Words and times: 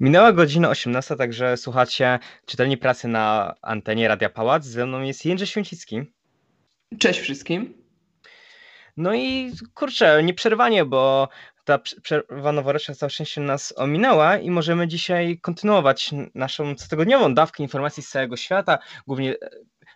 Minęła 0.00 0.32
godzina 0.32 0.68
18, 0.68 1.16
także 1.16 1.56
słuchacie 1.56 2.18
czytelni 2.46 2.76
pracy 2.76 3.08
na 3.08 3.54
antenie 3.62 4.08
Radia 4.08 4.30
Pałac. 4.30 4.64
Ze 4.64 4.86
mną 4.86 5.02
jest 5.02 5.24
Jędrzej 5.24 5.46
Święcicki. 5.46 6.02
Cześć 6.98 7.20
wszystkim. 7.20 7.74
No 8.96 9.14
i 9.14 9.52
kurczę, 9.74 10.22
nieprzerwanie, 10.22 10.84
bo 10.84 11.28
ta 11.64 11.78
przerwa 11.78 12.52
noworoczna 12.52 12.94
całe 12.94 13.10
szczęście 13.10 13.40
nas 13.40 13.74
ominęła 13.76 14.38
i 14.38 14.50
możemy 14.50 14.88
dzisiaj 14.88 15.38
kontynuować 15.38 16.10
naszą 16.34 16.74
cotygodniową 16.74 17.34
dawkę 17.34 17.62
informacji 17.62 18.02
z 18.02 18.10
całego 18.10 18.36
świata, 18.36 18.78
głównie 19.06 19.34
e, 19.34 19.50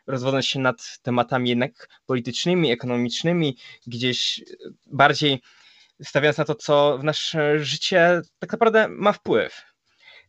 rozwodząc 0.06 0.46
się 0.46 0.58
nad 0.60 0.98
tematami 1.02 1.48
jednak 1.48 1.88
politycznymi, 2.06 2.72
ekonomicznymi, 2.72 3.56
gdzieś 3.86 4.44
bardziej 4.86 5.40
stawiając 6.02 6.38
na 6.38 6.44
to, 6.44 6.54
co 6.54 6.98
w 6.98 7.04
nasze 7.04 7.58
życie 7.58 8.22
tak 8.38 8.52
naprawdę 8.52 8.88
ma 8.88 9.12
wpływ. 9.12 9.73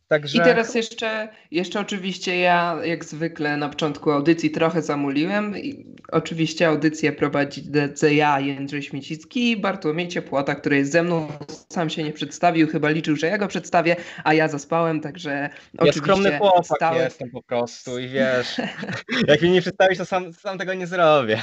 Także... 0.08 0.38
I 0.38 0.40
teraz 0.40 0.74
jeszcze, 0.74 1.28
jeszcze 1.50 1.80
oczywiście 1.80 2.38
ja 2.38 2.78
jak 2.84 3.04
zwykle 3.04 3.56
na 3.56 3.68
początku 3.68 4.10
audycji 4.10 4.50
trochę 4.50 4.82
zamuliłem. 4.82 5.58
I 5.58 5.86
oczywiście 6.12 6.68
audycję 6.68 7.12
prowadzi 7.12 7.62
ja, 8.10 8.40
Jędrzej 8.40 8.82
Śmiecicki 8.82 9.50
i 9.50 9.56
Bartłomiej 9.56 10.08
Ciepłota, 10.08 10.54
który 10.54 10.76
jest 10.76 10.92
ze 10.92 11.02
mną. 11.02 11.28
Sam 11.72 11.90
się 11.90 12.02
nie 12.02 12.12
przedstawił, 12.12 12.68
chyba 12.68 12.90
liczył, 12.90 13.16
że 13.16 13.26
ja 13.26 13.38
go 13.38 13.48
przedstawię, 13.48 13.96
a 14.24 14.34
ja 14.34 14.48
zaspałem, 14.48 15.00
także 15.00 15.30
ja 15.30 15.48
oczywiście 15.76 16.00
skromny 16.00 16.38
chłopak 16.38 16.76
stałem... 16.76 17.04
jestem 17.04 17.30
po 17.30 17.42
prostu 17.42 17.98
i 17.98 18.08
wiesz, 18.08 18.56
jak 19.28 19.42
mi 19.42 19.50
nie 19.50 19.60
przedstawisz, 19.60 19.98
to 19.98 20.04
sam, 20.04 20.32
sam 20.32 20.58
tego 20.58 20.74
nie 20.74 20.86
zrobię. 20.86 21.42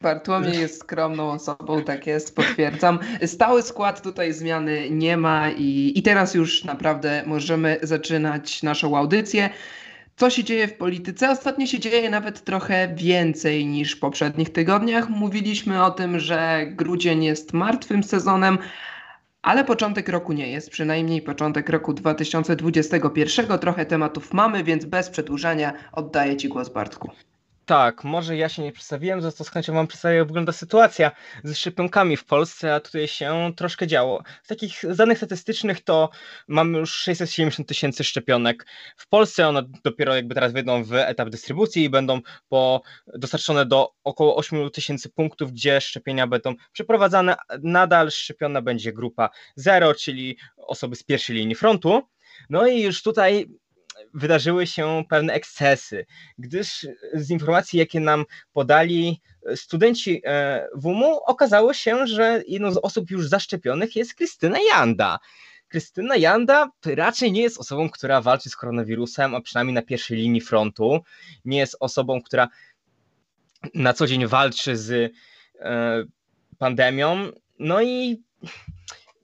Bartłomiej 0.00 0.58
jest 0.58 0.80
skromną 0.80 1.30
osobą, 1.30 1.82
tak 1.82 2.06
jest, 2.06 2.36
potwierdzam. 2.36 2.98
Stały 3.26 3.62
skład 3.62 4.02
tutaj 4.02 4.32
zmiany 4.32 4.90
nie 4.90 5.16
ma 5.16 5.50
i, 5.50 5.92
i 5.96 6.02
teraz 6.02 6.34
już 6.34 6.64
naprawdę 6.64 7.22
możemy 7.26 7.75
zaczynać 7.82 8.62
naszą 8.62 8.96
audycję. 8.96 9.50
Co 10.16 10.30
się 10.30 10.44
dzieje 10.44 10.68
w 10.68 10.74
polityce? 10.74 11.30
Ostatnio 11.30 11.66
się 11.66 11.78
dzieje 11.78 12.10
nawet 12.10 12.44
trochę 12.44 12.94
więcej 12.94 13.66
niż 13.66 13.92
w 13.92 14.00
poprzednich 14.00 14.52
tygodniach. 14.52 15.08
Mówiliśmy 15.08 15.84
o 15.84 15.90
tym, 15.90 16.18
że 16.18 16.66
grudzień 16.66 17.24
jest 17.24 17.52
martwym 17.52 18.02
sezonem, 18.02 18.58
ale 19.42 19.64
początek 19.64 20.08
roku 20.08 20.32
nie 20.32 20.50
jest, 20.50 20.70
przynajmniej 20.70 21.22
początek 21.22 21.68
roku 21.68 21.92
2021. 21.92 23.58
Trochę 23.58 23.86
tematów 23.86 24.32
mamy, 24.32 24.64
więc 24.64 24.84
bez 24.84 25.10
przedłużania 25.10 25.72
oddaję 25.92 26.36
Ci 26.36 26.48
głos 26.48 26.68
Bartku. 26.68 27.10
Tak, 27.66 28.04
może 28.04 28.36
ja 28.36 28.48
się 28.48 28.62
nie 28.62 28.72
przedstawiłem, 28.72 29.22
za 29.22 29.32
to 29.32 29.44
z 29.44 29.48
chęcią 29.50 29.74
wam 29.74 29.86
przedstawię, 29.86 30.16
jak 30.16 30.26
wygląda 30.26 30.52
sytuacja 30.52 31.10
ze 31.44 31.54
szczepionkami 31.54 32.16
w 32.16 32.24
Polsce, 32.24 32.74
a 32.74 32.80
tutaj 32.80 33.08
się 33.08 33.52
troszkę 33.56 33.86
działo. 33.86 34.22
Z 34.42 34.48
takich 34.48 34.82
danych 34.96 35.18
statystycznych 35.18 35.84
to 35.84 36.10
mamy 36.48 36.78
już 36.78 36.92
670 36.92 37.68
tysięcy 37.68 38.04
szczepionek 38.04 38.66
w 38.96 39.08
Polsce, 39.08 39.48
one 39.48 39.62
dopiero 39.84 40.14
jakby 40.14 40.34
teraz 40.34 40.52
wejdą 40.52 40.84
w 40.84 40.94
etap 40.94 41.30
dystrybucji 41.30 41.84
i 41.84 41.90
będą 41.90 42.20
po, 42.48 42.82
dostarczone 43.06 43.66
do 43.66 43.92
około 44.04 44.36
8 44.36 44.70
tysięcy 44.70 45.08
punktów, 45.08 45.52
gdzie 45.52 45.80
szczepienia 45.80 46.26
będą 46.26 46.54
przeprowadzane. 46.72 47.36
Nadal 47.62 48.10
szczepiona 48.10 48.62
będzie 48.62 48.92
grupa 48.92 49.30
0, 49.56 49.94
czyli 49.94 50.38
osoby 50.56 50.96
z 50.96 51.02
pierwszej 51.02 51.36
linii 51.36 51.54
frontu. 51.54 52.02
No 52.50 52.66
i 52.66 52.82
już 52.82 53.02
tutaj 53.02 53.46
wydarzyły 54.16 54.66
się 54.66 55.04
pewne 55.08 55.32
ekscesy, 55.32 56.06
gdyż 56.38 56.86
z 57.14 57.30
informacji, 57.30 57.78
jakie 57.78 58.00
nam 58.00 58.24
podali 58.52 59.20
studenci 59.54 60.22
e, 60.24 60.68
WUM-u, 60.74 61.16
okazało 61.26 61.74
się, 61.74 62.06
że 62.06 62.42
jedną 62.48 62.72
z 62.72 62.76
osób 62.76 63.10
już 63.10 63.28
zaszczepionych 63.28 63.96
jest 63.96 64.14
Krystyna 64.14 64.58
Janda. 64.70 65.18
Krystyna 65.68 66.16
Janda 66.16 66.70
raczej 66.86 67.32
nie 67.32 67.42
jest 67.42 67.58
osobą, 67.58 67.90
która 67.90 68.20
walczy 68.20 68.50
z 68.50 68.56
koronawirusem, 68.56 69.34
a 69.34 69.40
przynajmniej 69.40 69.74
na 69.74 69.82
pierwszej 69.82 70.16
linii 70.16 70.40
frontu. 70.40 71.00
Nie 71.44 71.58
jest 71.58 71.76
osobą, 71.80 72.22
która 72.22 72.48
na 73.74 73.92
co 73.92 74.06
dzień 74.06 74.26
walczy 74.26 74.76
z 74.76 75.12
e, 75.60 76.04
pandemią. 76.58 77.30
No 77.58 77.82
i 77.82 78.22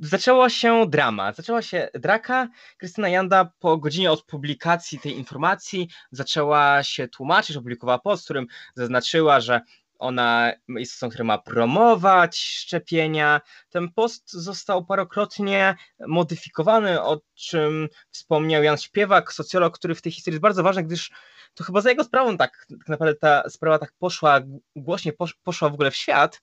zaczęła 0.03 0.51
się 0.51 0.87
drama, 0.89 1.33
zaczęła 1.33 1.63
się 1.63 1.89
draka. 1.95 2.49
Krystyna 2.79 3.09
Janda 3.09 3.53
po 3.59 3.79
godzinie 3.79 4.13
od 4.13 4.23
publikacji 4.23 4.99
tej 4.99 5.19
informacji 5.19 5.89
zaczęła 6.11 6.83
się 6.83 7.09
tłumaczyć, 7.09 7.57
opublikowała 7.57 7.99
post, 7.99 8.23
w 8.23 8.25
którym 8.25 8.47
zaznaczyła, 8.75 9.41
że 9.41 9.61
ona 9.99 10.53
jest 10.69 10.95
osobą, 10.95 11.11
która 11.11 11.25
ma 11.25 11.39
promować 11.39 12.39
szczepienia. 12.39 13.41
Ten 13.71 13.93
post 13.93 14.33
został 14.33 14.85
parokrotnie 14.85 15.77
modyfikowany, 16.07 17.03
o 17.03 17.21
czym 17.35 17.89
wspomniał 18.11 18.63
Jan 18.63 18.79
Śpiewak, 18.79 19.33
socjolog, 19.33 19.79
który 19.79 19.95
w 19.95 20.03
tej 20.03 20.13
historii 20.13 20.35
jest 20.35 20.43
bardzo 20.43 20.63
ważny, 20.63 20.83
gdyż 20.83 21.11
to 21.55 21.65
chyba 21.65 21.81
za 21.81 21.91
jego 21.91 22.05
sprawą 22.05 22.37
tak, 22.37 22.67
tak 22.79 22.89
naprawdę 22.89 23.15
ta 23.15 23.51
sprawa 23.51 23.79
tak 23.79 23.93
poszła, 23.99 24.41
głośnie 24.77 25.13
poszła 25.45 25.69
w 25.69 25.75
ogóle 25.75 25.91
w 25.91 25.97
świat, 25.97 26.43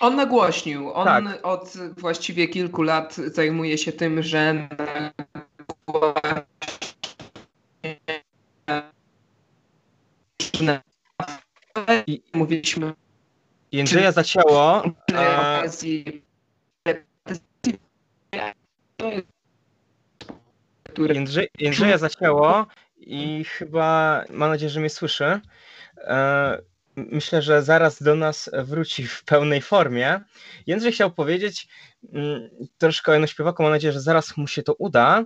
on 0.00 0.16
nagłośnił. 0.16 0.92
On 0.92 1.04
tak. 1.04 1.46
od 1.46 1.72
właściwie 1.96 2.48
kilku 2.48 2.82
lat 2.82 3.14
zajmuje 3.14 3.78
się 3.78 3.92
tym, 3.92 4.22
że 4.22 4.68
I 12.06 12.22
mówiliśmy. 12.32 12.92
Jędrzeja 13.72 14.12
zacięło. 14.12 14.82
A... 15.14 15.62
Jędrzej, 20.98 21.48
Jędrzeja 21.58 21.98
zacięło 21.98 22.66
i 22.98 23.44
chyba 23.44 24.22
mam 24.30 24.50
nadzieję, 24.50 24.70
że 24.70 24.80
mnie 24.80 24.90
słyszy. 24.90 25.40
E, 25.96 26.58
myślę, 26.96 27.42
że 27.42 27.62
zaraz 27.62 28.02
do 28.02 28.14
nas 28.14 28.50
wróci 28.64 29.06
w 29.06 29.24
pełnej 29.24 29.62
formie. 29.62 30.20
Jędrzej 30.66 30.92
chciał 30.92 31.10
powiedzieć 31.10 31.68
mm, 32.12 32.50
troszkę 32.78 33.12
o 33.12 33.14
jednośpiewaku, 33.14 33.62
mam 33.62 33.72
nadzieję, 33.72 33.92
że 33.92 34.00
zaraz 34.00 34.36
mu 34.36 34.46
się 34.46 34.62
to 34.62 34.74
uda. 34.74 35.24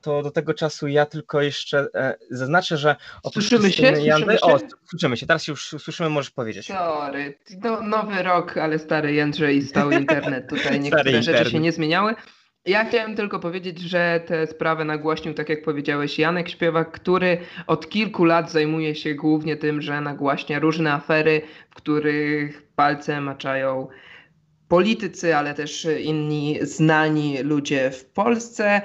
To 0.00 0.22
do 0.22 0.30
tego 0.30 0.54
czasu 0.54 0.88
ja 0.88 1.06
tylko 1.06 1.42
jeszcze 1.42 1.86
e, 1.94 2.14
zaznaczę, 2.30 2.76
że 2.76 2.96
oprócz 3.22 3.48
słyszymy 3.48 3.72
się? 3.72 4.02
Jandy... 4.02 4.40
O, 4.40 4.58
słyszymy 4.90 5.16
się, 5.16 5.26
teraz 5.26 5.48
już 5.48 5.68
słyszymy, 5.68 6.08
możesz 6.08 6.30
powiedzieć. 6.30 6.66
Sorry, 6.66 7.38
no, 7.62 7.82
nowy 7.82 8.22
rok, 8.22 8.56
ale 8.56 8.78
stary 8.78 9.12
Jędrzej 9.12 9.62
stał 9.62 9.90
internet 9.90 10.48
tutaj, 10.48 10.80
niektóre 10.80 11.22
rzeczy 11.22 11.50
się 11.50 11.60
nie 11.60 11.72
zmieniały. 11.72 12.14
Ja 12.66 12.84
chciałem 12.84 13.16
tylko 13.16 13.38
powiedzieć, 13.38 13.78
że 13.78 14.20
tę 14.26 14.46
sprawę 14.46 14.84
nagłaśnił, 14.84 15.34
tak 15.34 15.48
jak 15.48 15.62
powiedziałeś, 15.62 16.18
Janek 16.18 16.48
Śpiewak, 16.48 16.90
który 16.90 17.38
od 17.66 17.88
kilku 17.88 18.24
lat 18.24 18.50
zajmuje 18.50 18.94
się 18.94 19.14
głównie 19.14 19.56
tym, 19.56 19.82
że 19.82 20.00
nagłaśnia 20.00 20.58
różne 20.58 20.92
afery, 20.92 21.42
w 21.70 21.74
których 21.74 22.62
palce 22.76 23.20
maczają 23.20 23.88
politycy, 24.68 25.36
ale 25.36 25.54
też 25.54 25.88
inni 26.04 26.58
znani 26.60 27.42
ludzie 27.42 27.90
w 27.90 28.04
Polsce. 28.04 28.82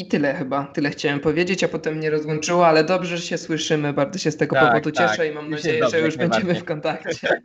I 0.00 0.06
tyle 0.06 0.34
chyba, 0.34 0.64
tyle 0.64 0.90
chciałem 0.90 1.20
powiedzieć, 1.20 1.64
a 1.64 1.68
potem 1.68 1.94
mnie 1.94 2.10
rozłączyło, 2.10 2.66
ale 2.66 2.84
dobrze, 2.84 3.16
że 3.16 3.22
się 3.22 3.38
słyszymy, 3.38 3.92
bardzo 3.92 4.18
się 4.18 4.30
z 4.30 4.36
tego 4.36 4.56
tak, 4.56 4.68
powodu 4.68 4.90
tak. 4.90 5.10
cieszę 5.10 5.28
i 5.28 5.34
mam 5.34 5.50
nadzieję, 5.50 5.80
dobrze, 5.80 5.98
że 5.98 6.06
już 6.06 6.16
będziemy 6.16 6.54
w 6.54 6.64
kontakcie. 6.64 7.28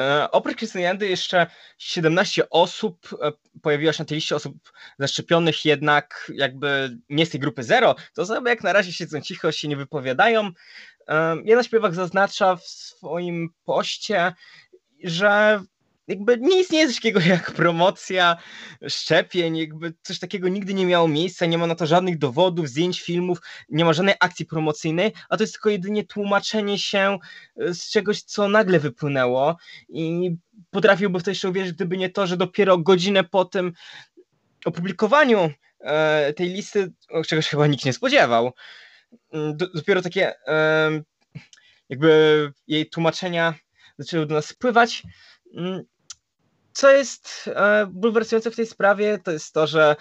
e, 0.00 0.30
oprócz 0.30 0.56
Krystyniandy 0.56 1.08
jeszcze 1.08 1.46
17 1.78 2.50
osób 2.50 3.08
e, 3.22 3.32
pojawiło 3.62 3.92
się 3.92 4.02
na 4.02 4.06
tej 4.06 4.14
liście 4.14 4.36
osób 4.36 4.54
zaszczepionych, 4.98 5.64
jednak 5.64 6.32
jakby 6.34 6.98
nie 7.08 7.26
z 7.26 7.30
tej 7.30 7.40
grupy 7.40 7.62
zero, 7.62 7.94
to 8.14 8.22
osoby 8.22 8.50
jak 8.50 8.62
na 8.62 8.72
razie 8.72 8.92
siedzą 8.92 9.20
cicho, 9.20 9.52
się 9.52 9.68
nie 9.68 9.76
wypowiadają. 9.76 10.50
E, 11.08 11.36
jedna 11.44 11.62
śpiewak 11.62 11.94
zaznacza 11.94 12.56
w 12.56 12.64
swoim 12.64 13.48
poście, 13.64 14.32
że 15.04 15.60
jakby 16.08 16.38
nie 16.40 16.60
istnieje 16.60 16.86
coś 16.86 16.96
takiego 16.96 17.20
jak 17.36 17.52
promocja 17.52 18.36
szczepień, 18.88 19.56
jakby 19.56 19.94
coś 20.02 20.18
takiego 20.18 20.48
nigdy 20.48 20.74
nie 20.74 20.86
miało 20.86 21.08
miejsca, 21.08 21.46
nie 21.46 21.58
ma 21.58 21.66
na 21.66 21.74
to 21.74 21.86
żadnych 21.86 22.18
dowodów, 22.18 22.68
zdjęć, 22.68 23.00
filmów, 23.02 23.38
nie 23.68 23.84
ma 23.84 23.92
żadnej 23.92 24.14
akcji 24.20 24.46
promocyjnej, 24.46 25.12
a 25.28 25.36
to 25.36 25.42
jest 25.42 25.52
tylko 25.52 25.70
jedynie 25.70 26.04
tłumaczenie 26.04 26.78
się 26.78 27.18
e, 27.56 27.74
z 27.74 27.90
czegoś, 27.90 28.22
co 28.22 28.48
nagle 28.48 28.80
wypłynęło 28.80 29.56
i 29.88 30.36
potrafiłby 30.70 31.18
w 31.18 31.22
to 31.22 31.30
jeszcze 31.30 31.48
uwierzyć, 31.48 31.72
gdyby 31.72 31.96
nie 31.96 32.10
to, 32.10 32.26
że 32.26 32.36
dopiero 32.36 32.78
godzinę 32.78 33.24
po 33.24 33.44
tym 33.44 33.72
opublikowaniu 34.64 35.50
e, 35.80 36.32
tej 36.32 36.48
listy, 36.48 36.92
czegoś 37.26 37.48
chyba 37.48 37.66
nikt 37.66 37.84
nie 37.84 37.92
spodziewał, 37.92 38.52
mm, 39.32 39.56
dopiero 39.74 40.02
takie 40.02 40.32
jakby 41.88 42.52
jej 42.66 42.88
tłumaczenia 42.88 43.54
zaczęły 43.98 44.26
do 44.26 44.34
nas 44.34 44.46
spływać, 44.46 45.02
mm, 45.56 45.82
co 46.76 46.90
jest 46.90 47.50
e, 47.54 47.86
bulwersujące 47.90 48.50
w 48.50 48.56
tej 48.56 48.66
sprawie, 48.66 49.18
to 49.18 49.32
jest 49.32 49.54
to, 49.54 49.66
że 49.66 49.96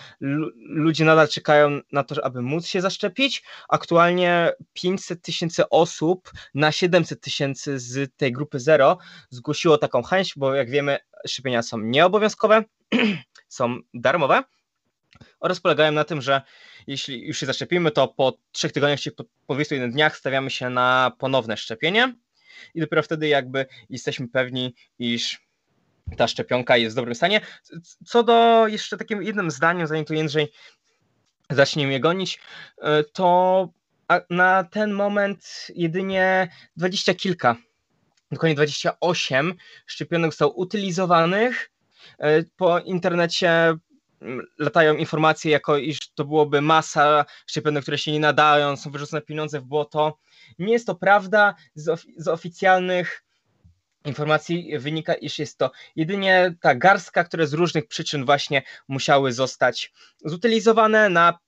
ludzie 0.70 1.06
nadal 1.06 1.28
czekają 1.28 1.80
na 1.92 2.04
to, 2.04 2.26
aby 2.26 2.42
móc 2.42 2.68
się 2.68 2.82
zaszczepić. 2.82 3.44
Aktualnie 3.70 4.52
500 4.74 5.22
tysięcy 5.22 5.70
osób 5.70 6.32
na 6.54 6.72
700 6.72 7.22
tysięcy 7.22 7.80
z 7.80 8.16
tej 8.18 8.32
grupy 8.32 8.60
zero 8.60 8.98
zgłosiło 9.30 9.78
taką 9.78 10.04
chęć, 10.04 10.34
bo 10.38 10.56
jak 10.56 10.70
wiemy, 10.70 10.98
szczepienia 11.28 11.64
są 11.64 11.78
nieobowiązkowe, 11.78 12.64
są 13.48 13.80
darmowe 13.94 14.44
oraz 15.40 15.60
polegają 15.60 15.92
na 15.92 16.04
tym, 16.04 16.22
że 16.22 16.42
jeśli 16.88 17.28
już 17.28 17.38
się 17.38 17.46
zaszczepimy, 17.46 17.92
to 17.92 18.08
po 18.08 18.38
trzech 18.52 18.72
tygodniach 18.72 19.00
czy 19.00 19.12
po 19.12 19.54
21 19.54 19.92
dniach 19.92 20.18
stawiamy 20.18 20.52
się 20.52 20.70
na 20.70 21.12
ponowne 21.20 21.58
szczepienie 21.58 22.16
i 22.74 22.80
dopiero 22.80 23.04
wtedy 23.04 23.28
jakby 23.28 23.66
jesteśmy 23.90 24.28
pewni, 24.28 24.76
iż 25.00 25.45
ta 26.18 26.28
szczepionka 26.28 26.78
jest 26.78 26.96
w 26.96 26.98
dobrym 26.98 27.16
stanie. 27.16 27.42
Co 28.06 28.24
do 28.24 28.68
jeszcze 28.68 28.98
takim 28.98 29.24
jednym 29.24 29.52
zdaniem, 29.52 29.88
zanim 29.88 30.06
tu 30.06 30.14
Jędrzej 30.14 30.52
zacznie 31.50 31.88
mnie 31.88 32.00
gonić, 32.00 32.40
e, 32.82 33.04
to 33.04 33.70
na 34.30 34.64
ten 34.64 34.94
moment 34.94 35.68
jedynie 35.76 36.50
dwadzieścia 36.78 37.14
kilka, 37.14 37.56
dokładnie 38.32 38.56
28 38.56 39.54
szczepionek 39.86 40.32
zostało 40.32 40.54
utylizowanych. 40.54 41.72
E, 42.20 42.44
po 42.44 42.80
internecie 42.80 43.78
latają 44.60 44.96
informacje, 44.96 45.52
jako 45.52 45.78
iż 45.78 46.14
to 46.14 46.26
byłoby 46.26 46.62
masa 46.62 47.26
szczepionek, 47.48 47.84
które 47.84 47.98
się 47.98 48.12
nie 48.12 48.20
nadają, 48.20 48.78
są 48.78 48.92
wyrzucone 48.92 49.22
pieniądze 49.22 49.60
w 49.60 49.64
błoto. 49.64 50.18
Nie 50.60 50.74
jest 50.74 50.88
to 50.88 50.96
prawda. 50.96 51.56
Z, 51.76 51.90
of 51.90 52.04
z 52.18 52.28
oficjalnych 52.28 53.25
informacji 54.06 54.80
wynika, 54.80 55.14
iż 55.14 55.40
jest 55.40 55.58
to 55.58 55.72
jedynie 55.96 56.56
ta 56.62 56.76
garstka, 56.76 57.24
które 57.24 57.48
z 57.48 57.54
różnych 57.54 57.88
przyczyn 57.88 58.26
właśnie 58.26 58.62
musiały 58.88 59.34
zostać 59.34 59.94
zutylizowane 60.26 61.10
na 61.10 61.40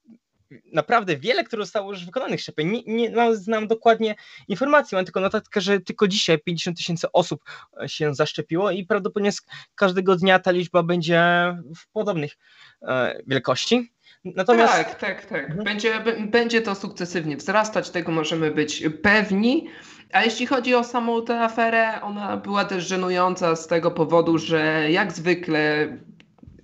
naprawdę 0.73 1.17
wiele, 1.17 1.43
które 1.43 1.63
zostało 1.63 1.91
już 1.91 2.05
wykonanych 2.05 2.41
szczepień. 2.41 2.83
Nie, 2.85 3.09
nie 3.09 3.35
znam 3.35 3.67
dokładnie 3.67 4.15
informacji, 4.47 4.95
mam 4.95 5.05
tylko 5.05 5.19
notatkę, 5.19 5.61
że 5.61 5.79
tylko 5.79 6.07
dzisiaj 6.07 6.39
50 6.39 6.77
tysięcy 6.77 7.11
osób 7.11 7.43
się 7.87 8.15
zaszczepiło 8.15 8.71
i 8.71 8.85
prawdopodobnie 8.85 9.31
każdego 9.75 10.15
dnia 10.15 10.39
ta 10.39 10.51
liczba 10.51 10.83
będzie 10.83 11.21
w 11.75 11.91
podobnych 11.91 12.37
e, 12.81 13.21
wielkości. 13.27 13.91
Natomiast... 14.25 14.73
Tak, 14.73 14.95
tak, 14.95 15.25
tak. 15.25 15.45
Mhm. 15.45 15.63
Będzie, 15.63 16.03
będzie 16.31 16.61
to 16.61 16.75
sukcesywnie 16.75 17.37
wzrastać, 17.37 17.89
tego 17.89 18.11
możemy 18.11 18.51
być 18.51 18.83
pewni. 19.01 19.67
A 20.13 20.23
jeśli 20.23 20.45
chodzi 20.45 20.75
o 20.75 20.83
samą 20.83 21.25
tę 21.25 21.41
aferę, 21.41 22.01
ona 22.01 22.37
była 22.37 22.65
też 22.65 22.87
żenująca 22.87 23.55
z 23.55 23.67
tego 23.67 23.91
powodu, 23.91 24.37
że 24.37 24.91
jak 24.91 25.11
zwykle 25.11 25.87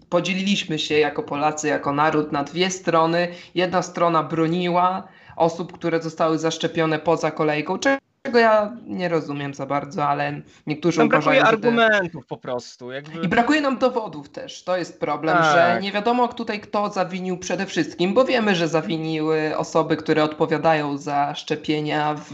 podzieliliśmy 0.09 0.79
się 0.79 0.99
jako 0.99 1.23
Polacy, 1.23 1.67
jako 1.67 1.93
naród 1.93 2.31
na 2.31 2.43
dwie 2.43 2.69
strony. 2.69 3.27
Jedna 3.55 3.81
strona 3.81 4.23
broniła 4.23 5.07
osób, 5.35 5.73
które 5.73 6.01
zostały 6.01 6.37
zaszczepione 6.37 6.99
poza 6.99 7.31
kolejką, 7.31 7.79
czego 8.23 8.39
ja 8.39 8.77
nie 8.85 9.09
rozumiem 9.09 9.53
za 9.53 9.65
bardzo, 9.65 10.05
ale 10.05 10.41
niektórzy 10.67 10.97
Tam 10.97 11.07
uważają, 11.07 11.41
brakuje 11.41 11.71
argumentów 11.71 12.23
te... 12.23 12.29
po 12.29 12.37
prostu. 12.37 12.91
Jakby... 12.91 13.21
I 13.21 13.27
brakuje 13.27 13.61
nam 13.61 13.77
dowodów 13.77 14.29
też. 14.29 14.63
To 14.63 14.77
jest 14.77 14.99
problem, 14.99 15.37
tak. 15.37 15.53
że 15.53 15.81
nie 15.81 15.91
wiadomo 15.91 16.27
tutaj 16.27 16.59
kto 16.59 16.89
zawinił 16.89 17.37
przede 17.37 17.65
wszystkim, 17.65 18.13
bo 18.13 18.25
wiemy, 18.25 18.55
że 18.55 18.67
zawiniły 18.67 19.57
osoby, 19.57 19.97
które 19.97 20.23
odpowiadają 20.23 20.97
za 20.97 21.35
szczepienia 21.35 22.15
w 22.17 22.31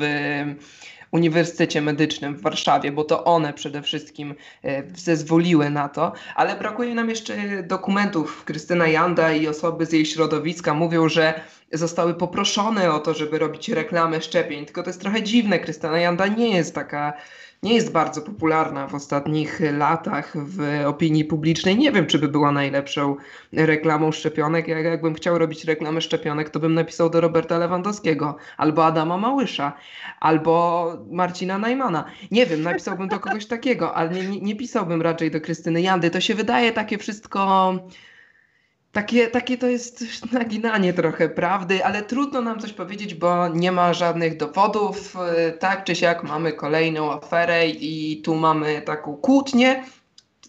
Uniwersytecie 1.11 1.81
Medycznym 1.81 2.35
w 2.35 2.41
Warszawie, 2.41 2.91
bo 2.91 3.03
to 3.03 3.23
one 3.23 3.53
przede 3.53 3.81
wszystkim 3.81 4.35
e, 4.63 4.83
zezwoliły 4.95 5.69
na 5.69 5.89
to, 5.89 6.13
ale 6.35 6.55
brakuje 6.55 6.95
nam 6.95 7.09
jeszcze 7.09 7.63
dokumentów. 7.63 8.43
Krystyna 8.45 8.87
Janda 8.87 9.31
i 9.31 9.47
osoby 9.47 9.85
z 9.85 9.93
jej 9.93 10.05
środowiska 10.05 10.73
mówią, 10.73 11.09
że 11.09 11.41
zostały 11.73 12.13
poproszone 12.13 12.91
o 12.91 12.99
to, 12.99 13.13
żeby 13.13 13.39
robić 13.39 13.69
reklamę 13.69 14.21
szczepień. 14.21 14.65
Tylko 14.65 14.83
to 14.83 14.89
jest 14.89 15.01
trochę 15.01 15.23
dziwne. 15.23 15.59
Krystyna 15.59 15.99
Janda 15.99 16.27
nie 16.27 16.55
jest 16.55 16.75
taka 16.75 17.13
nie 17.63 17.75
jest 17.75 17.91
bardzo 17.91 18.21
popularna 18.21 18.87
w 18.87 18.95
ostatnich 18.95 19.61
latach 19.77 20.33
w 20.35 20.85
opinii 20.85 21.25
publicznej. 21.25 21.77
Nie 21.77 21.91
wiem, 21.91 22.07
czy 22.07 22.19
by 22.19 22.27
była 22.27 22.51
najlepszą 22.51 23.15
reklamą 23.53 24.11
szczepionek. 24.11 24.67
Jak, 24.67 24.83
jakbym 24.83 25.13
chciał 25.13 25.37
robić 25.37 25.65
reklamę 25.65 26.01
szczepionek, 26.01 26.49
to 26.49 26.59
bym 26.59 26.73
napisał 26.73 27.09
do 27.09 27.21
Roberta 27.21 27.57
Lewandowskiego, 27.57 28.35
albo 28.57 28.85
Adama 28.85 29.17
Małysza, 29.17 29.73
albo 30.19 30.93
Marcina 31.11 31.57
Najmana. 31.57 32.05
Nie 32.31 32.45
wiem, 32.45 32.61
napisałbym 32.61 33.07
do 33.07 33.19
kogoś 33.19 33.45
takiego, 33.45 33.95
ale 33.95 34.15
nie, 34.15 34.41
nie 34.41 34.55
pisałbym 34.55 35.01
raczej 35.01 35.31
do 35.31 35.41
Krystyny 35.41 35.81
Jandy. 35.81 36.09
To 36.09 36.21
się 36.21 36.35
wydaje 36.35 36.71
takie 36.71 36.97
wszystko 36.97 37.73
takie, 38.91 39.27
takie 39.27 39.57
to 39.57 39.67
jest 39.67 40.05
naginanie 40.31 40.93
trochę 40.93 41.29
prawdy, 41.29 41.85
ale 41.85 42.01
trudno 42.01 42.41
nam 42.41 42.59
coś 42.59 42.73
powiedzieć, 42.73 43.15
bo 43.15 43.47
nie 43.47 43.71
ma 43.71 43.93
żadnych 43.93 44.37
dowodów. 44.37 45.17
Tak 45.59 45.83
czy 45.83 45.95
siak 45.95 46.23
mamy 46.23 46.53
kolejną 46.53 47.11
aferę 47.11 47.67
i 47.67 48.21
tu 48.21 48.35
mamy 48.35 48.81
taką 48.81 49.17
kłótnię. 49.17 49.83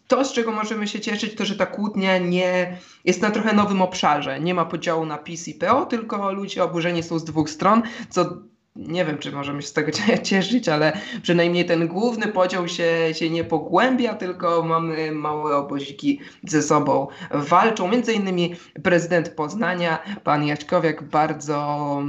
To, 0.09 0.25
z 0.25 0.33
czego 0.33 0.53
możemy 0.53 0.89
się 0.89 1.01
cieszyć, 1.01 1.35
to 1.35 1.45
że 1.45 1.57
ta 1.57 1.67
kłótnia 1.67 2.19
nie 2.19 2.79
jest 3.05 3.23
na 3.23 3.31
trochę 3.31 3.53
nowym 3.53 3.83
obszarze. 3.83 4.41
Nie 4.41 4.55
ma 4.55 4.65
podziału 4.65 5.07
na 5.07 5.19
PiS 5.19 5.49
i 5.49 5.55
PO, 5.55 5.87
tylko 5.87 6.33
ludzie 6.33 6.65
oburzeni 6.65 7.03
są 7.03 7.19
z 7.19 7.25
dwóch 7.25 7.51
stron, 7.51 7.83
co 8.09 8.43
nie 8.89 9.05
wiem, 9.05 9.19
czy 9.19 9.33
możemy 9.33 9.63
się 9.63 9.69
z 9.69 9.73
tego 9.73 9.93
cieszyć, 10.23 10.69
ale 10.69 10.93
przynajmniej 11.23 11.65
ten 11.65 11.89
główny 11.89 12.29
podział 12.29 12.69
się, 12.69 13.09
się 13.13 13.31
nie 13.31 13.45
pogłębia, 13.45 14.15
tylko 14.15 14.63
mamy 14.63 15.13
małe 15.13 15.57
oboziki 15.57 16.21
ze 16.45 16.63
sobą 16.63 17.07
walczą. 17.31 17.89
Między 17.89 18.13
innymi 18.13 18.55
prezydent 18.83 19.29
Poznania, 19.29 19.99
pan 20.25 20.47
Jaśkowiak, 20.47 21.03
bardzo 21.03 22.03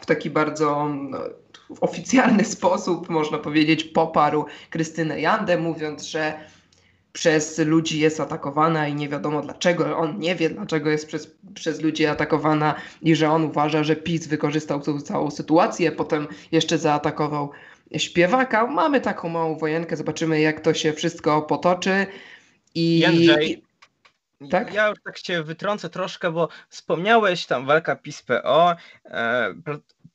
w 0.00 0.06
taki 0.06 0.30
bardzo 0.30 0.88
no, 0.88 1.18
oficjalny 1.80 2.44
sposób, 2.44 3.08
można 3.08 3.38
powiedzieć, 3.38 3.84
poparł 3.84 4.44
Krystynę 4.70 5.20
Jandę, 5.20 5.58
mówiąc, 5.58 6.02
że 6.02 6.34
przez 7.14 7.58
ludzi 7.58 8.00
jest 8.00 8.20
atakowana 8.20 8.88
i 8.88 8.94
nie 8.94 9.08
wiadomo 9.08 9.42
dlaczego. 9.42 9.98
On 9.98 10.18
nie 10.18 10.34
wie, 10.34 10.50
dlaczego 10.50 10.90
jest 10.90 11.06
przez, 11.06 11.36
przez 11.54 11.80
ludzi 11.82 12.06
atakowana 12.06 12.74
i 13.02 13.14
że 13.14 13.30
on 13.30 13.44
uważa, 13.44 13.84
że 13.84 13.96
PiS 13.96 14.26
wykorzystał 14.26 14.80
tą 14.80 15.00
całą 15.00 15.30
sytuację, 15.30 15.92
potem 15.92 16.26
jeszcze 16.52 16.78
zaatakował 16.78 17.50
śpiewaka. 17.96 18.66
Mamy 18.66 19.00
taką 19.00 19.28
małą 19.28 19.58
wojenkę, 19.58 19.96
zobaczymy 19.96 20.40
jak 20.40 20.60
to 20.60 20.74
się 20.74 20.92
wszystko 20.92 21.42
potoczy. 21.42 22.06
I, 22.74 22.98
Jędrzej, 22.98 23.63
tak? 24.50 24.74
Ja 24.74 24.88
już 24.88 24.98
tak 25.04 25.18
się 25.18 25.42
wytrącę 25.42 25.90
troszkę, 25.90 26.32
bo 26.32 26.48
wspomniałeś 26.68 27.46
tam 27.46 27.66
walka 27.66 27.96
PiS-PO, 27.96 28.76
e, 29.04 29.54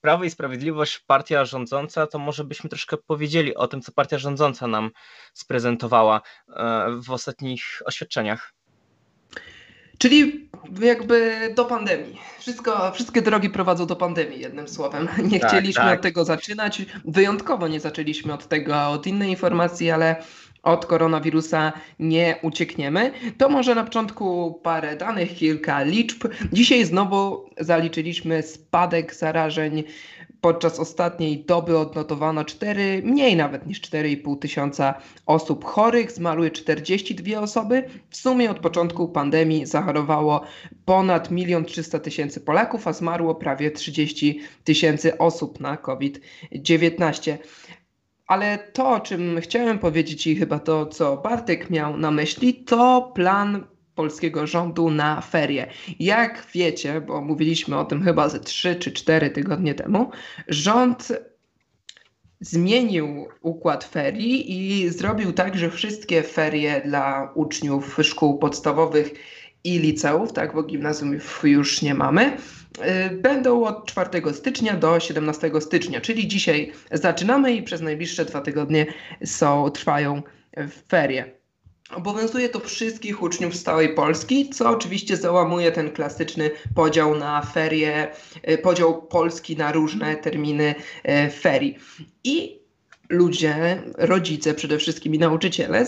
Prawo 0.01 0.24
i 0.24 0.30
Sprawiedliwość, 0.30 1.00
partia 1.00 1.45
rządząca, 1.45 2.07
to 2.07 2.19
może 2.19 2.44
byśmy 2.44 2.69
troszkę 2.69 2.98
powiedzieli 2.98 3.56
o 3.56 3.68
tym, 3.68 3.81
co 3.81 3.92
partia 3.92 4.18
rządząca 4.18 4.68
nam 4.68 4.92
sprezentowała 5.33 6.21
e, 6.50 6.86
w 7.04 7.12
ostatnich 7.12 7.81
oświadczeniach. 7.86 8.54
Czyli 9.98 10.50
jakby 10.81 11.50
do 11.56 11.66
pandemii. 11.66 12.19
Wszystko, 12.39 12.92
wszystkie 12.92 13.21
drogi 13.21 13.50
prowadzą 13.50 13.86
do 13.86 13.95
pandemii, 13.95 14.39
jednym 14.39 14.68
słowem. 14.68 15.07
Nie 15.23 15.40
tak, 15.40 15.49
chcieliśmy 15.49 15.83
tak. 15.83 15.97
od 15.97 16.04
tego 16.04 16.26
zaczynać. 16.26 16.81
Wyjątkowo 17.06 17.68
nie 17.68 17.80
zaczęliśmy 17.80 18.33
od 18.33 18.47
tego, 18.47 18.88
od 18.90 19.07
innej 19.07 19.30
informacji, 19.30 19.92
ale 19.92 20.23
od 20.63 20.85
koronawirusa 20.85 21.73
nie 21.99 22.35
uciekniemy. 22.42 23.11
To 23.37 23.49
może 23.49 23.75
na 23.75 23.83
początku 23.83 24.59
parę 24.63 24.95
danych, 24.95 25.35
kilka 25.35 25.83
liczb. 25.83 26.28
Dzisiaj 26.54 26.85
znowu 26.85 27.49
zaliczyliśmy 27.59 28.44
spadek 28.44 29.16
zarażeń. 29.16 29.83
Podczas 30.42 30.80
ostatniej 30.80 31.45
doby 31.45 31.78
odnotowano 31.78 32.45
4, 32.45 33.01
mniej 33.06 33.35
nawet 33.35 33.68
niż 33.68 33.81
4,5 33.81 34.39
tysiąca 34.39 34.94
osób 35.25 35.66
chorych, 35.66 36.11
zmarły 36.11 36.51
42 36.51 37.39
osoby. 37.39 37.83
W 38.09 38.18
sumie 38.18 38.51
od 38.51 38.59
początku 38.59 39.07
pandemii 39.07 39.66
zachorowało 39.66 40.42
ponad 40.85 41.31
1 41.31 41.66
300 41.66 41.99
tysięcy 41.99 42.42
Polaków, 42.42 42.87
a 42.87 42.94
zmarło 42.94 43.35
prawie 43.35 43.71
30 43.71 44.42
tysięcy 44.63 45.18
osób 45.18 45.59
na 45.59 45.78
COVID-19. 45.78 47.37
Ale 48.30 48.57
to, 48.57 48.90
o 48.90 49.00
czym 49.00 49.42
chciałem 49.42 49.80
powiedzieć 49.80 50.28
i 50.28 50.36
chyba 50.36 50.59
to, 50.59 50.86
co 50.86 51.18
Bartek 51.18 51.69
miał 51.69 51.98
na 51.98 52.12
myśli, 52.12 52.54
to 52.54 53.12
plan 53.16 53.66
polskiego 53.95 54.48
rządu 54.48 54.90
na 54.90 55.21
ferie. 55.21 55.68
Jak 56.00 56.48
wiecie, 56.54 57.02
bo 57.02 57.21
mówiliśmy 57.21 57.78
o 57.78 57.86
tym 57.86 58.04
chyba 58.04 58.30
ze 58.30 58.40
3 58.40 58.76
czy 58.76 58.92
4 58.92 59.30
tygodnie 59.30 59.76
temu, 59.76 60.12
rząd 60.48 61.07
zmienił 62.42 63.28
układ 63.42 63.83
ferii 63.83 64.52
i 64.52 64.90
zrobił 64.90 65.33
tak, 65.33 65.57
że 65.57 65.69
wszystkie 65.69 66.24
ferie 66.24 66.81
dla 66.86 67.31
uczniów 67.36 67.98
szkół 68.02 68.38
podstawowych 68.38 69.14
i 69.63 69.80
liceów, 69.80 70.33
tak, 70.33 70.54
bo 70.54 70.63
gimnazjów 70.63 71.42
już 71.44 71.81
nie 71.81 71.94
mamy, 71.94 72.37
y, 73.11 73.16
będą 73.16 73.63
od 73.63 73.85
4 73.85 74.33
stycznia 74.33 74.73
do 74.73 74.99
17 74.99 75.61
stycznia, 75.61 76.01
czyli 76.01 76.28
dzisiaj 76.28 76.71
zaczynamy 76.92 77.54
i 77.54 77.63
przez 77.63 77.81
najbliższe 77.81 78.25
dwa 78.25 78.42
tygodnie 78.42 78.85
są, 79.25 79.69
trwają 79.69 80.21
ferie. 80.89 81.39
Obowiązuje 81.95 82.49
to 82.49 82.59
wszystkich 82.59 83.21
uczniów 83.21 83.56
z 83.56 83.63
całej 83.63 83.95
Polski, 83.95 84.49
co 84.49 84.69
oczywiście 84.69 85.18
załamuje 85.18 85.71
ten 85.71 85.92
klasyczny 85.92 86.51
podział 86.75 87.16
na 87.16 87.42
ferie, 87.42 88.07
y, 88.49 88.57
podział 88.57 89.01
Polski 89.01 89.57
na 89.57 89.71
różne 89.71 90.16
terminy 90.16 90.75
y, 91.28 91.30
ferii. 91.30 91.78
I 92.23 92.59
ludzie, 93.09 93.83
rodzice 93.97 94.54
przede 94.54 94.78
wszystkim 94.78 95.16
i 95.16 95.19
nauczyciele 95.19 95.85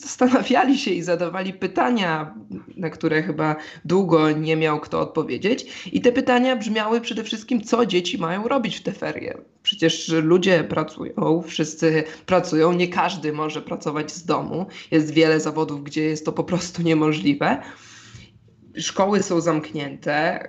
zastanawiali 0.00 0.78
się 0.78 0.90
i 0.90 1.02
zadawali 1.02 1.52
pytania, 1.52 2.34
na 2.76 2.90
które 2.90 3.22
chyba 3.22 3.56
długo 3.84 4.30
nie 4.30 4.56
miał 4.56 4.80
kto 4.80 5.00
odpowiedzieć. 5.00 5.86
I 5.92 6.00
te 6.00 6.12
pytania 6.12 6.56
brzmiały 6.56 7.00
przede 7.00 7.24
wszystkim, 7.24 7.62
co 7.62 7.86
dzieci 7.86 8.18
mają 8.18 8.48
robić 8.48 8.76
w 8.76 8.82
te 8.82 8.92
ferie. 8.92 9.38
Przecież 9.62 10.08
ludzie 10.08 10.64
pracują, 10.64 11.42
wszyscy 11.46 12.04
pracują, 12.26 12.72
nie 12.72 12.88
każdy 12.88 13.32
może 13.32 13.62
pracować 13.62 14.12
z 14.12 14.24
domu. 14.24 14.66
Jest 14.90 15.10
wiele 15.10 15.40
zawodów, 15.40 15.84
gdzie 15.84 16.02
jest 16.02 16.24
to 16.24 16.32
po 16.32 16.44
prostu 16.44 16.82
niemożliwe. 16.82 17.62
Szkoły 18.76 19.22
są 19.22 19.40
zamknięte, 19.40 20.48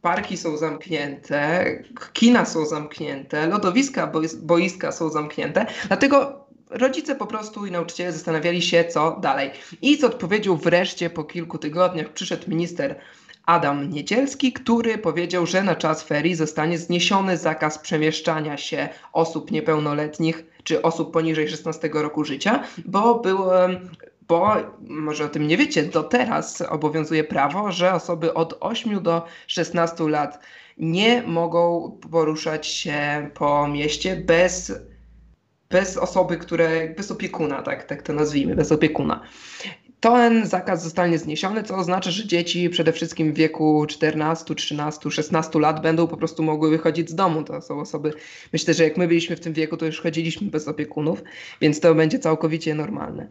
parki 0.00 0.36
są 0.36 0.56
zamknięte, 0.56 1.66
kina 2.12 2.44
są 2.44 2.66
zamknięte, 2.66 3.46
lodowiska, 3.46 4.12
boiska 4.42 4.92
są 4.92 5.10
zamknięte. 5.10 5.66
Dlatego 5.88 6.39
rodzice 6.70 7.14
po 7.14 7.26
prostu 7.26 7.66
i 7.66 7.70
nauczyciele 7.70 8.12
zastanawiali 8.12 8.62
się, 8.62 8.84
co 8.84 9.18
dalej. 9.20 9.50
I 9.82 9.96
z 9.96 10.04
odpowiedzią 10.04 10.56
wreszcie 10.56 11.10
po 11.10 11.24
kilku 11.24 11.58
tygodniach 11.58 12.08
przyszedł 12.08 12.50
minister 12.50 13.00
Adam 13.46 13.90
Niedzielski, 13.90 14.52
który 14.52 14.98
powiedział, 14.98 15.46
że 15.46 15.62
na 15.62 15.74
czas 15.74 16.02
ferii 16.02 16.34
zostanie 16.34 16.78
zniesiony 16.78 17.36
zakaz 17.36 17.78
przemieszczania 17.78 18.56
się 18.56 18.88
osób 19.12 19.50
niepełnoletnich 19.50 20.44
czy 20.64 20.82
osób 20.82 21.12
poniżej 21.12 21.48
16 21.48 21.90
roku 21.92 22.24
życia, 22.24 22.62
bo 22.84 23.18
był, 23.18 23.38
bo 24.28 24.56
może 24.80 25.24
o 25.24 25.28
tym 25.28 25.46
nie 25.46 25.56
wiecie, 25.56 25.82
do 25.82 26.02
teraz 26.02 26.60
obowiązuje 26.60 27.24
prawo, 27.24 27.72
że 27.72 27.92
osoby 27.94 28.34
od 28.34 28.56
8 28.60 29.02
do 29.02 29.26
16 29.46 30.08
lat 30.08 30.40
nie 30.78 31.22
mogą 31.22 31.90
poruszać 32.10 32.66
się 32.66 33.30
po 33.34 33.68
mieście 33.68 34.16
bez 34.16 34.72
bez 35.70 35.96
osoby, 35.96 36.36
które, 36.36 36.88
bez 36.96 37.10
opiekuna, 37.10 37.62
tak, 37.62 37.84
tak 37.84 38.02
to 38.02 38.12
nazwijmy, 38.12 38.54
bez 38.54 38.72
opiekuna. 38.72 39.20
Ten 40.00 40.46
zakaz 40.46 40.82
zostanie 40.82 41.18
zniesiony, 41.18 41.62
co 41.62 41.76
oznacza, 41.76 42.10
że 42.10 42.26
dzieci 42.26 42.70
przede 42.70 42.92
wszystkim 42.92 43.32
w 43.32 43.36
wieku 43.36 43.86
14, 43.88 44.54
13, 44.54 45.10
16 45.10 45.58
lat 45.58 45.82
będą 45.82 46.06
po 46.06 46.16
prostu 46.16 46.42
mogły 46.42 46.70
wychodzić 46.70 47.10
z 47.10 47.14
domu. 47.14 47.44
To 47.44 47.62
są 47.62 47.80
osoby, 47.80 48.12
myślę, 48.52 48.74
że 48.74 48.84
jak 48.84 48.96
my 48.96 49.08
byliśmy 49.08 49.36
w 49.36 49.40
tym 49.40 49.52
wieku, 49.52 49.76
to 49.76 49.86
już 49.86 50.00
chodziliśmy 50.00 50.50
bez 50.50 50.68
opiekunów, 50.68 51.22
więc 51.60 51.80
to 51.80 51.94
będzie 51.94 52.18
całkowicie 52.18 52.74
normalne. 52.74 53.28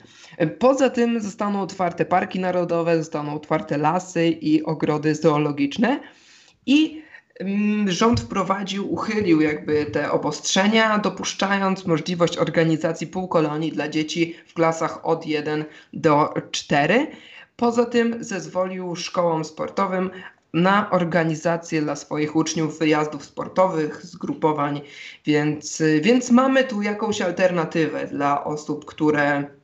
Poza 0.60 0.90
tym 0.90 1.22
zostaną 1.22 1.62
otwarte 1.62 2.06
parki 2.06 2.40
narodowe, 2.40 2.98
zostaną 2.98 3.34
otwarte 3.34 3.78
lasy 3.78 4.28
i 4.28 4.64
ogrody 4.64 5.16
zoologiczne 5.16 6.00
i 6.66 7.09
rząd 7.86 8.20
wprowadził, 8.20 8.94
uchylił 8.94 9.42
jakby 9.42 9.86
te 9.86 10.12
obostrzenia, 10.12 10.98
dopuszczając 10.98 11.86
możliwość 11.86 12.38
organizacji 12.38 13.08
półkolonii 13.08 13.72
dla 13.72 13.90
dzieci 13.90 14.36
w 14.48 14.54
klasach 14.54 15.06
od 15.06 15.26
1 15.26 15.66
do 15.94 16.34
4. 16.52 17.08
Poza 17.56 17.86
tym 17.86 18.24
zezwolił 18.24 18.96
szkołom 18.96 19.46
sportowym 19.46 20.10
na 20.54 20.90
organizację 20.92 21.82
dla 21.82 21.96
swoich 21.96 22.36
uczniów 22.36 22.80
wyjazdów 22.80 23.26
sportowych, 23.26 24.06
zgrupowań, 24.06 24.82
więc, 25.26 25.84
więc 26.02 26.32
mamy 26.32 26.64
tu 26.64 26.82
jakąś 26.82 27.22
alternatywę 27.22 28.08
dla 28.08 28.44
osób, 28.44 28.86
które 28.86 29.59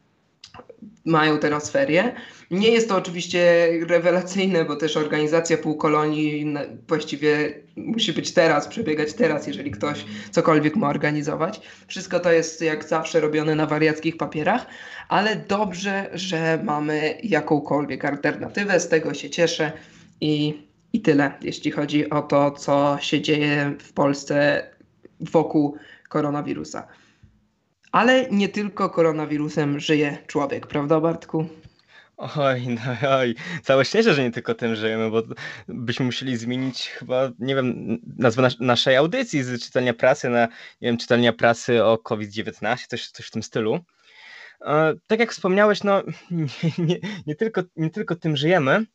mają 1.06 1.38
teraz 1.38 1.70
ferie. 1.72 2.16
Nie 2.52 2.70
jest 2.70 2.90
to 2.90 2.96
oczywiście 2.96 3.70
rewelacyjne, 3.88 4.66
bo 4.66 4.76
też 4.76 4.98
organizacja 4.98 5.58
półkolonii 5.58 6.56
właściwie 6.88 7.54
musi 7.76 8.14
być 8.14 8.34
teraz, 8.34 8.68
przebiegać 8.68 9.14
teraz, 9.14 9.48
jeżeli 9.48 9.72
ktoś 9.72 10.06
cokolwiek 10.32 10.76
ma 10.76 10.90
organizować. 10.90 11.62
Wszystko 11.88 12.20
to 12.20 12.32
jest 12.32 12.62
jak 12.62 12.84
zawsze 12.84 13.20
robione 13.20 13.56
na 13.56 13.66
wariackich 13.66 14.18
papierach, 14.18 14.66
ale 15.10 15.36
dobrze, 15.36 16.10
że 16.14 16.60
mamy 16.64 17.18
jakąkolwiek 17.24 18.06
alternatywę, 18.06 18.80
z 18.80 18.90
tego 18.90 19.14
się 19.14 19.30
cieszę 19.30 19.72
i, 20.22 20.64
i 20.94 21.02
tyle, 21.02 21.32
jeśli 21.42 21.72
chodzi 21.72 22.10
o 22.10 22.22
to, 22.22 22.52
co 22.52 22.98
się 23.02 23.22
dzieje 23.22 23.76
w 23.80 23.94
Polsce 23.94 24.68
wokół 25.20 25.78
koronawirusa. 26.10 26.88
Ale 27.96 28.28
nie 28.32 28.50
tylko 28.50 28.90
koronawirusem 28.90 29.80
żyje 29.80 30.18
człowiek, 30.28 30.68
prawda 30.68 31.00
Bartku? 31.00 31.48
Oj, 32.18 32.68
no 32.68 33.10
oj, 33.10 33.36
całe 33.64 33.86
szczęście, 33.86 34.14
że 34.14 34.24
nie 34.24 34.32
tylko 34.32 34.54
tym 34.56 34.75
żyjemy, 34.75 35.12
bo 35.12 35.24
byśmy 35.68 36.06
musieli 36.06 36.38
zmienić 36.38 36.90
chyba, 36.90 37.32
nie 37.40 37.56
wiem, 37.56 37.98
nazwę 38.18 38.42
nas 38.42 38.60
naszej 38.60 38.96
audycji 38.96 39.44
z 39.44 39.64
czytania 39.64 39.94
prasy 39.94 40.30
na, 40.30 40.42
nie 40.82 40.88
wiem, 40.88 40.98
czytania 40.98 41.34
prasy 41.34 41.84
o 41.84 41.98
COVID-19, 41.98 42.88
coś, 42.88 43.08
coś 43.08 43.28
w 43.28 43.32
tym 43.32 43.44
stylu. 43.44 43.80
E, 44.66 44.94
tak 45.08 45.20
jak 45.20 45.32
wspomniałeś, 45.32 45.84
no 45.84 46.04
nie, 46.32 46.48
nie, 46.78 47.00
nie, 47.28 47.36
tylko, 47.36 47.62
nie 47.75 47.90
tylko 47.90 48.16
tym 48.16 48.38
żyjemy, 48.38 48.86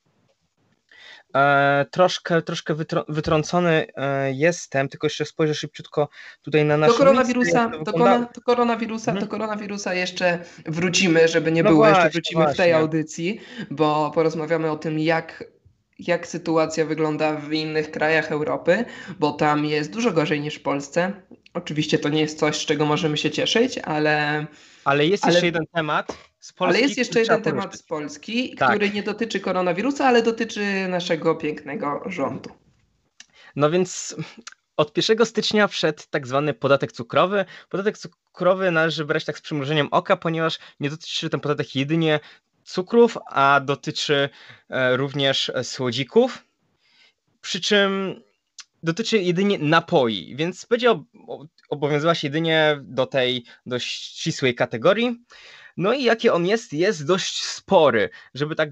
E, 1.37 1.87
troszkę, 1.91 2.43
troszkę 2.43 2.75
wytrącony 3.09 3.87
e, 3.97 4.33
jestem, 4.33 4.89
tylko 4.89 5.07
jeszcze 5.07 5.25
spojrzę 5.25 5.55
szybciutko 5.55 6.09
tutaj 6.43 6.65
na 6.65 6.77
nasz. 6.77 6.91
Do 6.91 6.99
koronawirusa, 6.99 7.69
do, 7.69 7.93
korona, 7.93 8.29
do, 8.35 8.41
koronawirusa, 8.41 9.13
do 9.13 9.27
koronawirusa 9.27 9.95
jeszcze 9.95 10.39
wrócimy, 10.67 11.29
żeby 11.29 11.53
nie 11.53 11.63
no 11.63 11.71
było, 11.71 11.81
właśnie, 11.85 12.05
jeszcze 12.05 12.13
wrócimy 12.13 12.43
właśnie. 12.43 12.55
w 12.55 12.57
tej 12.57 12.73
audycji, 12.73 13.41
bo 13.71 14.11
porozmawiamy 14.15 14.71
o 14.71 14.77
tym, 14.77 14.99
jak 14.99 15.45
jak 15.99 16.27
sytuacja 16.27 16.87
wygląda 16.87 17.37
w 17.37 17.53
innych 17.53 17.91
krajach 17.91 18.33
Europy, 18.33 18.85
bo 19.19 19.33
tam 19.33 19.65
jest 19.65 19.93
dużo 19.93 20.13
gorzej 20.13 20.41
niż 20.41 20.55
w 20.55 20.63
Polsce. 20.63 21.13
Oczywiście 21.55 21.99
to 21.99 22.09
nie 22.09 22.21
jest 22.21 22.39
coś, 22.39 22.57
z 22.57 22.67
czego 22.67 22.87
możemy 22.87 23.17
się 23.17 23.31
cieszyć, 23.31 23.79
ale. 23.79 24.47
Ale 24.85 25.07
jest 25.07 25.25
ale... 25.25 25.33
jeszcze 25.33 25.47
jeden 25.47 25.67
temat, 25.75 26.30
ale 26.59 26.81
jest 26.81 26.99
jeszcze 26.99 27.21
jeden 27.21 27.43
temat 27.43 27.77
z 27.77 27.83
Polski, 27.83 28.55
tak. 28.57 28.71
który 28.71 28.91
nie 28.91 29.03
dotyczy 29.03 29.41
koronawirusa, 29.41 30.07
ale 30.07 30.23
dotyczy 30.23 30.89
naszego 30.89 31.35
pięknego 31.35 32.03
rządu. 32.07 32.51
No 33.57 33.71
więc 33.71 34.17
od 34.77 34.97
1 34.97 35.27
stycznia 35.27 35.69
wszedł 35.69 36.03
tak 36.11 36.27
zwany 36.27 36.55
podatek 36.55 36.93
cukrowy. 36.93 37.45
Podatek 37.69 37.99
cukrowy 37.99 38.71
należy 38.71 39.05
brać 39.05 39.25
tak 39.25 39.39
z 39.39 39.41
przymrużeniem 39.41 39.89
oka, 39.91 40.17
ponieważ 40.17 40.59
nie 40.81 40.91
dotyczy 40.91 41.31
ten 41.31 41.41
podatek 41.41 41.77
jedynie 41.77 42.21
cukrów, 42.65 43.19
a 43.27 43.61
dotyczy 43.65 44.29
e, 44.69 44.97
również 44.97 45.53
słodzików. 45.63 46.45
Przy 47.41 47.61
czym 47.61 48.23
dotyczy 48.83 49.19
jedynie 49.19 49.59
napoi, 49.59 50.37
więc 50.37 50.65
będzie 50.65 51.03
obowiązywać 51.69 52.19
się 52.19 52.29
jedynie 52.29 52.79
do 52.83 53.07
tej 53.07 53.45
dość 53.67 54.19
ścisłej 54.19 54.55
kategorii. 54.55 55.25
No 55.81 55.93
i 55.93 56.05
jaki 56.05 56.31
on 56.31 56.47
jest? 56.47 56.73
Jest 56.73 57.07
dość 57.07 57.43
spory. 57.45 58.11
Żeby 58.35 58.55
tak 58.55 58.71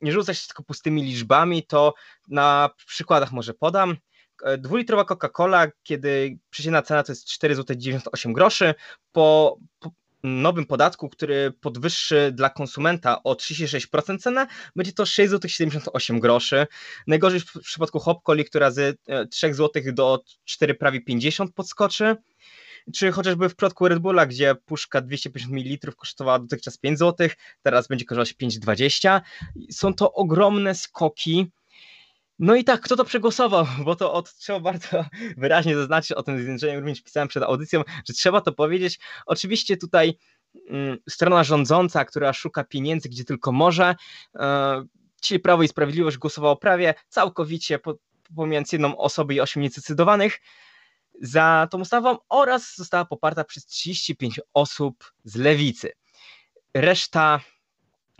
nie 0.00 0.12
rzucać 0.12 0.46
tylko 0.46 0.62
pustymi 0.62 1.02
liczbami, 1.02 1.66
to 1.66 1.94
na 2.28 2.70
przykładach 2.86 3.32
może 3.32 3.54
podam. 3.54 3.96
E, 4.42 4.58
dwulitrowa 4.58 5.04
Coca-Cola, 5.04 5.70
kiedy 5.82 6.38
przeciętna 6.50 6.82
cena 6.82 7.02
to 7.02 7.12
jest 7.12 7.28
4,98 7.28 8.32
groszy, 8.32 8.74
po, 9.12 9.58
po 9.78 9.90
nowym 10.22 10.66
podatku, 10.66 11.08
który 11.08 11.52
podwyższy 11.60 12.32
dla 12.32 12.50
konsumenta 12.50 13.22
o 13.22 13.32
36% 13.32 14.18
cenę, 14.18 14.46
będzie 14.76 14.92
to 14.92 15.02
6,78 15.02 16.20
groszy. 16.20 16.66
Najgorzej 17.06 17.40
w 17.40 17.60
przypadku 17.60 18.00
Hopcoli, 18.00 18.44
która 18.44 18.70
z 18.70 19.00
3 19.30 19.46
e, 19.46 19.54
zł 19.54 19.82
do 19.92 20.22
4 20.44 20.74
prawie 20.74 21.00
50 21.00 21.54
podskoczy 21.54 22.16
czy 22.94 23.12
chociażby 23.12 23.48
w 23.48 23.56
przypadku 23.56 23.88
Red 23.88 23.98
Bulla, 23.98 24.26
gdzie 24.26 24.54
puszka 24.54 25.00
250 25.00 25.54
ml 25.54 25.94
kosztowała 25.96 26.38
dotychczas 26.38 26.76
5 26.76 26.98
zł, 26.98 27.28
teraz 27.62 27.88
będzie 27.88 28.04
kosztować 28.04 28.34
5,20. 28.34 29.20
Są 29.70 29.94
to 29.94 30.12
ogromne 30.12 30.74
skoki. 30.74 31.50
No 32.38 32.54
i 32.54 32.64
tak, 32.64 32.80
kto 32.80 32.96
to 32.96 33.04
przegłosował? 33.04 33.66
Bo 33.84 33.96
to 33.96 34.12
od, 34.12 34.34
trzeba 34.34 34.60
bardzo 34.60 35.04
wyraźnie 35.36 35.76
zaznaczyć, 35.76 36.12
o 36.12 36.22
tym 36.22 36.38
zjednoczeniem 36.38 36.78
również 36.78 37.02
pisałem 37.02 37.28
przed 37.28 37.42
audycją, 37.42 37.82
że 38.08 38.14
trzeba 38.14 38.40
to 38.40 38.52
powiedzieć. 38.52 38.98
Oczywiście 39.26 39.76
tutaj 39.76 40.18
mm, 40.70 40.98
strona 41.08 41.44
rządząca, 41.44 42.04
która 42.04 42.32
szuka 42.32 42.64
pieniędzy 42.64 43.08
gdzie 43.08 43.24
tylko 43.24 43.52
może, 43.52 43.94
e, 44.34 44.84
czyli 45.20 45.40
Prawo 45.40 45.62
i 45.62 45.68
Sprawiedliwość 45.68 46.16
głosowało 46.16 46.56
prawie 46.56 46.94
całkowicie 47.08 47.78
po, 47.78 47.94
pomiędzy 48.36 48.76
jedną 48.76 48.96
osobą 48.96 49.34
i 49.34 49.40
ośmiu 49.40 49.62
niedecydowanych 49.62 50.40
za 51.20 51.68
tą 51.70 51.80
ustawą 51.80 52.16
oraz 52.28 52.76
została 52.76 53.04
poparta 53.04 53.44
przez 53.44 53.66
35 53.66 54.40
osób 54.54 55.12
z 55.24 55.36
lewicy. 55.36 55.92
Reszta 56.74 57.40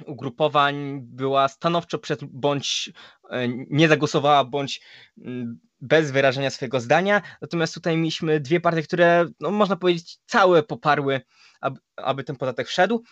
ugrupowań 0.07 1.01
była 1.01 1.49
stanowczo 1.49 1.99
przed 1.99 2.25
bądź 2.25 2.93
e, 3.31 3.49
nie 3.49 3.89
zagłosowała, 3.89 4.45
bądź 4.45 4.81
mm, 5.19 5.59
bez 5.81 6.11
wyrażenia 6.11 6.51
swojego 6.51 6.81
zdania. 6.81 7.23
Natomiast 7.43 7.75
tutaj 7.75 7.97
mieliśmy 7.97 8.41
dwie 8.41 8.61
partie, 8.61 8.83
które 8.83 9.27
no, 9.41 9.51
można 9.51 9.77
powiedzieć 9.77 10.19
całe 10.27 10.63
poparły, 10.63 11.21
aby, 11.61 11.81
aby 11.97 12.25
ten 12.25 12.37
podatek 12.37 12.69
wszedł. 12.69 13.05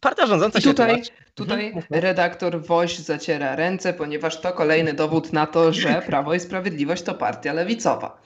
Partia 0.00 0.26
rządząca 0.26 0.58
I 0.58 0.62
się 0.62 0.68
tutaj, 0.68 1.02
tutaj 1.34 1.66
mhm. 1.66 1.84
redaktor 1.90 2.66
Woś 2.66 2.98
zaciera 2.98 3.56
ręce, 3.56 3.92
ponieważ 3.92 4.40
to 4.40 4.52
kolejny 4.52 4.92
dowód 4.92 5.32
na 5.32 5.46
to, 5.46 5.72
że 5.72 6.02
Prawo 6.06 6.34
i 6.34 6.40
Sprawiedliwość 6.40 7.02
to 7.02 7.14
partia 7.14 7.52
lewicowa. 7.52 8.20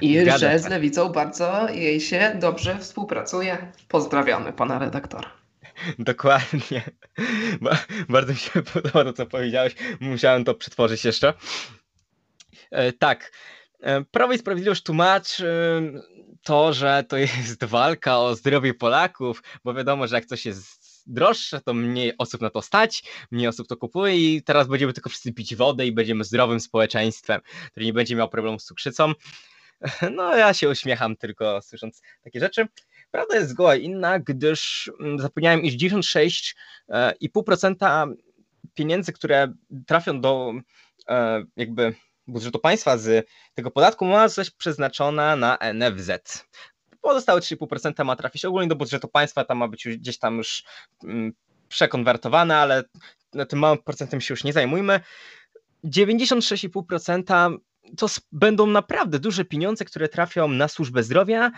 I 0.00 0.20
Zgadza 0.20 0.38
że 0.38 0.58
z 0.58 0.68
lewicą 0.68 1.08
bardzo 1.08 1.68
jej 1.68 2.00
się 2.00 2.36
dobrze 2.40 2.78
współpracuje. 2.78 3.72
Pozdrawiamy 3.88 4.52
pana 4.52 4.78
redaktora. 4.78 5.30
Dokładnie. 5.98 6.82
Bardzo 8.08 8.32
mi 8.32 8.38
się 8.38 8.62
podoba 8.74 9.04
to, 9.04 9.12
co 9.12 9.26
powiedziałeś. 9.26 9.74
Musiałem 10.00 10.44
to 10.44 10.54
przetworzyć 10.54 11.04
jeszcze. 11.04 11.34
E, 12.70 12.92
tak. 12.92 13.32
E, 13.80 14.04
Prawo 14.04 14.32
i 14.32 14.38
Sprawiedliwość 14.38 14.82
tłumaczy 14.82 15.82
to, 16.42 16.72
że 16.72 17.04
to 17.08 17.16
jest 17.16 17.64
walka 17.64 18.18
o 18.18 18.34
zdrowie 18.34 18.74
Polaków, 18.74 19.42
bo 19.64 19.74
wiadomo, 19.74 20.06
że 20.06 20.16
jak 20.16 20.26
coś 20.26 20.46
jest 20.46 20.85
droższe, 21.06 21.60
to 21.60 21.74
mniej 21.74 22.12
osób 22.18 22.40
na 22.40 22.50
to 22.50 22.62
stać, 22.62 23.02
mniej 23.30 23.48
osób 23.48 23.68
to 23.68 23.76
kupuje 23.76 24.16
i 24.16 24.42
teraz 24.42 24.68
będziemy 24.68 24.92
tylko 24.92 25.10
wszyscy 25.10 25.32
pić 25.32 25.56
wodę 25.56 25.86
i 25.86 25.92
będziemy 25.92 26.24
zdrowym 26.24 26.60
społeczeństwem, 26.60 27.40
które 27.70 27.86
nie 27.86 27.92
będzie 27.92 28.16
miał 28.16 28.28
problemu 28.28 28.58
z 28.58 28.64
cukrzycą. 28.64 29.12
No 30.16 30.36
ja 30.36 30.54
się 30.54 30.68
uśmiecham 30.68 31.16
tylko 31.16 31.62
słysząc 31.62 32.02
takie 32.24 32.40
rzeczy. 32.40 32.66
Prawda 33.10 33.36
jest 33.36 33.50
zgoła 33.50 33.76
inna, 33.76 34.18
gdyż 34.18 34.90
mm, 35.00 35.18
zapomniałem, 35.18 35.62
iż 35.62 35.74
96,5% 35.74 38.14
pieniędzy, 38.74 39.12
które 39.12 39.52
trafią 39.86 40.20
do 40.20 40.52
e, 41.08 41.44
jakby 41.56 41.94
budżetu 42.26 42.58
państwa 42.58 42.98
z 42.98 43.28
tego 43.54 43.70
podatku 43.70 44.04
ma 44.04 44.28
zostać 44.28 44.50
przeznaczona 44.50 45.36
na 45.36 45.58
NFZ. 45.74 46.10
Pozostałe 47.06 47.40
3,5% 47.40 48.04
ma 48.04 48.16
trafić 48.16 48.44
ogólnie 48.44 48.68
do 48.68 48.76
budżetu 48.76 49.08
państwa, 49.08 49.44
tam 49.44 49.58
ma 49.58 49.68
być 49.68 49.88
gdzieś 49.88 50.18
tam 50.18 50.36
już 50.36 50.64
mm, 51.04 51.32
przekonwertowane, 51.68 52.56
ale 52.56 52.84
tym 53.48 53.58
małym 53.58 53.78
procentem 53.78 54.20
się 54.20 54.32
już 54.32 54.44
nie 54.44 54.52
zajmujmy. 54.52 55.00
96,5% 55.84 57.56
to 57.96 58.06
będą 58.32 58.66
naprawdę 58.66 59.18
duże 59.18 59.44
pieniądze, 59.44 59.84
które 59.84 60.08
trafią 60.08 60.48
na 60.48 60.68
służbę 60.68 61.02
zdrowia. 61.02 61.50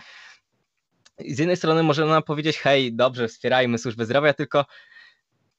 Z 1.18 1.38
jednej 1.38 1.56
strony 1.56 1.82
można 1.82 2.22
powiedzieć, 2.22 2.58
hej, 2.58 2.94
dobrze, 2.94 3.28
wspierajmy 3.28 3.78
służbę 3.78 4.04
zdrowia, 4.04 4.34
tylko 4.34 4.64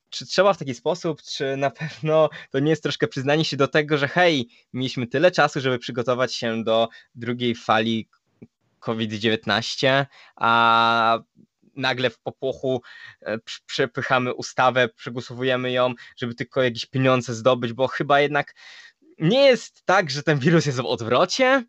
czy 0.10 0.26
trzeba 0.26 0.54
w 0.54 0.58
taki 0.58 0.76
sposób, 0.76 1.22
czy 1.22 1.58
na 1.58 1.70
pewno 1.70 2.30
to 2.52 2.60
nie 2.60 2.70
jest 2.70 2.84
troszkę 2.84 3.08
przyznanie 3.08 3.46
się 3.46 3.58
do 3.58 3.68
tego, 3.68 3.98
że 3.98 4.08
hej, 4.08 4.50
mieliśmy 4.74 5.08
tyle 5.08 5.32
czasu, 5.32 5.62
żeby 5.62 5.80
przygotować 5.80 6.34
się 6.34 6.64
do 6.64 6.90
drugiej 7.16 7.56
fali 7.56 8.08
COVID-19, 8.80 10.06
a 10.36 11.20
nagle 11.76 12.10
w 12.10 12.20
popłochu 12.20 12.82
e, 13.22 13.38
przepychamy 13.66 14.34
ustawę, 14.34 14.90
przegłosowujemy 14.90 15.72
ją, 15.72 15.94
żeby 16.18 16.36
tylko 16.36 16.64
jakieś 16.64 16.86
pieniądze 16.86 17.34
zdobyć, 17.34 17.74
bo 17.74 17.88
chyba 17.88 18.20
jednak 18.20 18.56
nie 19.20 19.46
jest 19.46 19.86
tak, 19.86 20.10
że 20.10 20.24
ten 20.24 20.40
wirus 20.40 20.66
jest 20.66 20.82
w 20.82 20.86
odwrocie, 20.86 21.64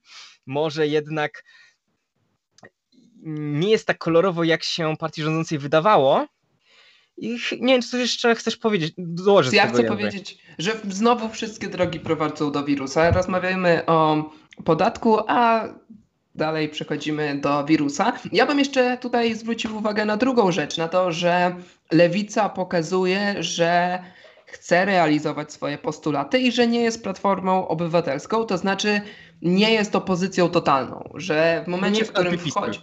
może 0.46 0.86
jednak 0.86 1.44
nie 3.26 3.70
jest 3.70 3.86
tak 3.86 3.98
kolorowo, 3.98 4.44
jak 4.44 4.64
się 4.64 4.96
partii 4.96 5.22
rządzącej 5.22 5.58
wydawało, 5.58 6.26
i 7.20 7.38
nie 7.60 7.72
wiem, 7.72 7.82
czy 7.82 7.88
coś 7.88 8.00
jeszcze 8.00 8.34
chcesz 8.34 8.56
powiedzieć. 8.56 8.94
Dołożę 8.98 9.56
ja 9.56 9.68
chcę 9.68 9.84
powiedzieć, 9.84 10.38
że 10.58 10.72
znowu 10.88 11.28
wszystkie 11.28 11.68
drogi 11.68 12.00
prowadzą 12.00 12.52
do 12.52 12.64
wirusa. 12.64 13.10
Rozmawiamy 13.10 13.86
o 13.86 14.30
podatku, 14.64 15.18
a 15.28 15.68
dalej 16.40 16.68
przechodzimy 16.68 17.38
do 17.40 17.64
wirusa. 17.64 18.12
Ja 18.32 18.46
bym 18.46 18.58
jeszcze 18.58 18.98
tutaj 18.98 19.34
zwrócił 19.34 19.76
uwagę 19.76 20.04
na 20.04 20.16
drugą 20.16 20.52
rzecz, 20.52 20.78
na 20.78 20.88
to, 20.88 21.12
że 21.12 21.54
lewica 21.92 22.48
pokazuje, 22.48 23.42
że 23.42 23.98
chce 24.46 24.84
realizować 24.84 25.52
swoje 25.52 25.78
postulaty 25.78 26.38
i 26.38 26.52
że 26.52 26.66
nie 26.66 26.80
jest 26.80 27.02
platformą 27.02 27.68
obywatelską, 27.68 28.44
to 28.44 28.58
znaczy 28.58 29.00
nie 29.42 29.72
jest 29.72 29.96
opozycją 29.96 30.48
totalną, 30.48 31.10
że 31.14 31.62
w 31.66 31.68
momencie, 31.68 32.04
w 32.04 32.12
którym 32.12 32.38
wchodzi. 32.38 32.80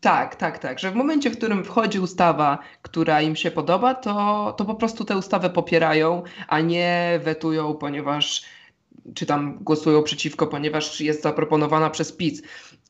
Tak, 0.00 0.36
tak, 0.36 0.58
tak, 0.58 0.78
że 0.78 0.90
w 0.90 0.94
momencie, 0.94 1.30
w 1.30 1.36
którym 1.36 1.64
wchodzi 1.64 2.00
ustawa, 2.00 2.58
która 2.82 3.22
im 3.22 3.36
się 3.36 3.50
podoba, 3.50 3.94
to, 3.94 4.54
to 4.58 4.64
po 4.64 4.74
prostu 4.74 5.04
tę 5.04 5.16
ustawę 5.16 5.50
popierają, 5.50 6.22
a 6.48 6.60
nie 6.60 7.20
wetują, 7.24 7.74
ponieważ 7.74 8.44
czy 9.14 9.26
tam 9.26 9.58
głosują 9.60 10.02
przeciwko, 10.02 10.46
ponieważ 10.46 11.00
jest 11.00 11.22
zaproponowana 11.22 11.90
przez 11.90 12.12
PiS. 12.12 12.42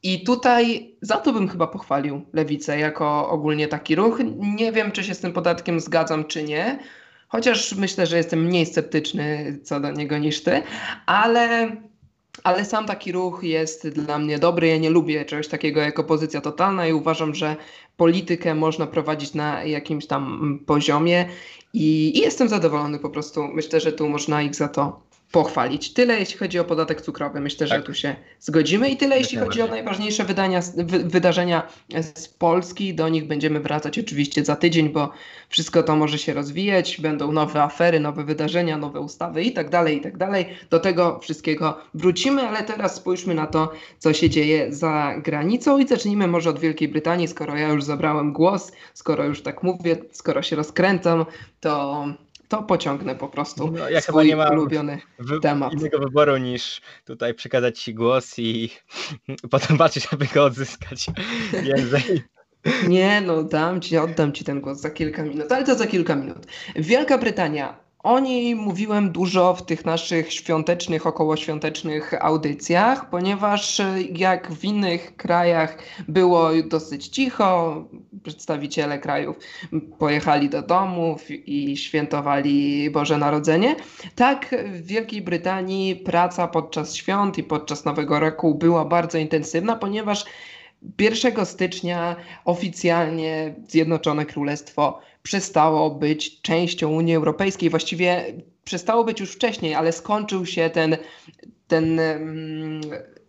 I 0.03 0.25
tutaj 0.25 0.95
za 1.03 1.17
to 1.17 1.33
bym 1.33 1.49
chyba 1.49 1.67
pochwalił 1.67 2.23
lewicę 2.33 2.79
jako 2.79 3.29
ogólnie 3.31 3.69
taki 3.69 3.95
ruch. 3.95 4.19
Nie 4.37 4.73
wiem, 4.73 4.93
czy 4.93 5.05
się 5.05 5.15
z 5.15 5.21
tym 5.21 5.33
podatkiem 5.33 5.81
zgadzam, 5.81 6.25
czy 6.25 6.43
nie, 6.43 6.79
chociaż 7.29 7.75
myślę, 7.75 8.07
że 8.07 8.17
jestem 8.17 8.45
mniej 8.45 8.67
sceptyczny 8.67 9.59
co 9.63 9.81
do 9.81 9.91
niego 9.91 10.19
niż 10.19 10.43
ty, 10.43 10.63
ale 11.07 11.77
ale 12.45 12.65
sam 12.65 12.87
taki 12.87 13.13
ruch 13.13 13.41
jest 13.43 13.89
dla 13.89 14.19
mnie 14.19 14.39
dobry. 14.39 14.69
Ja 14.69 14.79
nie 14.79 14.91
lubię 14.91 15.25
czegoś 15.25 15.49
takiego 15.49 15.81
jako 15.81 16.05
pozycja 16.05 16.41
totalna 16.41 16.87
i 16.87 16.93
uważam, 16.93 17.35
że 17.35 17.57
politykę 17.97 18.55
można 18.55 18.87
prowadzić 18.87 19.35
na 19.35 19.65
jakimś 19.65 20.07
tam 20.07 20.59
poziomie 20.67 21.29
i, 21.73 22.19
i 22.19 22.21
jestem 22.21 22.49
zadowolony 22.49 22.99
po 22.99 23.11
prostu. 23.11 23.49
Myślę, 23.49 23.81
że 23.81 23.93
tu 23.93 24.09
można 24.09 24.43
ich 24.43 24.55
za 24.55 24.69
to 24.69 25.08
pochwalić. 25.33 25.93
Tyle 25.93 26.21
jeśli 26.21 26.39
chodzi 26.39 26.59
o 26.59 26.65
podatek 26.65 27.03
cukrowy. 27.03 27.41
Myślę, 27.41 27.67
tak. 27.67 27.79
że 27.79 27.85
tu 27.85 27.95
się 27.95 28.17
zgodzimy 28.41 28.91
i 28.91 28.97
tyle 28.97 29.19
jeśli 29.19 29.39
chodzi 29.39 29.63
o 29.63 29.67
najważniejsze 29.67 30.25
wydania, 30.25 30.61
wy, 30.77 30.99
wydarzenia 30.99 31.69
z 32.03 32.29
Polski. 32.29 32.95
Do 32.95 33.09
nich 33.09 33.27
będziemy 33.27 33.61
wracać 33.61 33.99
oczywiście 33.99 34.45
za 34.45 34.57
tydzień, 34.57 34.89
bo 34.89 35.13
wszystko 35.49 35.83
to 35.83 35.97
może 35.97 36.19
się 36.19 36.35
rozwijać. 36.35 37.01
Będą 37.01 37.33
nowe 37.33 37.63
afery, 37.63 38.01
nowe 38.01 38.25
wydarzenia, 38.25 38.79
nowe 38.79 39.01
ustawy 39.01 39.43
i 39.43 39.53
tak 39.53 39.71
dalej, 39.71 39.97
i 39.97 40.01
tak 40.01 40.17
dalej. 40.17 40.47
Do 40.71 40.81
tego 40.81 41.19
wszystkiego 41.19 41.79
wrócimy, 41.95 42.43
ale 42.43 42.63
teraz 42.63 42.95
spójrzmy 42.95 43.35
na 43.35 43.47
to, 43.47 43.73
co 43.99 44.13
się 44.13 44.31
dzieje 44.31 44.73
za 44.73 45.15
granicą 45.19 45.79
i 45.79 45.89
zacznijmy 45.89 46.27
może 46.27 46.51
od 46.51 46.59
Wielkiej 46.59 46.89
Brytanii, 46.89 47.29
skoro 47.29 47.57
ja 47.57 47.69
już 47.69 47.85
zabrałem 47.85 48.33
głos, 48.33 48.73
skoro 48.95 49.25
już 49.25 49.43
tak 49.43 49.63
mówię, 49.63 49.97
skoro 50.13 50.43
się 50.43 50.57
rozkręcam, 50.57 51.27
to 51.61 52.07
to 52.49 52.63
pociągnę 52.63 53.15
po 53.15 53.29
prostu 53.29 53.71
no, 53.71 53.89
ja 53.89 54.01
swój 54.01 54.27
nie 54.27 54.37
mam 54.37 54.53
ulubiony 54.53 55.01
wy 55.19 55.41
temat. 55.41 55.73
innego 55.73 55.99
wyboru 55.99 56.37
niż 56.37 56.81
tutaj 57.05 57.35
przekazać 57.35 57.79
Ci 57.81 57.95
głos 57.95 58.39
i 58.39 58.71
potem 59.51 59.79
patrzeć, 59.79 60.09
aby 60.13 60.27
go 60.27 60.45
odzyskać 60.45 61.07
więcej. 61.65 62.23
Nie, 62.89 63.21
no 63.21 63.43
dam 63.43 63.81
ci, 63.81 63.99
oddam 63.99 64.33
ci 64.33 64.45
ten 64.45 64.61
głos 64.61 64.81
za 64.81 64.91
kilka 64.91 65.23
minut, 65.23 65.53
ale 65.53 65.65
to 65.65 65.75
za 65.75 65.87
kilka 65.87 66.17
minut. 66.17 66.47
Wielka 66.77 67.19
Brytania 67.19 67.88
o 68.09 68.21
niej 68.21 68.55
mówiłem 68.55 69.13
dużo 69.13 69.55
w 69.55 69.63
tych 69.63 69.85
naszych 69.85 70.33
świątecznych, 70.33 71.07
okołoświątecznych 71.07 72.15
audycjach, 72.21 73.11
ponieważ 73.11 73.81
e, 73.81 74.03
jak 74.03 74.53
w 74.53 74.65
innych 74.65 75.17
krajach 75.17 75.79
było 76.09 76.51
dosyć 76.69 77.09
cicho, 77.09 77.85
przedstawiciele 78.23 78.99
krajów 78.99 79.37
pojechali 79.99 80.49
do 80.49 80.63
domów 80.63 81.31
i 81.31 81.77
świętowali 81.77 82.91
Boże 82.91 83.19
Narodzenie, 83.19 83.77
tak 84.15 84.55
w 84.73 84.87
Wielkiej 84.87 85.23
Brytanii 85.23 85.97
praca 85.97 86.49
podczas 86.49 86.95
świąt 86.95 87.39
i 87.39 87.43
podczas 87.43 87.85
Nowego 87.85 88.21
Roku 88.21 88.55
była 88.55 88.85
bardzo 88.85 89.19
intensywna, 89.19 89.77
ponieważ 89.77 90.25
1 90.99 91.47
stycznia 91.47 92.17
oficjalnie 92.45 93.55
Zjednoczone 93.69 94.27
Królestwo 94.27 95.01
przestało 95.23 95.91
być 95.91 96.41
częścią 96.41 96.89
Unii 96.89 97.15
Europejskiej. 97.15 97.71
Właściwie 97.71 98.25
przestało 98.65 99.05
być 99.05 99.21
już 99.21 99.33
wcześniej, 99.33 99.75
ale 99.75 99.93
skończył 99.93 100.47
się 100.47 100.71
ten, 100.71 100.97
ten 101.67 101.99
um, 101.99 102.81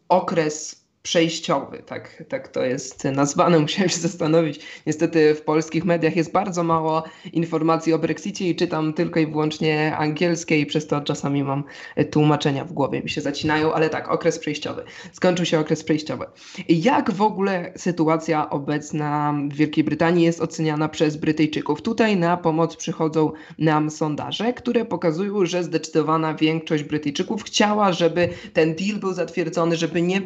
okres 0.09 0.78
przejściowy, 1.03 1.83
tak, 1.85 2.23
tak 2.29 2.47
to 2.47 2.63
jest 2.63 3.03
nazwane, 3.03 3.59
musiałem 3.69 3.89
się 3.89 3.99
zastanowić. 3.99 4.59
Niestety 4.85 5.35
w 5.35 5.41
polskich 5.41 5.85
mediach 5.85 6.15
jest 6.15 6.31
bardzo 6.31 6.63
mało 6.63 7.03
informacji 7.33 7.93
o 7.93 7.99
Brexicie 7.99 8.49
i 8.49 8.55
czytam 8.55 8.93
tylko 8.93 9.19
i 9.19 9.27
wyłącznie 9.27 9.97
angielskie 9.97 10.59
i 10.59 10.65
przez 10.65 10.87
to 10.87 11.01
czasami 11.01 11.43
mam 11.43 11.63
tłumaczenia 12.11 12.65
w 12.65 12.73
głowie, 12.73 13.01
mi 13.01 13.09
się 13.09 13.21
zacinają, 13.21 13.73
ale 13.73 13.89
tak, 13.89 14.11
okres 14.11 14.39
przejściowy. 14.39 14.83
Skończył 15.11 15.45
się 15.45 15.59
okres 15.59 15.83
przejściowy. 15.83 16.25
Jak 16.69 17.11
w 17.11 17.21
ogóle 17.21 17.73
sytuacja 17.75 18.49
obecna 18.49 19.33
w 19.51 19.55
Wielkiej 19.55 19.83
Brytanii 19.83 20.25
jest 20.25 20.41
oceniana 20.41 20.89
przez 20.89 21.17
Brytyjczyków? 21.17 21.81
Tutaj 21.81 22.17
na 22.17 22.37
pomoc 22.37 22.75
przychodzą 22.75 23.31
nam 23.57 23.91
sondaże, 23.91 24.53
które 24.53 24.85
pokazują, 24.85 25.45
że 25.45 25.63
zdecydowana 25.63 26.33
większość 26.33 26.83
Brytyjczyków 26.83 27.43
chciała, 27.43 27.93
żeby 27.93 28.29
ten 28.53 28.75
deal 28.75 28.99
był 28.99 29.13
zatwierdzony, 29.13 29.75
żeby 29.75 30.01
nie 30.01 30.21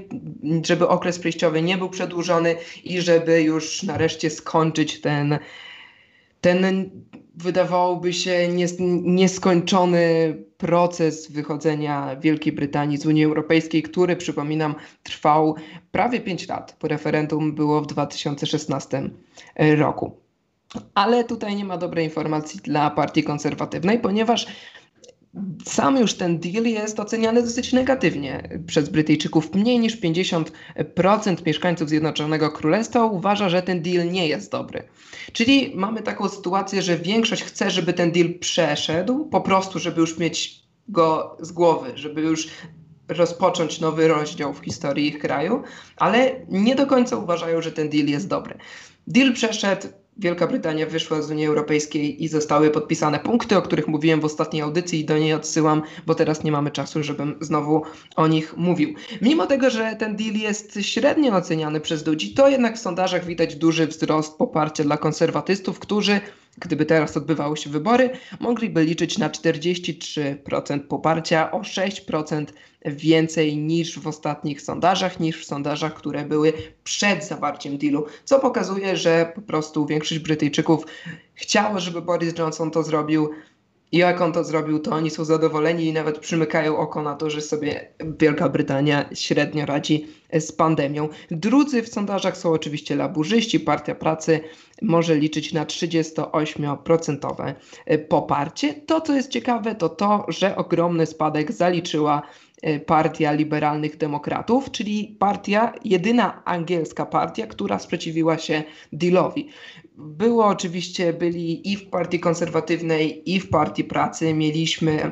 żeby 0.67 0.88
okres 0.88 1.19
przejściowy 1.19 1.62
nie 1.62 1.78
był 1.78 1.89
przedłużony 1.89 2.56
i 2.84 3.02
żeby 3.02 3.41
już 3.41 3.84
nareszcie 3.84 4.30
skończyć 4.30 5.02
ten, 5.02 5.39
ten 6.41 6.89
wydawałoby 7.36 8.13
się 8.13 8.47
nies 8.47 8.76
nieskończony 9.04 10.36
proces 10.58 11.32
wychodzenia 11.32 12.15
Wielkiej 12.15 12.54
Brytanii 12.54 12.97
z 12.97 13.06
Unii 13.06 13.26
Europejskiej, 13.26 13.84
który, 13.84 14.15
przypominam, 14.15 14.76
trwał 15.04 15.56
prawie 15.91 16.19
5 16.19 16.47
lat, 16.47 16.78
bo 16.82 16.88
referendum 16.88 17.56
było 17.56 17.82
w 17.82 17.88
2016 17.88 19.10
roku. 19.78 20.17
Ale 20.93 21.23
tutaj 21.23 21.56
nie 21.56 21.65
ma 21.65 21.78
dobrej 21.78 22.06
informacji 22.06 22.60
dla 22.63 22.89
partii 22.89 23.23
konserwatywnej, 23.23 23.99
ponieważ 23.99 24.47
sam 25.65 25.98
już 25.98 26.13
ten 26.13 26.39
deal 26.39 26.65
jest 26.65 27.00
oceniany 27.00 27.43
dosyć 27.43 27.74
negatywnie 27.74 28.60
przez 28.67 28.89
Brytyjczyków. 28.89 29.56
Mniej 29.56 29.80
niż 29.80 30.02
50% 30.02 31.46
mieszkańców 31.46 31.89
Zjednoczonego 31.89 32.52
Królestwa 32.52 33.06
uważa, 33.06 33.50
że 33.50 33.62
ten 33.62 33.82
deal 33.82 34.12
nie 34.12 34.28
jest 34.28 34.52
dobry. 34.52 34.84
Czyli 35.32 35.72
mamy 35.76 36.02
taką 36.02 36.30
sytuację, 36.30 36.82
że 36.82 36.98
większość 36.98 37.43
chce, 37.43 37.72
żeby 37.72 37.93
ten 37.93 38.12
deal 38.12 38.34
przeszedł, 38.39 39.26
po 39.26 39.41
prostu, 39.41 39.80
żeby 39.80 40.02
już 40.02 40.17
mieć 40.17 40.63
go 40.88 41.38
z 41.39 41.52
głowy, 41.52 41.91
żeby 41.96 42.22
już 42.22 42.48
rozpocząć 43.08 43.80
nowy 43.80 44.08
rozdział 44.08 44.54
w 44.54 44.60
historii 44.60 45.08
ich 45.08 45.19
kraju, 45.19 45.63
ale 45.98 46.46
nie 46.50 46.76
do 46.76 46.86
końca 46.88 47.17
uważają, 47.17 47.62
że 47.62 47.72
ten 47.72 47.89
deal 47.89 48.08
jest 48.08 48.28
dobry. 48.28 48.58
Deal 49.08 49.34
przeszedł, 49.34 49.88
Wielka 50.17 50.47
Brytania 50.47 50.86
wyszła 50.86 51.21
z 51.21 51.32
Unii 51.32 51.45
Europejskiej 51.45 52.23
i 52.23 52.28
zostały 52.28 52.69
podpisane 52.69 53.19
punkty, 53.19 53.58
o 53.58 53.62
których 53.62 53.88
mówiłem 53.88 54.21
w 54.21 54.26
ostatniej 54.26 54.62
audycji 54.62 54.99
i 54.99 55.06
do 55.06 55.17
niej 55.17 55.34
odsyłam, 55.34 55.82
bo 56.06 56.15
teraz 56.15 56.43
nie 56.43 56.52
mamy 56.52 56.71
czasu, 56.71 57.04
żebym 57.04 57.36
znowu 57.41 57.82
o 58.15 58.28
nich 58.28 58.58
mówił. 58.58 58.93
Mimo 59.21 59.47
tego, 59.47 59.69
że 59.69 59.95
ten 59.99 60.15
deal 60.15 60.34
jest 60.36 60.80
średnio 60.82 61.36
oceniany 61.36 61.80
przez 61.80 62.08
ludzi, 62.08 62.34
to 62.34 62.49
jednak 62.49 62.76
w 62.78 62.82
sondażach 62.82 63.26
widać 63.26 63.56
duży 63.56 63.88
wzrost 63.88 64.38
poparcia 64.38 64.84
dla 64.84 64.97
konserwatystów, 64.97 65.80
którzy 65.80 66.21
Gdyby 66.58 66.86
teraz 66.86 67.18
odbywały 67.18 67.58
się 67.58 67.70
wybory, 67.70 68.10
mogliby 68.39 68.84
liczyć 68.84 69.18
na 69.18 69.30
43% 69.30 70.80
poparcia, 70.80 71.52
o 71.52 71.60
6% 71.60 72.46
więcej 72.86 73.58
niż 73.58 74.00
w 74.00 74.08
ostatnich 74.08 74.62
sondażach, 74.62 75.20
niż 75.20 75.42
w 75.42 75.46
sondażach, 75.46 75.94
które 75.94 76.26
były 76.26 76.54
przed 76.84 77.28
zawarciem 77.28 77.78
dealu, 77.78 78.06
co 78.26 78.39
pokazuje, 78.39 78.98
że 78.98 79.32
po 79.36 79.42
prostu 79.42 79.86
większość 79.86 80.22
Brytyjczyków 80.22 80.86
chciało, 81.34 81.80
żeby 81.80 82.02
Boris 82.02 82.38
Johnson 82.38 82.72
to 82.72 82.84
zrobił. 82.84 83.30
I 83.93 83.97
jak 83.97 84.21
on 84.21 84.32
to 84.32 84.43
zrobił, 84.43 84.79
to 84.79 84.91
oni 84.91 85.10
są 85.10 85.25
zadowoleni 85.25 85.86
i 85.86 85.93
nawet 85.93 86.19
przymykają 86.19 86.77
oko 86.77 87.03
na 87.03 87.15
to, 87.15 87.29
że 87.29 87.41
sobie 87.41 87.88
Wielka 88.19 88.49
Brytania 88.49 89.10
średnio 89.13 89.65
radzi 89.65 90.08
z 90.39 90.51
pandemią. 90.51 91.10
Drudzy 91.32 91.82
w 91.82 91.89
sondażach 91.89 92.38
są 92.38 92.51
oczywiście 92.51 92.95
laburzyści. 92.95 93.60
Partia 93.60 93.95
Pracy 93.95 94.39
może 94.82 95.15
liczyć 95.15 95.53
na 95.53 95.65
38% 95.65 97.53
poparcie. 98.10 98.73
To, 98.73 99.01
co 99.01 99.13
jest 99.15 99.29
ciekawe, 99.29 99.75
to 99.75 99.89
to, 99.89 100.25
że 100.27 100.56
ogromny 100.56 101.06
spadek 101.06 101.51
zaliczyła 101.51 102.21
E, 102.63 102.79
partia 102.79 103.32
Liberalnych 103.32 103.97
Demokratów, 103.97 104.71
czyli 104.71 105.15
partia, 105.19 105.73
jedyna 105.86 106.45
angielska 106.45 107.06
partia, 107.06 107.47
która 107.47 107.79
sprzeciwiła 107.79 108.38
się 108.38 108.63
dealowi. 108.93 109.49
Było 109.97 110.45
oczywiście, 110.45 111.13
byli 111.13 111.71
i 111.71 111.77
w 111.77 111.89
partii 111.89 112.19
konserwatywnej, 112.19 113.34
i 113.34 113.39
w 113.39 113.49
partii 113.49 113.84
pracy. 113.84 114.34
Mieliśmy 114.34 115.12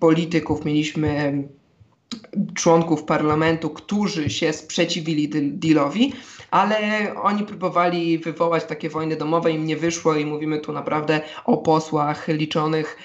polityków, 0.00 0.64
mieliśmy 0.64 1.48
członków 2.54 3.04
parlamentu, 3.04 3.70
którzy 3.70 4.30
się 4.30 4.52
sprzeciwili 4.52 5.28
dealowi, 5.42 6.12
ale 6.50 6.78
oni 7.22 7.44
próbowali 7.44 8.18
wywołać 8.18 8.64
takie 8.64 8.88
wojny 8.88 9.16
domowe, 9.16 9.52
im 9.52 9.66
nie 9.66 9.76
wyszło 9.76 10.14
i 10.14 10.26
mówimy 10.26 10.58
tu 10.58 10.72
naprawdę 10.72 11.20
o 11.44 11.56
posłach 11.56 12.28
liczonych 12.28 12.96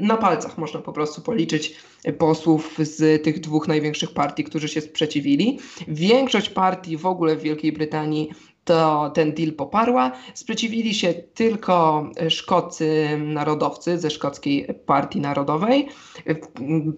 na 0.00 0.16
palcach, 0.16 0.58
można 0.58 0.80
po 0.80 0.92
prostu 0.92 1.22
policzyć 1.22 1.76
posłów 2.18 2.78
z 2.78 3.24
tych 3.24 3.40
dwóch 3.40 3.68
największych 3.68 4.14
partii, 4.14 4.44
którzy 4.44 4.68
się 4.68 4.80
sprzeciwili. 4.80 5.58
Większość 5.88 6.48
partii 6.48 6.96
w 6.96 7.06
ogóle 7.06 7.36
w 7.36 7.42
Wielkiej 7.42 7.72
Brytanii 7.72 8.30
to 8.64 9.10
ten 9.14 9.32
deal 9.32 9.52
poparła. 9.52 10.12
Sprzeciwili 10.34 10.94
się 10.94 11.14
tylko 11.14 12.06
szkoccy 12.28 13.18
narodowcy 13.18 13.98
ze 13.98 14.10
szkockiej 14.10 14.68
partii 14.86 15.20
narodowej, 15.20 15.88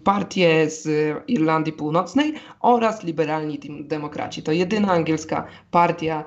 partie 0.05 0.71
z 0.71 0.89
Irlandii 1.29 1.73
Północnej 1.73 2.35
oraz 2.61 3.05
liberalni 3.05 3.59
demokraci. 3.81 4.43
To 4.43 4.53
jedyna 4.53 4.93
angielska 4.93 5.47
partia, 5.71 6.25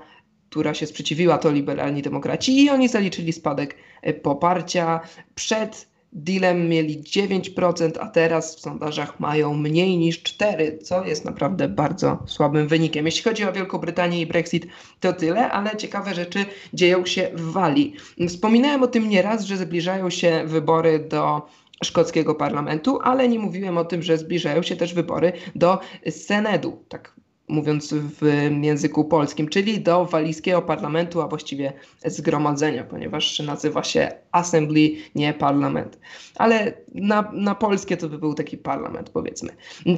która 0.50 0.74
się 0.74 0.88
sprzeciwiła, 0.88 1.38
to 1.38 1.52
liberalni 1.52 2.02
demokraci 2.02 2.64
i 2.64 2.70
oni 2.70 2.88
zaliczyli 2.88 3.34
spadek 3.34 3.76
poparcia 4.24 5.00
przed 5.36 5.90
dealem 6.14 6.70
mieli 6.70 7.02
9%, 7.04 7.92
a 8.00 8.08
teraz 8.08 8.56
w 8.56 8.60
sondażach 8.60 9.20
mają 9.20 9.54
mniej 9.54 9.98
niż 9.98 10.24
4%, 10.24 10.84
co 10.84 11.06
jest 11.06 11.26
naprawdę 11.26 11.68
bardzo 11.68 12.24
słabym 12.26 12.68
wynikiem. 12.68 13.06
Jeśli 13.06 13.24
chodzi 13.24 13.44
o 13.44 13.54
Wielką 13.54 13.78
Brytanię 13.78 14.22
i 14.22 14.26
Brexit, 14.26 14.68
to 15.00 15.14
tyle, 15.14 15.52
ale 15.52 15.78
ciekawe 15.78 16.16
rzeczy 16.16 16.46
dzieją 16.74 17.06
się 17.06 17.30
w 17.34 17.52
Walii. 17.52 17.96
Wspominałem 18.28 18.84
o 18.84 18.88
tym 18.88 19.10
nieraz, 19.10 19.46
że 19.46 19.58
zbliżają 19.58 20.10
się 20.10 20.44
wybory 20.46 21.00
do 21.00 21.48
szkockiego 21.84 22.36
parlamentu, 22.36 23.00
ale 23.04 23.28
nie 23.28 23.40
mówiłem 23.40 23.78
o 23.78 23.86
tym, 23.86 24.04
że 24.04 24.18
zbliżają 24.18 24.62
się 24.62 24.76
też 24.76 24.94
wybory 24.94 25.34
do 25.56 25.80
Senedu, 26.10 26.84
tak 26.90 27.19
mówiąc 27.50 27.94
w 27.94 28.50
języku 28.62 29.06
polskim, 29.06 29.48
czyli 29.48 29.82
do 29.82 30.06
walijskiego 30.06 30.62
parlamentu, 30.62 31.22
a 31.22 31.28
właściwie 31.28 31.74
zgromadzenia, 32.06 32.84
ponieważ 32.84 33.40
nazywa 33.40 33.84
się 33.84 34.12
Assembly, 34.32 34.90
nie 35.16 35.34
parlament. 35.34 36.00
Ale 36.36 36.74
na, 36.96 37.32
na 37.34 37.56
polskie 37.56 37.98
to 37.98 38.10
by 38.10 38.18
był 38.18 38.34
taki 38.34 38.58
parlament, 38.58 39.10
powiedzmy. 39.10 39.50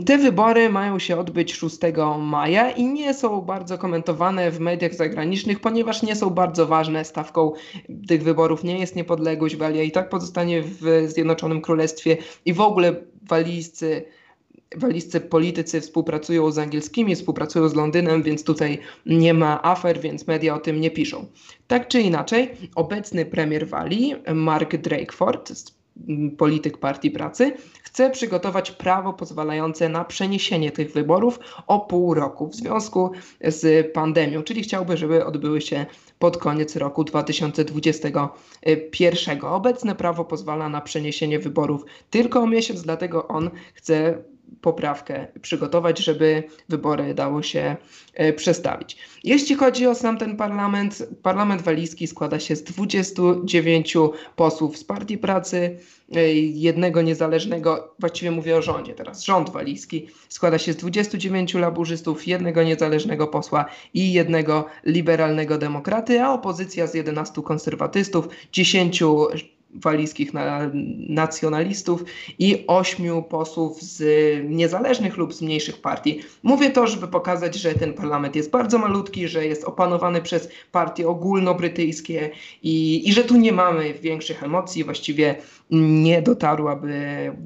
Te 0.06 0.18
wybory 0.18 0.70
mają 0.70 1.00
się 1.00 1.20
odbyć 1.20 1.54
6 1.54 1.78
maja 2.20 2.72
i 2.72 2.86
nie 2.86 3.14
są 3.14 3.42
bardzo 3.42 3.78
komentowane 3.78 4.52
w 4.52 4.60
mediach 4.60 4.94
zagranicznych, 4.94 5.60
ponieważ 5.60 6.04
nie 6.04 6.16
są 6.16 6.30
bardzo 6.30 6.68
ważne. 6.68 7.06
Stawką 7.06 7.52
tych 8.08 8.24
wyborów 8.24 8.64
nie 8.64 8.80
jest 8.80 8.96
niepodległość. 8.96 9.56
Walia 9.56 9.84
i 9.84 9.92
tak 9.92 10.10
pozostanie 10.10 10.62
w 10.62 11.06
Zjednoczonym 11.08 11.62
Królestwie 11.62 12.18
i 12.46 12.54
w 12.54 12.62
ogóle 12.62 12.96
walijscy 13.22 14.06
waliscy 14.78 15.22
politycy 15.22 15.82
współpracują 15.82 16.52
z 16.52 16.58
angielskimi, 16.58 17.16
współpracują 17.16 17.70
z 17.70 17.76
Londynem, 17.76 18.24
więc 18.24 18.44
tutaj 18.44 18.80
nie 19.06 19.34
ma 19.34 19.64
afer, 19.64 20.00
więc 20.00 20.28
media 20.28 20.56
o 20.56 20.60
tym 20.60 20.82
nie 20.82 20.92
piszą. 20.92 21.26
Tak 21.68 21.88
czy 21.88 22.02
inaczej, 22.02 22.52
obecny 22.76 23.26
premier 23.26 23.68
Walii, 23.68 24.16
Mark 24.34 24.78
Drakeford, 24.78 25.52
polityk 26.38 26.78
Partii 26.78 27.12
Pracy, 27.12 27.54
chce 27.84 28.10
przygotować 28.10 28.72
prawo 28.72 29.14
pozwalające 29.14 29.90
na 29.90 30.06
przeniesienie 30.06 30.72
tych 30.72 30.94
wyborów 30.94 31.40
o 31.68 31.80
pół 31.80 32.14
roku 32.14 32.48
w 32.48 32.56
związku 32.56 33.12
z 33.42 33.92
pandemią, 33.94 34.44
czyli 34.44 34.64
chciałby, 34.64 34.98
żeby 34.98 35.26
odbyły 35.26 35.62
się 35.62 35.86
pod 36.20 36.38
koniec 36.38 36.76
roku 36.76 37.04
2021. 37.04 39.46
Obecne 39.46 39.96
prawo 39.96 40.26
pozwala 40.26 40.70
na 40.70 40.82
przeniesienie 40.82 41.40
wyborów 41.40 41.86
tylko 42.10 42.40
o 42.40 42.48
miesiąc, 42.48 42.82
dlatego 42.82 43.28
on 43.28 43.50
chce 43.74 44.24
poprawkę 44.62 45.28
przygotować, 45.42 46.00
żeby 46.00 46.44
wybory 46.70 47.14
dało 47.14 47.42
się 47.42 47.76
e, 48.14 48.34
przestawić. 48.34 48.98
Jeśli 49.24 49.56
chodzi 49.56 49.88
o 49.88 49.96
sam 49.96 50.18
ten 50.18 50.38
parlament, 50.38 51.08
parlament 51.24 51.62
walijski 51.62 52.08
składa 52.08 52.40
się 52.40 52.56
z 52.56 52.64
29 52.64 53.98
posłów 54.36 54.78
z 54.78 54.84
Partii 54.84 55.18
Pracy, 55.18 55.80
e, 56.16 56.34
jednego 56.34 57.02
niezależnego, 57.02 57.96
właściwie 58.00 58.32
mówię 58.32 58.58
o 58.58 58.62
rządzie 58.62 58.94
teraz, 58.94 59.24
rząd 59.24 59.50
walijski 59.50 60.08
składa 60.30 60.58
się 60.58 60.74
z 60.74 60.76
29 60.76 61.54
laburzystów, 61.54 62.28
jednego 62.28 62.64
niezależnego 62.64 63.28
posła 63.28 63.66
i 63.94 64.14
jednego 64.14 64.66
liberalnego 64.86 65.58
demokraty, 65.58 66.22
a 66.22 66.34
opozycja 66.34 66.88
z 66.88 66.94
11 66.94 67.42
konserwatystów, 67.42 68.28
10 68.52 69.04
walijskich 69.74 70.34
na, 70.34 70.72
nacjonalistów 71.10 72.04
i 72.40 72.64
ośmiu 72.68 73.24
posłów 73.24 73.82
z 73.82 74.04
niezależnych 74.50 75.18
lub 75.18 75.34
z 75.34 75.42
mniejszych 75.42 75.82
partii. 75.82 76.20
Mówię 76.44 76.70
to, 76.70 76.88
żeby 76.88 77.08
pokazać, 77.08 77.56
że 77.56 77.74
ten 77.74 77.94
parlament 77.94 78.36
jest 78.36 78.52
bardzo 78.52 78.78
malutki, 78.78 79.28
że 79.28 79.46
jest 79.46 79.64
opanowany 79.64 80.22
przez 80.22 80.50
partie 80.72 81.08
ogólnobrytyjskie 81.08 82.30
i, 82.64 83.10
i 83.10 83.14
że 83.14 83.24
tu 83.24 83.38
nie 83.38 83.52
mamy 83.52 83.94
większych 83.94 84.44
emocji. 84.44 84.84
Właściwie 84.84 85.36
nie 85.72 86.22
dotarł, 86.22 86.68
aby 86.68 86.96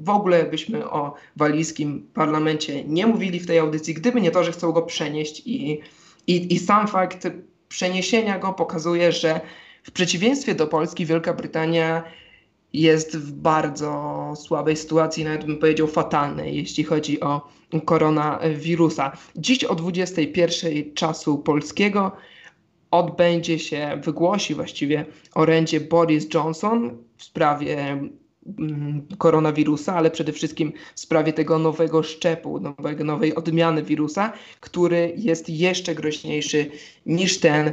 w 0.02 0.10
ogóle 0.10 0.44
byśmy 0.44 0.90
o 0.90 1.14
walijskim 1.36 2.06
parlamencie 2.14 2.84
nie 2.84 3.06
mówili 3.06 3.40
w 3.40 3.46
tej 3.46 3.58
audycji, 3.58 3.94
gdyby 3.94 4.20
nie 4.20 4.30
to, 4.30 4.44
że 4.44 4.52
chcą 4.52 4.72
go 4.72 4.82
przenieść 4.82 5.42
i, 5.46 5.80
i, 6.26 6.54
i 6.54 6.58
sam 6.58 6.88
fakt 6.88 7.28
przeniesienia 7.68 8.38
go 8.38 8.52
pokazuje, 8.52 9.12
że 9.12 9.40
w 9.86 9.90
przeciwieństwie 9.90 10.54
do 10.54 10.66
Polski, 10.66 11.06
Wielka 11.06 11.34
Brytania 11.34 12.02
jest 12.72 13.16
w 13.16 13.32
bardzo 13.32 14.32
słabej 14.36 14.76
sytuacji, 14.76 15.24
nawet 15.24 15.44
bym 15.44 15.58
powiedział 15.58 15.86
fatalnej, 15.86 16.56
jeśli 16.56 16.84
chodzi 16.84 17.20
o 17.20 17.48
koronawirusa. 17.84 19.12
Dziś 19.36 19.64
o 19.64 19.74
21 19.74 20.94
czasu 20.94 21.38
polskiego 21.38 22.12
odbędzie 22.90 23.58
się, 23.58 24.00
wygłosi 24.04 24.54
właściwie 24.54 25.04
orędzie 25.34 25.80
Boris 25.80 26.34
Johnson 26.34 26.98
w 27.16 27.24
sprawie 27.24 27.78
mm, 28.58 29.06
koronawirusa, 29.18 29.94
ale 29.94 30.10
przede 30.10 30.32
wszystkim 30.32 30.72
w 30.94 31.00
sprawie 31.00 31.32
tego 31.32 31.58
nowego 31.58 32.02
szczepu, 32.02 32.60
nowego, 32.60 33.04
nowej 33.04 33.34
odmiany 33.34 33.82
wirusa, 33.82 34.32
który 34.60 35.12
jest 35.16 35.48
jeszcze 35.48 35.94
groźniejszy 35.94 36.70
niż 37.06 37.40
ten, 37.40 37.72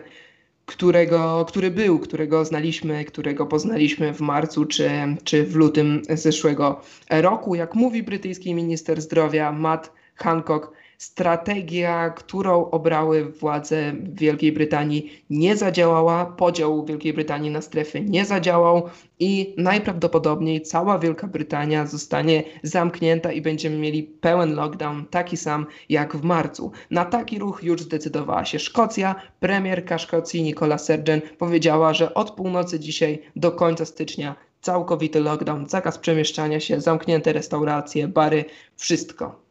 którego, 0.65 1.45
który 1.47 1.71
był, 1.71 1.99
którego 1.99 2.45
znaliśmy, 2.45 3.05
którego 3.05 3.45
poznaliśmy 3.45 4.13
w 4.13 4.21
marcu 4.21 4.65
czy, 4.65 4.89
czy 5.23 5.45
w 5.45 5.55
lutym 5.55 6.01
zeszłego 6.09 6.81
roku. 7.09 7.55
Jak 7.55 7.75
mówi 7.75 8.03
brytyjski 8.03 8.55
minister 8.55 9.01
zdrowia 9.01 9.51
Matt 9.51 9.91
Hancock, 10.15 10.71
strategia, 11.03 12.09
którą 12.09 12.69
obrały 12.69 13.25
władze 13.25 13.93
Wielkiej 14.13 14.51
Brytanii, 14.51 15.23
nie 15.29 15.57
zadziałała. 15.57 16.25
Podział 16.25 16.85
Wielkiej 16.85 17.13
Brytanii 17.13 17.51
na 17.51 17.61
strefy 17.61 18.01
nie 18.01 18.25
zadziałał 18.25 18.89
i 19.19 19.55
najprawdopodobniej 19.57 20.61
cała 20.61 20.99
Wielka 20.99 21.27
Brytania 21.27 21.85
zostanie 21.85 22.43
zamknięta 22.63 23.31
i 23.31 23.41
będziemy 23.41 23.77
mieli 23.77 24.03
pełen 24.03 24.55
lockdown, 24.55 25.05
taki 25.05 25.37
sam 25.37 25.65
jak 25.89 26.15
w 26.15 26.23
marcu. 26.23 26.71
Na 26.91 27.05
taki 27.05 27.39
ruch 27.39 27.63
już 27.63 27.81
zdecydowała 27.81 28.45
się 28.45 28.59
Szkocja. 28.59 29.15
Premierka 29.39 29.97
Szkocji 29.97 30.43
Nicola 30.43 30.77
Sturgeon 30.77 31.21
powiedziała, 31.37 31.93
że 31.93 32.13
od 32.13 32.31
północy 32.31 32.79
dzisiaj 32.79 33.21
do 33.35 33.51
końca 33.51 33.85
stycznia 33.85 34.35
całkowity 34.61 35.19
lockdown, 35.19 35.69
zakaz 35.69 35.97
przemieszczania 35.97 36.59
się, 36.59 36.81
zamknięte 36.81 37.33
restauracje, 37.33 38.07
bary, 38.07 38.45
wszystko. 38.75 39.42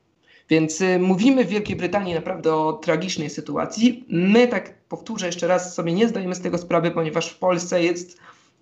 Więc 0.53 0.81
y, 0.81 0.99
mówimy 0.99 1.45
w 1.45 1.49
Wielkiej 1.49 1.77
Brytanii 1.77 2.15
naprawdę 2.15 2.55
o 2.55 2.73
tragicznej 2.73 3.31
sytuacji. 3.31 4.05
My, 4.09 4.49
tak 4.49 4.75
powtórzę 4.89 5.27
jeszcze 5.27 5.47
raz, 5.47 5.75
sobie 5.75 5.93
nie 5.93 6.09
zdajemy 6.09 6.35
z 6.35 6.41
tego 6.41 6.59
sprawy, 6.59 6.91
ponieważ 6.91 7.29
w 7.29 7.39
Polsce 7.39 7.83
jest, 7.83 8.19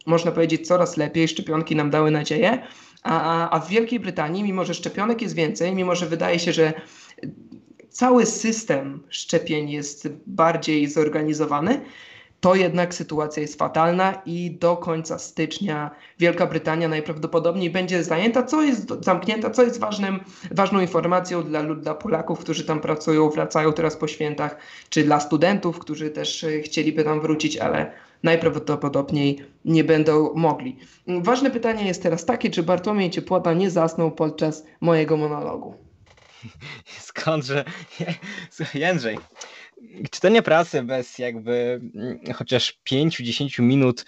można 0.07 0.33
powiedzieć, 0.33 0.67
coraz 0.67 0.97
lepiej. 0.97 1.29
Szczepionki 1.29 1.77
nam 1.77 1.91
dały 1.91 2.11
nadzieję. 2.11 2.63
A, 3.03 3.51
a 3.51 3.61
w 3.61 3.69
Wielkiej 3.69 4.01
Brytanii, 4.01 4.43
mimo 4.43 4.65
że 4.65 4.75
szczepionek 4.75 5.23
jest 5.23 5.35
więcej, 5.35 5.75
mimo 5.75 5.95
że 5.95 6.07
wydaje 6.07 6.39
się, 6.39 6.53
że 6.53 6.73
cały 7.89 8.27
system 8.27 9.03
szczepień 9.09 9.71
jest 9.71 10.09
bardziej 10.27 10.89
zorganizowany, 10.89 11.81
to 12.41 12.55
jednak 12.55 12.95
sytuacja 12.95 13.43
jest 13.43 13.59
fatalna 13.59 14.23
i 14.27 14.51
do 14.51 14.77
końca 14.77 15.19
stycznia 15.19 15.91
Wielka 16.19 16.47
Brytania 16.47 16.89
najprawdopodobniej 16.89 17.71
będzie 17.71 18.05
zajęta, 18.05 18.43
co 18.43 18.63
jest 18.63 19.05
zamknięta, 19.05 19.51
co 19.51 19.63
jest 19.63 19.81
ważnym, 19.81 20.21
ważną 20.51 20.81
informacją 20.81 21.43
dla, 21.43 21.75
dla 21.75 21.95
Polaków, 21.95 22.39
którzy 22.39 22.65
tam 22.65 22.81
pracują, 22.81 23.31
wracają 23.31 23.73
teraz 23.73 23.97
po 23.97 24.09
świętach, 24.09 24.57
czy 24.89 25.05
dla 25.05 25.21
studentów, 25.21 25.79
którzy 25.79 26.11
też 26.11 26.45
e, 26.45 26.61
chcieliby 26.61 27.05
tam 27.05 27.21
wrócić, 27.21 27.57
ale 27.57 27.93
najprawdopodobniej 28.23 29.45
nie 29.65 29.85
będą 29.85 30.35
mogli. 30.35 30.77
Ważne 31.07 31.51
pytanie 31.51 31.87
jest 31.87 32.03
teraz 32.03 32.25
takie, 32.25 32.51
czy 32.51 32.63
Bartłomiej 32.63 33.11
Ciepłota 33.11 33.53
nie 33.53 33.71
zasnął 33.71 34.11
podczas 34.13 34.65
mojego 34.81 35.17
monologu? 35.17 35.75
Skądże? 37.11 37.65
Jędrzej, 38.75 39.19
czytanie 40.11 40.43
prasy 40.43 40.83
bez 40.83 41.19
jakby 41.19 41.81
mm, 41.95 42.21
chociaż 42.35 42.81
5-10 42.91 43.63
minut, 43.63 44.05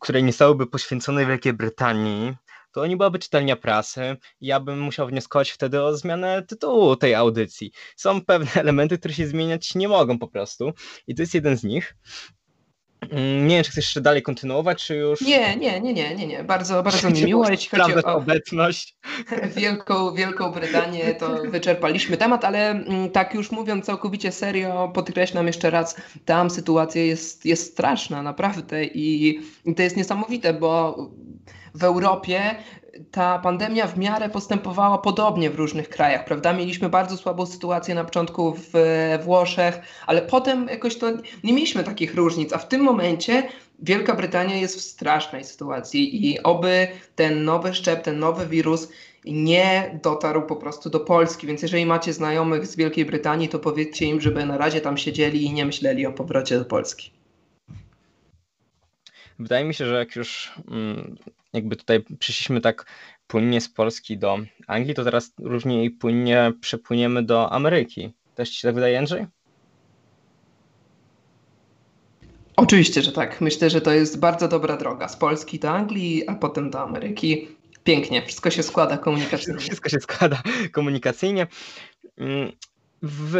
które 0.00 0.22
nie 0.22 0.32
stałyby 0.32 0.66
poświęcone 0.66 1.26
Wielkiej 1.26 1.52
Brytanii, 1.52 2.34
to 2.72 2.86
nie 2.86 2.96
byłaby 2.96 3.18
czytelnia 3.18 3.56
prasy. 3.56 4.16
Ja 4.40 4.60
bym 4.60 4.80
musiał 4.80 5.06
wnioskować 5.06 5.50
wtedy 5.50 5.82
o 5.82 5.96
zmianę 5.96 6.42
tytułu 6.42 6.96
tej 6.96 7.14
audycji. 7.14 7.72
Są 7.96 8.24
pewne 8.24 8.50
elementy, 8.62 8.98
które 8.98 9.14
się 9.14 9.26
zmieniać 9.26 9.74
nie 9.74 9.88
mogą 9.88 10.18
po 10.18 10.28
prostu. 10.28 10.72
I 11.06 11.14
to 11.14 11.22
jest 11.22 11.34
jeden 11.34 11.56
z 11.56 11.64
nich. 11.64 11.96
Mm, 13.00 13.46
nie 13.46 13.54
wiem, 13.54 13.64
czy 13.64 13.70
chcesz 13.70 13.84
jeszcze 13.84 14.00
dalej 14.00 14.22
kontynuować, 14.22 14.84
czy 14.84 14.96
już. 14.96 15.20
Nie, 15.20 15.56
nie, 15.56 15.80
nie, 15.80 15.92
nie, 15.92 16.14
nie, 16.14 16.26
nie. 16.26 16.44
Bardzo, 16.44 16.82
bardzo 16.82 17.10
mi 17.10 17.24
miło, 17.30 17.48
jeśli 17.50 17.78
chodzi 17.78 17.94
o 17.94 18.14
obecność. 18.14 18.96
Wielką, 19.56 20.14
Wielką 20.14 20.52
Brytanię, 20.52 21.14
to 21.14 21.42
wyczerpaliśmy 21.44 22.16
temat, 22.16 22.44
ale 22.44 22.70
mm, 22.70 23.10
tak 23.10 23.34
już 23.34 23.50
mówiąc 23.50 23.84
całkowicie 23.84 24.32
serio, 24.32 24.90
podkreślam 24.94 25.46
jeszcze 25.46 25.70
raz, 25.70 25.96
tam 26.24 26.50
sytuacja 26.50 27.02
jest, 27.02 27.46
jest 27.46 27.72
straszna, 27.72 28.22
naprawdę. 28.22 28.84
I, 28.84 29.40
I 29.64 29.74
to 29.74 29.82
jest 29.82 29.96
niesamowite, 29.96 30.54
bo 30.54 30.96
w 31.74 31.84
Europie 31.84 32.54
ta 33.10 33.38
pandemia 33.38 33.86
w 33.86 33.98
miarę 33.98 34.28
postępowała 34.28 34.98
podobnie 34.98 35.50
w 35.50 35.54
różnych 35.54 35.88
krajach, 35.88 36.24
prawda? 36.24 36.52
Mieliśmy 36.52 36.88
bardzo 36.88 37.16
słabą 37.16 37.46
sytuację 37.46 37.94
na 37.94 38.04
początku 38.04 38.54
w 38.54 38.72
Włoszech, 39.24 39.80
ale 40.06 40.22
potem 40.22 40.66
jakoś 40.66 40.96
to 40.96 41.10
nie 41.44 41.52
mieliśmy 41.52 41.84
takich 41.84 42.14
różnic, 42.14 42.52
a 42.52 42.58
w 42.58 42.68
tym 42.68 42.80
momencie 42.80 43.48
Wielka 43.82 44.14
Brytania 44.14 44.56
jest 44.56 44.76
w 44.76 44.80
strasznej 44.80 45.44
sytuacji 45.44 46.26
i 46.26 46.42
oby 46.42 46.88
ten 47.14 47.44
nowy 47.44 47.74
szczep, 47.74 48.02
ten 48.02 48.18
nowy 48.18 48.46
wirus 48.46 48.88
nie 49.24 49.98
dotarł 50.02 50.42
po 50.42 50.56
prostu 50.56 50.90
do 50.90 51.00
Polski. 51.00 51.46
Więc 51.46 51.62
jeżeli 51.62 51.86
macie 51.86 52.12
znajomych 52.12 52.66
z 52.66 52.76
Wielkiej 52.76 53.04
Brytanii, 53.04 53.48
to 53.48 53.58
powiedzcie 53.58 54.06
im, 54.06 54.20
żeby 54.20 54.46
na 54.46 54.58
razie 54.58 54.80
tam 54.80 54.96
siedzieli 54.96 55.44
i 55.44 55.52
nie 55.52 55.66
myśleli 55.66 56.06
o 56.06 56.12
powrocie 56.12 56.58
do 56.58 56.64
Polski. 56.64 57.10
Wydaje 59.38 59.64
mi 59.64 59.74
się, 59.74 59.86
że 59.86 59.98
jak 59.98 60.16
już 60.16 60.52
mm, 60.70 61.16
jakby 61.52 61.76
tutaj 61.76 62.04
przyszliśmy 62.18 62.60
tak 62.60 62.86
płynnie 63.26 63.60
z 63.60 63.68
Polski 63.68 64.18
do 64.18 64.38
Anglii, 64.66 64.94
to 64.94 65.04
teraz 65.04 65.32
równie 65.38 65.90
płynnie 65.90 66.52
przepłyniemy 66.60 67.22
do 67.22 67.52
Ameryki. 67.52 68.12
Też 68.34 68.50
ci 68.50 68.60
się 68.60 68.68
tak 68.68 68.74
wydaje, 68.74 68.98
Andrzej? 68.98 69.26
Oczywiście, 72.56 73.02
że 73.02 73.12
tak. 73.12 73.40
Myślę, 73.40 73.70
że 73.70 73.80
to 73.80 73.92
jest 73.92 74.18
bardzo 74.18 74.48
dobra 74.48 74.76
droga. 74.76 75.08
Z 75.08 75.16
Polski 75.16 75.58
do 75.58 75.70
Anglii, 75.70 76.28
a 76.28 76.34
potem 76.34 76.70
do 76.70 76.80
Ameryki. 76.80 77.48
Pięknie, 77.84 78.22
wszystko 78.26 78.50
się 78.50 78.62
składa 78.62 78.98
komunikacyjnie. 78.98 79.60
Wszystko 79.68 79.88
się 79.88 80.00
składa 80.00 80.42
komunikacyjnie. 80.72 81.46
Mm, 82.18 82.52
w 83.02 83.36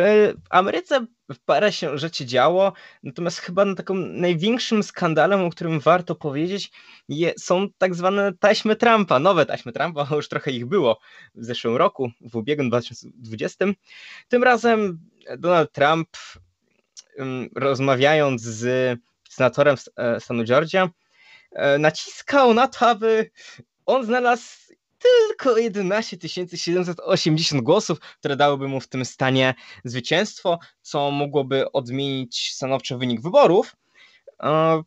Ameryce 0.50 1.06
parę 1.38 1.72
się 1.72 1.98
rzeczy 1.98 2.26
działo, 2.26 2.72
natomiast 3.02 3.38
chyba 3.38 3.64
na 3.64 3.74
taką 3.74 3.94
największym 3.94 4.82
skandalem, 4.82 5.40
o 5.40 5.50
którym 5.50 5.80
warto 5.80 6.14
powiedzieć, 6.14 6.72
je, 7.08 7.32
są 7.38 7.68
tak 7.78 7.94
zwane 7.94 8.32
taśmy 8.40 8.76
Trumpa, 8.76 9.18
nowe 9.18 9.46
taśmy 9.46 9.72
Trumpa, 9.72 10.08
już 10.10 10.28
trochę 10.28 10.50
ich 10.50 10.66
było 10.66 11.00
w 11.34 11.44
zeszłym 11.44 11.76
roku, 11.76 12.10
w 12.20 12.36
ubiegłym 12.36 12.68
2020. 12.68 13.64
Tym 14.28 14.44
razem 14.44 14.98
Donald 15.38 15.72
Trump, 15.72 16.08
rozmawiając 17.56 18.42
z 18.42 18.98
senatorem 19.30 19.76
e, 19.96 20.20
stanu 20.20 20.44
Georgia, 20.44 20.88
e, 21.52 21.78
naciskał 21.78 22.54
na 22.54 22.68
to, 22.68 22.88
aby 22.88 23.30
on 23.86 24.04
znalazł 24.04 24.70
tylko 25.02 25.58
11 25.58 26.16
780 26.28 27.62
głosów, 27.62 28.00
które 28.00 28.36
dałyby 28.36 28.68
mu 28.68 28.80
w 28.80 28.88
tym 28.88 29.04
stanie 29.04 29.54
zwycięstwo, 29.84 30.58
co 30.82 31.10
mogłoby 31.10 31.72
odmienić 31.72 32.52
stanowczo 32.54 32.98
wynik 32.98 33.20
wyborów. 33.20 33.76
E, 34.42 34.82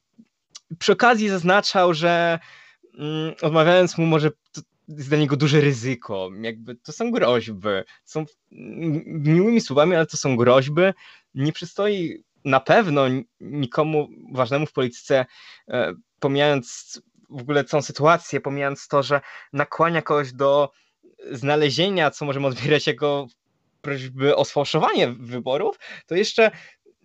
przy 0.79 0.91
okazji 0.91 1.29
zaznaczał, 1.29 1.93
że 1.93 2.39
mm, 2.99 3.33
odmawiając 3.41 3.97
mu 3.97 4.05
może 4.05 4.31
jest 4.87 5.09
dla 5.09 5.17
niego 5.17 5.37
duże 5.37 5.61
ryzyko, 5.61 6.29
jakby 6.41 6.75
to 6.75 6.91
są 6.91 7.11
groźby, 7.11 7.69
są 8.05 8.25
miłymi 9.05 9.61
słowami, 9.61 9.95
ale 9.95 10.05
to 10.05 10.17
są 10.17 10.35
groźby, 10.35 10.81
nie 11.35 11.51
przystoi 11.51 12.23
na 12.45 12.59
pewno 12.59 13.03
nikomu 13.39 14.07
ważnemu 14.31 14.65
w 14.65 14.73
polityce, 14.73 15.25
e, 15.67 15.93
pomijając 16.19 17.01
w 17.33 17.41
ogóle 17.41 17.63
całą 17.63 17.81
sytuację, 17.81 18.41
pomijając 18.41 18.87
to, 18.87 19.03
że 19.03 19.21
nakłania 19.53 20.01
kogoś 20.01 20.33
do 20.33 20.71
znalezienia, 21.31 22.11
co 22.11 22.25
możemy 22.25 22.47
odbierać 22.47 22.87
jako 22.87 23.27
prośby 23.81 24.35
o 24.35 24.45
sfałszowanie 24.45 25.07
wyborów, 25.07 25.79
to 26.07 26.15
jeszcze 26.15 26.51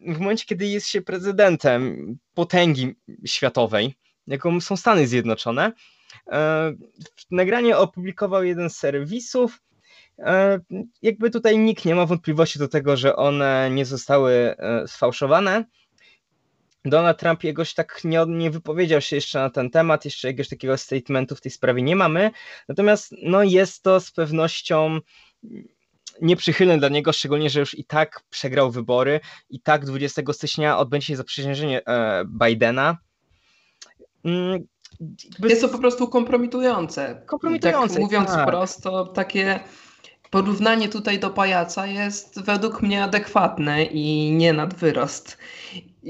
w 0.07 0.19
momencie, 0.19 0.45
kiedy 0.47 0.67
jest 0.67 0.87
się 0.87 1.03
prezydentem 1.03 2.07
potęgi 2.35 2.95
światowej, 3.27 3.95
jaką 4.27 4.61
są 4.61 4.77
Stany 4.77 5.07
Zjednoczone, 5.07 5.73
e, 6.27 6.73
nagranie 7.31 7.77
opublikował 7.77 8.45
jeden 8.45 8.71
z 8.71 8.77
serwisów. 8.77 9.61
E, 10.19 10.61
jakby 11.03 11.31
tutaj 11.31 11.59
nikt 11.59 11.85
nie 11.85 11.95
ma 11.95 12.07
wątpliwości 12.07 12.59
do 12.59 12.69
tego, 12.69 12.97
że 12.97 13.17
one 13.17 13.71
nie 13.71 13.85
zostały 13.85 14.33
e, 14.33 14.89
sfałszowane. 14.89 15.65
Donald 16.91 17.19
Trump 17.19 17.45
jakoś 17.45 17.75
tak 17.75 18.01
nie, 18.05 18.25
nie 18.29 18.51
wypowiedział 18.51 19.01
się 19.01 19.17
jeszcze 19.17 19.39
na 19.39 19.51
ten 19.51 19.71
temat, 19.71 20.05
jeszcze 20.05 20.29
jakiegoś 20.29 20.49
takiego 20.49 20.77
statementu 20.77 21.37
w 21.37 21.41
tej 21.41 21.53
sprawie 21.53 21.83
nie 21.83 21.97
mamy. 21.97 22.31
Natomiast 22.69 23.15
no, 23.23 23.43
jest 23.43 23.83
to 23.83 24.01
z 24.01 24.11
pewnością 24.11 24.99
nieprzychylne 26.23 26.79
dla 26.79 26.89
niego, 26.89 27.13
szczególnie, 27.13 27.51
że 27.51 27.61
już 27.61 27.79
i 27.79 27.85
tak 27.85 28.23
przegrał 28.31 28.71
wybory, 28.71 29.21
i 29.51 29.61
tak 29.61 29.85
20 29.85 30.23
stycznia 30.33 30.79
odbędzie 30.79 31.07
się 31.07 31.17
zaprzysiężenie 31.17 31.85
e, 31.87 32.25
Bidena. 32.25 32.99
Mm, 34.25 34.67
jest 35.45 35.61
to 35.61 35.69
po 35.69 35.79
prostu 35.79 36.09
kompromitujące. 36.09 37.23
Kompromitujące. 37.27 37.95
Tak 37.95 38.03
mówiąc 38.03 38.29
tak. 38.29 38.47
prosto, 38.47 39.07
takie 39.07 39.61
porównanie 40.31 40.89
tutaj 40.89 41.19
do 41.19 41.31
pajaca 41.31 41.87
jest 41.87 42.41
według 42.41 42.83
mnie 42.83 43.05
adekwatne 43.05 43.85
i 43.85 44.33
nie 44.33 44.53
nadwyrost. 44.53 45.39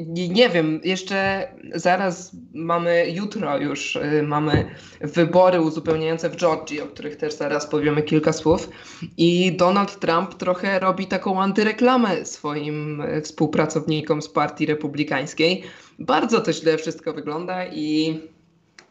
Nie 0.06 0.48
wiem, 0.48 0.80
jeszcze 0.84 1.48
zaraz 1.74 2.36
mamy, 2.54 3.10
jutro 3.10 3.58
już 3.58 3.96
y, 3.96 4.22
mamy 4.22 4.70
wybory 5.00 5.60
uzupełniające 5.60 6.30
w 6.30 6.36
Georgii, 6.36 6.80
o 6.80 6.86
których 6.86 7.16
też 7.16 7.34
zaraz 7.34 7.66
powiemy 7.66 8.02
kilka 8.02 8.32
słów. 8.32 8.70
I 9.16 9.52
Donald 9.56 9.98
Trump 9.98 10.34
trochę 10.34 10.78
robi 10.78 11.06
taką 11.06 11.42
antyreklamę 11.42 12.26
swoim 12.26 13.00
y, 13.00 13.22
współpracownikom 13.22 14.22
z 14.22 14.28
Partii 14.28 14.66
Republikańskiej. 14.66 15.62
Bardzo 15.98 16.40
to 16.40 16.52
źle 16.52 16.78
wszystko 16.78 17.12
wygląda 17.12 17.66
i 17.66 18.20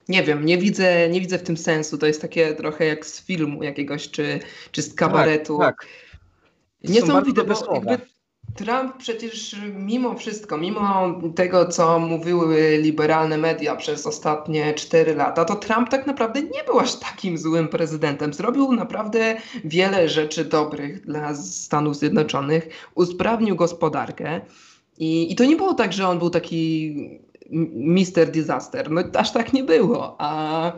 nie 0.10 0.24
wiem, 0.24 0.46
nie 0.46 0.58
widzę, 0.58 1.10
nie 1.10 1.22
widzę 1.22 1.38
w 1.38 1.44
tym 1.44 1.58
sensu. 1.58 1.98
To 1.98 2.08
jest 2.08 2.22
takie 2.22 2.54
trochę 2.54 2.86
jak 2.86 3.06
z 3.06 3.26
filmu 3.26 3.64
jakiegoś, 3.64 4.10
czy, 4.12 4.40
czy 4.72 4.82
z 4.82 4.94
kabaretu. 4.94 5.58
Tak, 5.60 5.76
tak. 5.76 5.88
Niesamowite, 6.84 7.44
bo 7.44 7.74
jakby 7.74 7.98
Trump 8.56 8.98
przecież 8.98 9.56
mimo 9.74 10.16
wszystko, 10.16 10.58
mimo 10.58 11.16
tego, 11.36 11.68
co 11.68 12.00
mówiły 12.00 12.78
liberalne 12.82 13.38
media 13.38 13.76
przez 13.76 14.08
ostatnie 14.08 14.74
4 14.74 15.16
lata, 15.16 15.46
to 15.46 15.56
Trump 15.56 15.90
tak 15.90 16.08
naprawdę 16.08 16.42
nie 16.42 16.64
był 16.66 16.80
aż 16.80 16.96
takim 16.96 17.38
złym 17.38 17.68
prezydentem. 17.68 18.34
Zrobił 18.34 18.72
naprawdę 18.72 19.38
wiele 19.64 20.10
rzeczy 20.10 20.46
dobrych 20.46 21.06
dla 21.06 21.36
Stanów 21.36 21.98
Zjednoczonych, 21.98 22.70
usprawnił 22.96 23.56
gospodarkę. 23.56 24.42
I, 24.98 25.32
I 25.32 25.36
to 25.36 25.46
nie 25.46 25.56
było 25.56 25.74
tak, 25.74 25.94
że 25.94 26.08
on 26.08 26.20
był 26.20 26.30
taki 26.30 26.96
Mister 27.50 28.32
Disaster. 28.32 28.92
No 28.92 29.02
aż 29.14 29.32
tak 29.32 29.54
nie 29.54 29.64
było. 29.64 30.16
A, 30.20 30.72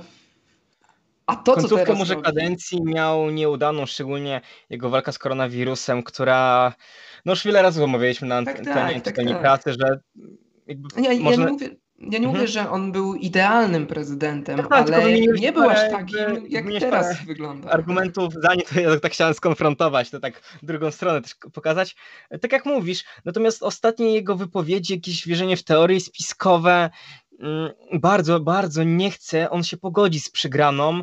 a 1.26 1.36
to, 1.36 1.54
Końcówkę 1.54 1.86
co 1.86 1.96
może 1.96 2.14
robi... 2.14 2.26
kadencji 2.26 2.84
miał 2.84 3.30
nieudaną, 3.30 3.86
szczególnie 3.86 4.42
jego 4.70 4.90
walka 4.90 5.12
z 5.12 5.18
koronawirusem, 5.18 6.04
która 6.04 6.74
no 7.26 7.32
już 7.32 7.44
wiele 7.44 7.62
razy 7.62 7.84
omawialiśmy 7.84 8.28
na 8.28 8.44
tak, 8.44 8.58
antenie 8.58 9.02
tak, 9.02 9.16
tak, 9.16 9.28
tak, 9.28 9.40
pracy, 9.40 9.74
że 9.74 10.00
ja, 10.98 11.14
ja 11.14 11.36
nie 11.36 11.38
mówię, 11.38 11.70
ja 12.02 12.08
nie 12.08 12.18
mhm. 12.18 12.36
mówię, 12.36 12.48
że 12.48 12.70
on 12.70 12.92
był 12.92 13.16
idealnym 13.16 13.88
prezydentem, 13.88 14.58
tak, 14.58 14.70
tak 14.70 14.90
ale 14.90 15.14
nie, 15.14 15.52
był 15.52 15.70
aż 15.70 15.92
takim, 15.92 16.18
jak 16.50 16.66
teraz 16.80 17.26
wygląda. 17.26 17.70
Argumentów 17.70 18.34
za 18.34 18.56
nie, 18.56 18.64
to 18.64 18.80
ja 18.80 19.00
tak 19.00 19.12
chciałem 19.12 19.34
skonfrontować, 19.34 20.10
to 20.10 20.20
tak 20.20 20.42
drugą 20.64 20.92
stronę 20.92 21.22
też 21.22 21.36
pokazać. 21.54 21.96
Tak 22.42 22.52
jak 22.52 22.66
mówisz, 22.66 23.04
natomiast 23.26 23.64
ostatnie 23.64 24.14
jego 24.14 24.36
wypowiedzi, 24.36 24.94
jakieś 24.94 25.28
wierzenie 25.28 25.58
w 25.58 25.64
teorie 25.64 26.00
spiskowe, 26.00 26.90
mm, 27.40 27.72
bardzo, 27.94 28.40
bardzo 28.40 28.84
nie 28.84 29.12
chce, 29.12 29.50
on 29.50 29.64
się 29.64 29.78
pogodzi 29.78 30.20
z 30.20 30.30
przegraną, 30.30 31.02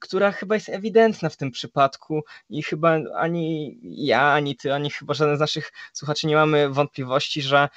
która 0.00 0.32
chyba 0.32 0.54
jest 0.54 0.68
ewidentna 0.68 1.28
w 1.28 1.36
tym 1.36 1.50
przypadku 1.50 2.24
i 2.50 2.62
chyba 2.62 2.98
ani 3.16 3.78
ja, 3.82 4.32
ani 4.32 4.56
ty, 4.56 4.74
ani 4.74 4.90
chyba 4.90 5.14
żaden 5.14 5.36
z 5.36 5.40
naszych 5.40 5.72
słuchaczy 5.92 6.26
nie 6.26 6.36
mamy 6.36 6.68
wątpliwości, 6.68 7.42
że 7.42 7.68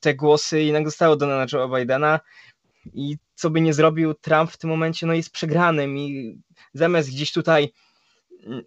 te 0.00 0.14
głosy 0.14 0.62
jednak 0.62 0.84
zostały 0.84 1.16
dane 1.16 1.36
na 1.36 1.46
Joe 1.52 1.68
Bidena 1.68 2.20
i 2.94 3.16
co 3.34 3.50
by 3.50 3.60
nie 3.60 3.74
zrobił 3.74 4.14
Trump 4.14 4.50
w 4.50 4.56
tym 4.56 4.70
momencie, 4.70 5.06
no 5.06 5.12
jest 5.14 5.32
przegranym 5.32 5.98
i 5.98 6.38
zamiast 6.74 7.08
gdzieś 7.08 7.32
tutaj 7.32 7.72
mm, 8.46 8.64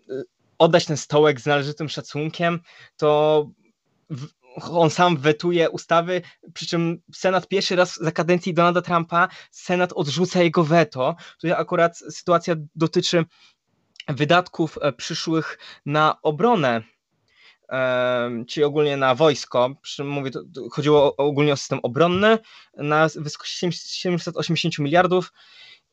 oddać 0.58 0.86
ten 0.86 0.98
stołek 0.98 1.42
z 1.42 1.46
należytym 1.46 1.90
szacunkiem, 1.90 2.60
to 2.98 3.50
on 4.72 4.90
sam 4.90 5.18
wetuje 5.18 5.70
ustawy, 5.70 6.22
przy 6.54 6.68
czym 6.68 7.02
Senat 7.14 7.48
pierwszy 7.48 7.76
raz 7.76 7.96
za 7.96 8.12
kadencji 8.12 8.54
Donalda 8.54 8.82
Trumpa, 8.82 9.28
Senat 9.52 9.94
odrzuca 9.94 10.44
jego 10.44 10.64
weto. 10.64 11.16
Tutaj 11.42 11.62
akurat 11.62 11.98
sytuacja 11.98 12.56
dotyczy 12.76 13.26
wydatków 14.08 14.78
e, 14.82 14.94
przyszłych 14.94 15.60
na 15.86 16.22
obronę 16.22 16.82
czyli 18.48 18.64
ogólnie 18.64 18.98
na 18.98 19.16
wojsko, 19.16 19.76
mówię, 20.04 20.32
chodziło 20.72 21.16
ogólnie 21.16 21.54
o 21.54 21.58
system 21.58 21.80
obronny 21.84 22.38
na 22.78 23.08
wysokości 23.16 23.72
780 23.72 24.80
miliardów 24.80 25.34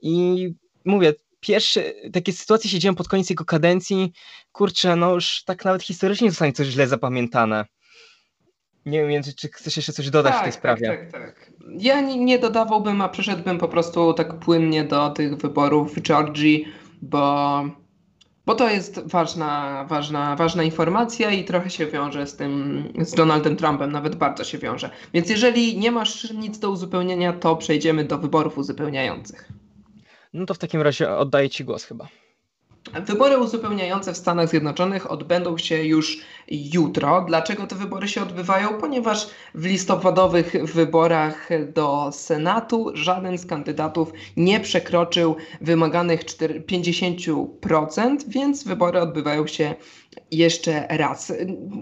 i 0.03 0.49
mówię, 0.85 1.15
pierwsze 1.41 1.83
takie 2.13 2.33
sytuacje 2.33 2.71
się 2.71 2.79
dzieją 2.79 2.95
pod 2.95 3.09
koniec 3.09 3.31
jego 3.31 3.45
kadencji, 3.45 4.13
kurczę, 4.53 4.97
no 4.97 5.15
już 5.15 5.45
tak 5.45 5.65
nawet 5.65 5.83
historycznie 5.83 6.31
zostanie 6.31 6.53
coś 6.53 6.67
źle 6.67 6.87
zapamiętane. 6.87 7.65
Nie 8.87 9.07
wiem, 9.07 9.23
czy 9.37 9.49
chcesz 9.49 9.77
jeszcze 9.77 9.93
coś 9.93 10.11
dodać 10.11 10.33
tak, 10.33 10.41
w 10.41 10.45
tej 10.45 10.53
sprawie? 10.53 10.87
Tak, 10.87 11.13
tak, 11.13 11.23
tak. 11.23 11.53
Ja 11.79 12.01
nie, 12.01 12.25
nie 12.25 12.39
dodawałbym, 12.39 13.01
a 13.01 13.09
przeszedłbym 13.09 13.59
po 13.59 13.69
prostu 13.69 14.15
tak 14.15 14.39
płynnie 14.39 14.85
do 14.85 15.11
tych 15.11 15.37
wyborów 15.37 15.95
w 15.95 16.01
Georgii, 16.01 16.65
bo 17.03 17.65
bo 18.47 18.55
to 18.55 18.71
jest 18.71 19.01
ważna, 19.07 19.85
ważna, 19.89 20.37
ważna 20.37 20.63
informacja 20.63 21.31
i 21.31 21.45
trochę 21.45 21.71
się 21.71 21.87
wiąże 21.87 22.27
z 22.27 22.37
tym, 22.37 22.85
z 22.99 23.15
Donaldem 23.15 23.57
Trumpem, 23.57 23.93
nawet 23.93 24.17
bardzo 24.17 24.45
się 24.45 24.59
wiąże. 24.59 24.91
Więc 25.15 25.31
jeżeli 25.31 25.79
nie 25.79 25.91
masz 25.91 26.31
nic 26.31 26.59
do 26.59 26.71
uzupełnienia, 26.71 27.33
to 27.33 27.57
przejdziemy 27.57 28.05
do 28.05 28.19
wyborów 28.19 28.59
uzupełniających. 28.59 29.49
No 30.33 30.47
to 30.47 30.55
w 30.55 30.59
takim 30.59 30.83
razie 30.83 31.11
oddaję 31.11 31.51
Ci 31.51 31.65
głos 31.65 31.85
chyba. 31.85 32.09
Wybory 33.07 33.39
uzupełniające 33.39 34.13
w 34.13 34.17
Stanach 34.17 34.49
Zjednoczonych 34.49 35.11
odbędą 35.11 35.59
się 35.59 35.85
już 35.85 36.19
jutro. 36.49 37.25
Dlaczego 37.29 37.67
te 37.67 37.77
wybory 37.77 38.09
się 38.09 38.23
odbywają? 38.23 38.69
Ponieważ 38.69 39.29
w 39.55 39.67
listopadowych 39.67 40.53
wyborach 40.65 41.49
do 41.75 42.11
Senatu 42.13 42.91
żaden 42.95 43.39
z 43.39 43.47
kandydatów 43.47 44.13
nie 44.37 44.61
przekroczył 44.61 45.37
wymaganych 45.61 46.25
50%, 46.25 48.17
więc 48.29 48.65
wybory 48.65 49.01
odbywają 49.01 49.47
się 49.47 49.75
jeszcze 50.31 50.87
raz. 50.91 51.33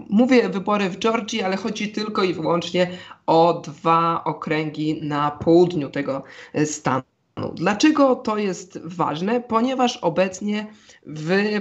Mówię 0.09 0.49
wybory 0.49 0.89
w 0.89 0.99
Georgii, 0.99 1.43
ale 1.43 1.57
chodzi 1.57 1.91
tylko 1.91 2.23
i 2.23 2.33
wyłącznie 2.33 2.91
o 3.25 3.61
dwa 3.65 4.23
okręgi 4.23 4.99
na 5.03 5.31
południu 5.31 5.89
tego 5.89 6.23
stanu. 6.65 7.03
Dlaczego 7.49 8.15
to 8.15 8.37
jest 8.37 8.79
ważne? 8.83 9.41
Ponieważ 9.41 9.97
obecnie 9.97 10.67
w, 11.05 11.59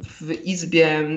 w 0.00 0.32
Izbie, 0.44 1.08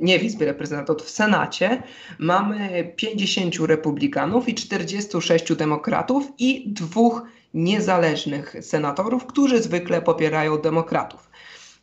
nie 0.00 0.18
w 0.18 0.22
Izbie 0.22 0.46
Reprezentantów, 0.46 1.06
w 1.06 1.10
Senacie 1.10 1.82
mamy 2.18 2.92
50 2.96 3.54
republikanów 3.66 4.48
i 4.48 4.54
46 4.54 5.54
demokratów 5.54 6.32
i 6.38 6.64
dwóch 6.66 7.22
niezależnych 7.54 8.56
senatorów, 8.60 9.26
którzy 9.26 9.62
zwykle 9.62 10.02
popierają 10.02 10.58
demokratów. 10.58 11.30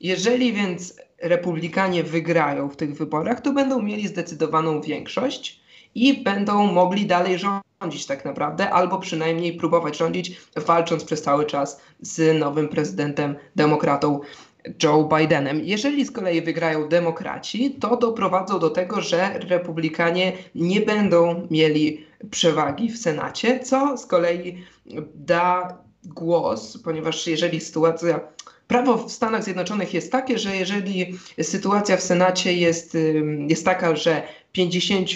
Jeżeli 0.01 0.53
więc 0.53 0.99
republikanie 1.21 2.03
wygrają 2.03 2.69
w 2.69 2.75
tych 2.75 2.97
wyborach, 2.97 3.41
to 3.41 3.53
będą 3.53 3.81
mieli 3.81 4.07
zdecydowaną 4.07 4.81
większość 4.81 5.64
i 5.95 6.23
będą 6.23 6.71
mogli 6.71 7.05
dalej 7.05 7.39
rządzić 7.39 8.05
tak 8.05 8.25
naprawdę, 8.25 8.69
albo 8.69 8.99
przynajmniej 8.99 9.53
próbować 9.53 9.97
rządzić, 9.97 10.41
walcząc 10.55 11.03
przez 11.03 11.21
cały 11.21 11.45
czas 11.45 11.81
z 12.01 12.39
nowym 12.39 12.69
prezydentem, 12.69 13.35
demokratą 13.55 14.19
Joe 14.83 15.09
Bidenem. 15.17 15.61
Jeżeli 15.63 16.05
z 16.05 16.11
kolei 16.11 16.41
wygrają 16.41 16.89
demokraci, 16.89 17.71
to 17.71 17.97
doprowadzą 17.97 18.59
do 18.59 18.69
tego, 18.69 19.01
że 19.01 19.39
republikanie 19.39 20.33
nie 20.55 20.81
będą 20.81 21.47
mieli 21.51 22.05
przewagi 22.31 22.89
w 22.89 22.97
Senacie, 22.97 23.59
co 23.59 23.97
z 23.97 24.05
kolei 24.05 24.63
da 25.15 25.77
głos, 26.03 26.77
ponieważ 26.77 27.27
jeżeli 27.27 27.59
sytuacja 27.59 28.19
Prawo 28.67 28.97
w 28.97 29.11
Stanach 29.11 29.43
Zjednoczonych 29.43 29.93
jest 29.93 30.11
takie, 30.11 30.37
że 30.37 30.55
jeżeli 30.55 31.19
sytuacja 31.41 31.97
w 31.97 32.01
Senacie 32.01 32.53
jest, 32.53 32.97
jest 33.47 33.65
taka, 33.65 33.95
że 33.95 34.23
50 34.51 35.09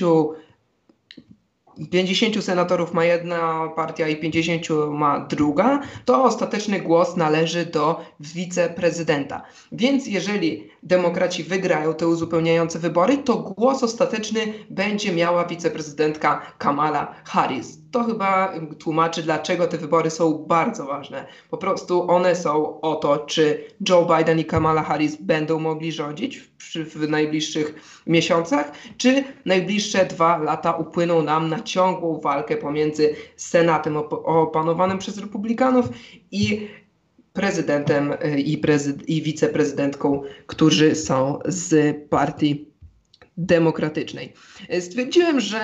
50 1.91 2.43
senatorów 2.43 2.93
ma 2.93 3.05
jedna 3.05 3.67
partia 3.75 4.07
i 4.07 4.15
50 4.15 4.67
ma 4.91 5.19
druga, 5.19 5.81
to 6.05 6.23
ostateczny 6.23 6.79
głos 6.79 7.17
należy 7.17 7.65
do 7.65 8.01
wiceprezydenta. 8.19 9.41
Więc 9.71 10.07
jeżeli 10.07 10.69
demokraci 10.83 11.43
wygrają 11.43 11.93
te 11.93 12.07
uzupełniające 12.07 12.79
wybory, 12.79 13.17
to 13.17 13.37
głos 13.37 13.83
ostateczny 13.83 14.53
będzie 14.69 15.11
miała 15.11 15.45
wiceprezydentka 15.45 16.41
Kamala 16.57 17.15
Harris. 17.25 17.79
To 17.91 18.03
chyba 18.03 18.53
tłumaczy, 18.79 19.23
dlaczego 19.23 19.67
te 19.67 19.77
wybory 19.77 20.09
są 20.09 20.45
bardzo 20.47 20.85
ważne. 20.85 21.25
Po 21.49 21.57
prostu 21.57 22.11
one 22.11 22.35
są 22.35 22.81
o 22.81 22.95
to, 22.95 23.17
czy 23.17 23.63
Joe 23.89 24.17
Biden 24.17 24.39
i 24.39 24.45
Kamala 24.45 24.83
Harris 24.83 25.15
będą 25.15 25.59
mogli 25.59 25.91
rządzić 25.91 26.37
w, 26.37 26.75
w 26.75 27.09
najbliższych 27.09 27.73
miesiącach, 28.07 28.71
czy 28.97 29.23
najbliższe 29.45 30.05
dwa 30.05 30.37
lata 30.37 30.71
upłyną 30.71 31.21
nam 31.21 31.49
na 31.49 31.59
ciągłą 31.59 32.19
walkę 32.19 32.57
pomiędzy 32.57 33.15
Senatem 33.35 33.97
opanowanym 33.97 34.97
przez 34.97 35.17
Republikanów 35.17 35.85
i 36.31 36.67
prezydentem 37.33 38.13
y, 38.25 38.39
i, 38.39 38.57
prezyd 38.57 39.09
i 39.09 39.21
wiceprezydentką, 39.21 40.21
którzy 40.47 40.95
są 40.95 41.39
z 41.45 41.97
partii 42.09 42.68
demokratycznej. 43.39 44.33
Stwierdziłem, 44.79 45.39
że 45.39 45.59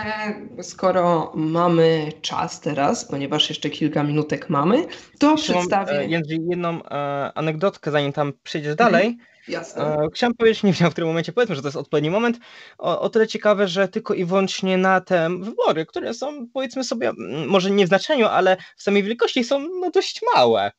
skoro 0.61 1.31
mamy 1.35 2.11
czas 2.21 2.61
teraz, 2.61 3.05
ponieważ 3.05 3.49
jeszcze 3.49 3.69
kilka 3.69 4.03
minutek 4.03 4.49
mamy, 4.49 4.85
to 5.19 5.31
Jeszcze 5.31 5.53
przedstawię... 5.53 5.99
E, 5.99 6.07
jedną 6.49 6.86
e, 6.86 7.32
anegdotkę, 7.36 7.91
zanim 7.91 8.13
tam 8.13 8.34
przejdziesz 8.43 8.76
dalej. 8.76 9.17
Jasne. 9.47 9.97
Chciałem 10.13 10.34
powiedzieć, 10.34 10.63
nie 10.63 10.73
wiem 10.73 10.89
w 10.89 10.91
którym 10.91 11.07
momencie, 11.07 11.34
powiedzmy, 11.34 11.55
że 11.55 11.61
to 11.61 11.67
jest 11.67 11.78
odpowiedni 11.78 12.09
moment, 12.09 12.39
o, 12.78 13.01
o 13.01 13.09
tyle 13.09 13.28
ciekawe, 13.28 13.67
że 13.67 13.88
tylko 13.88 14.13
i 14.13 14.26
wyłącznie 14.26 14.78
na 14.78 15.01
te 15.01 15.30
wybory, 15.39 15.86
które 15.86 16.13
są 16.13 16.47
powiedzmy 16.53 16.84
sobie, 16.84 17.11
może 17.47 17.71
nie 17.71 17.86
w 17.86 17.88
znaczeniu, 17.88 18.28
ale 18.28 18.57
w 18.78 18.84
samej 18.84 19.03
wielkości 19.03 19.43
są 19.43 19.59
no, 19.59 19.91
dość 19.91 20.21
małe. 20.36 20.71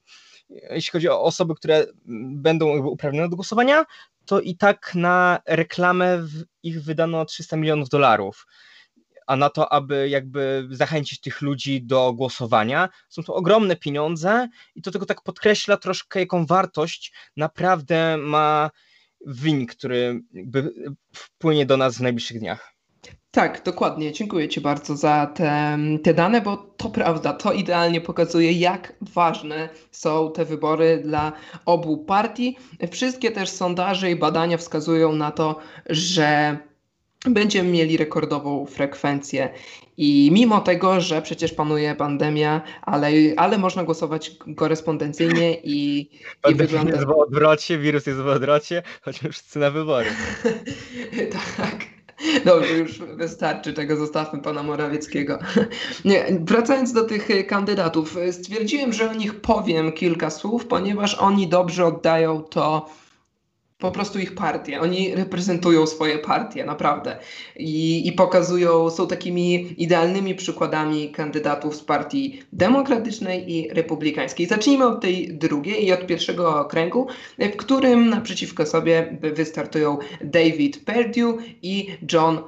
Jeśli 0.50 0.92
chodzi 0.92 1.08
o 1.08 1.22
osoby, 1.22 1.54
które 1.54 1.86
będą 2.34 2.86
uprawnione 2.86 3.28
do 3.28 3.36
głosowania, 3.36 3.84
to 4.26 4.40
i 4.40 4.56
tak 4.56 4.94
na 4.94 5.40
reklamę 5.46 6.26
ich 6.62 6.82
wydano 6.82 7.24
300 7.24 7.56
milionów 7.56 7.88
dolarów 7.88 8.46
a 9.26 9.36
na 9.36 9.50
to, 9.50 9.72
aby 9.72 10.08
jakby 10.08 10.68
zachęcić 10.70 11.20
tych 11.20 11.42
ludzi 11.42 11.82
do 11.82 12.12
głosowania. 12.12 12.88
Są 13.08 13.22
to 13.22 13.34
ogromne 13.34 13.76
pieniądze 13.76 14.48
i 14.74 14.82
to 14.82 14.90
tylko 14.90 15.06
tak 15.06 15.22
podkreśla 15.22 15.76
troszkę, 15.76 16.20
jaką 16.20 16.46
wartość 16.46 17.12
naprawdę 17.36 18.16
ma 18.16 18.70
wynik, 19.26 19.74
który 19.74 20.20
wpłynie 21.14 21.66
do 21.66 21.76
nas 21.76 21.98
w 21.98 22.00
najbliższych 22.00 22.38
dniach. 22.38 22.75
Tak, 23.36 23.62
dokładnie. 23.64 24.12
Dziękuję 24.12 24.48
Ci 24.48 24.60
bardzo 24.60 24.96
za 24.96 25.26
te, 25.34 25.78
te 26.02 26.14
dane, 26.14 26.40
bo 26.40 26.56
to 26.56 26.88
prawda, 26.88 27.32
to 27.32 27.52
idealnie 27.52 28.00
pokazuje, 28.00 28.52
jak 28.52 28.92
ważne 29.00 29.68
są 29.90 30.32
te 30.32 30.44
wybory 30.44 31.00
dla 31.04 31.32
obu 31.66 31.98
partii. 31.98 32.56
Wszystkie 32.90 33.30
też 33.30 33.48
sondaże 33.48 34.10
i 34.10 34.16
badania 34.16 34.56
wskazują 34.56 35.12
na 35.12 35.30
to, 35.30 35.58
że 35.90 36.58
będziemy 37.26 37.70
mieli 37.70 37.96
rekordową 37.96 38.66
frekwencję. 38.66 39.48
I 39.96 40.30
mimo 40.32 40.60
tego, 40.60 41.00
że 41.00 41.22
przecież 41.22 41.52
panuje 41.52 41.94
pandemia, 41.94 42.60
ale, 42.82 43.08
ale 43.36 43.58
można 43.58 43.84
głosować 43.84 44.30
korespondencyjnie 44.56 45.54
i, 45.54 46.10
i 46.50 46.54
wygląda... 46.54 46.92
jest 46.92 47.06
w 47.06 47.10
odwrocie, 47.10 47.78
wirus 47.78 48.06
jest 48.06 48.20
w 48.20 48.26
odwrocie, 48.26 48.82
choć 49.02 49.22
już 49.22 49.36
wszyscy 49.36 49.58
na 49.58 49.70
wybory. 49.70 50.10
tak. 51.56 51.95
Dobrze, 52.44 52.72
już 52.72 52.98
wystarczy 52.98 53.72
tego, 53.72 53.96
zostawmy 53.96 54.42
pana 54.42 54.62
Morawieckiego. 54.62 55.38
Nie, 56.04 56.26
wracając 56.40 56.92
do 56.92 57.04
tych 57.04 57.28
kandydatów, 57.46 58.16
stwierdziłem, 58.32 58.92
że 58.92 59.10
o 59.10 59.14
nich 59.14 59.40
powiem 59.40 59.92
kilka 59.92 60.30
słów, 60.30 60.66
ponieważ 60.66 61.14
oni 61.14 61.48
dobrze 61.48 61.86
oddają 61.86 62.42
to, 62.42 62.86
po 63.78 63.90
prostu 63.90 64.18
ich 64.18 64.34
partie. 64.34 64.80
Oni 64.80 65.14
reprezentują 65.14 65.86
swoje 65.86 66.18
partie, 66.18 66.64
naprawdę. 66.64 67.18
I, 67.56 68.08
I 68.08 68.12
pokazują, 68.12 68.90
są 68.90 69.06
takimi 69.06 69.74
idealnymi 69.82 70.34
przykładami 70.34 71.12
kandydatów 71.12 71.76
z 71.76 71.82
partii 71.82 72.42
demokratycznej 72.52 73.52
i 73.52 73.68
republikańskiej. 73.68 74.46
Zacznijmy 74.46 74.86
od 74.86 75.00
tej 75.00 75.38
drugiej 75.38 75.86
i 75.86 75.92
od 75.92 76.06
pierwszego 76.06 76.60
okręgu, 76.60 77.06
w 77.38 77.56
którym 77.56 78.10
naprzeciwko 78.10 78.66
sobie 78.66 79.18
wystartują 79.34 79.98
David 80.24 80.84
Perdue 80.84 81.38
i 81.62 81.88
John 82.12 82.38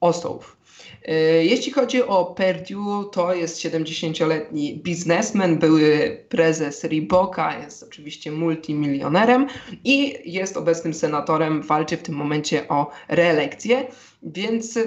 Ossoff. 0.00 0.55
E, 1.04 1.14
jeśli 1.44 1.72
chodzi 1.72 2.02
o 2.02 2.24
Perdue, 2.24 3.10
to 3.12 3.34
jest 3.34 3.60
70-letni 3.60 4.76
biznesmen, 4.76 5.58
były 5.58 6.16
prezes 6.28 6.84
Reeboka, 6.84 7.58
jest 7.58 7.82
oczywiście 7.82 8.32
multimilionerem 8.32 9.46
i 9.84 10.14
jest 10.32 10.56
obecnym 10.56 10.94
senatorem, 10.94 11.62
walczy 11.62 11.96
w 11.96 12.02
tym 12.02 12.14
momencie 12.14 12.68
o 12.68 12.90
reelekcję, 13.08 13.86
więc 14.22 14.78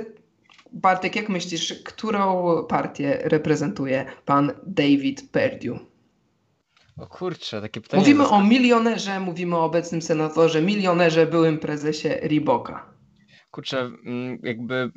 Bartek, 0.71 1.15
jak 1.15 1.29
myślisz, 1.29 1.73
którą 1.83 2.45
partię 2.63 3.19
reprezentuje 3.23 4.05
pan 4.25 4.51
David 4.67 5.31
Perdue? 5.31 5.79
O 6.97 7.07
kurczę, 7.07 7.61
takie 7.61 7.81
pytanie. 7.81 8.01
Mówimy 8.01 8.27
o 8.27 8.43
milionerze, 8.43 9.19
mówimy 9.19 9.55
o 9.55 9.65
obecnym 9.65 10.01
senatorze, 10.01 10.61
milionerze, 10.61 11.25
byłym 11.25 11.57
prezesie 11.57 12.09
Reeboka. 12.21 12.93
Kurczę, 13.51 13.79
mm, 13.79 14.39
jakby 14.43 14.91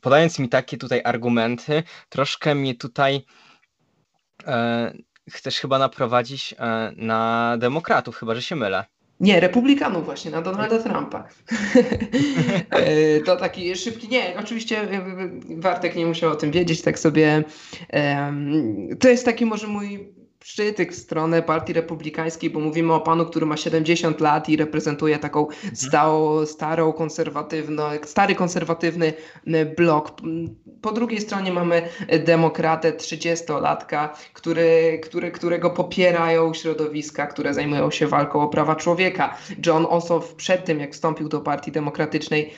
podając 0.00 0.38
mi 0.38 0.48
takie 0.48 0.76
tutaj 0.76 1.00
argumenty, 1.04 1.82
troszkę 2.08 2.54
mnie 2.54 2.74
tutaj 2.74 3.24
e, 4.46 4.92
chcesz 5.30 5.58
chyba 5.60 5.78
naprowadzić 5.78 6.54
e, 6.58 6.92
na 6.96 7.56
demokratów, 7.58 8.16
chyba 8.16 8.34
że 8.34 8.42
się 8.42 8.56
mylę. 8.56 8.84
Nie, 9.20 9.40
republikanów 9.40 10.04
właśnie, 10.04 10.30
na 10.30 10.42
Donalda 10.42 10.78
Trumpa. 10.78 11.24
E, 12.70 13.20
to 13.20 13.36
taki 13.36 13.76
szybki, 13.76 14.08
nie, 14.08 14.34
oczywiście 14.40 14.80
e, 14.80 15.04
Wartek 15.56 15.96
nie 15.96 16.06
musiał 16.06 16.32
o 16.32 16.36
tym 16.36 16.50
wiedzieć, 16.50 16.82
tak 16.82 16.98
sobie, 16.98 17.44
to 19.00 19.08
jest 19.08 19.24
taki 19.24 19.46
może 19.46 19.66
mój 19.66 20.17
przytyk 20.48 20.92
w 20.92 20.96
stronę 20.96 21.42
partii 21.42 21.72
republikańskiej, 21.72 22.50
bo 22.50 22.60
mówimy 22.60 22.94
o 22.94 23.00
panu, 23.00 23.26
który 23.26 23.46
ma 23.46 23.56
70 23.56 24.20
lat 24.20 24.48
i 24.48 24.56
reprezentuje 24.56 25.18
taką 25.18 25.46
mhm. 25.46 25.76
stałą, 25.76 26.46
starą, 26.46 26.92
konserwatywną, 26.92 27.82
stary 28.04 28.34
konserwatywny 28.34 29.12
blok. 29.76 30.12
Po 30.82 30.92
drugiej 30.92 31.20
stronie 31.20 31.52
mamy 31.52 31.82
demokratę 32.24 32.92
30-latka, 32.92 34.08
który, 34.32 35.00
który, 35.02 35.30
którego 35.30 35.70
popierają 35.70 36.54
środowiska, 36.54 37.26
które 37.26 37.54
zajmują 37.54 37.90
się 37.90 38.06
walką 38.06 38.42
o 38.42 38.48
prawa 38.48 38.76
człowieka. 38.76 39.36
John 39.66 39.86
Ossoff 39.88 40.34
przed 40.34 40.64
tym, 40.64 40.80
jak 40.80 40.92
wstąpił 40.92 41.28
do 41.28 41.40
partii 41.40 41.72
demokratycznej, 41.72 42.50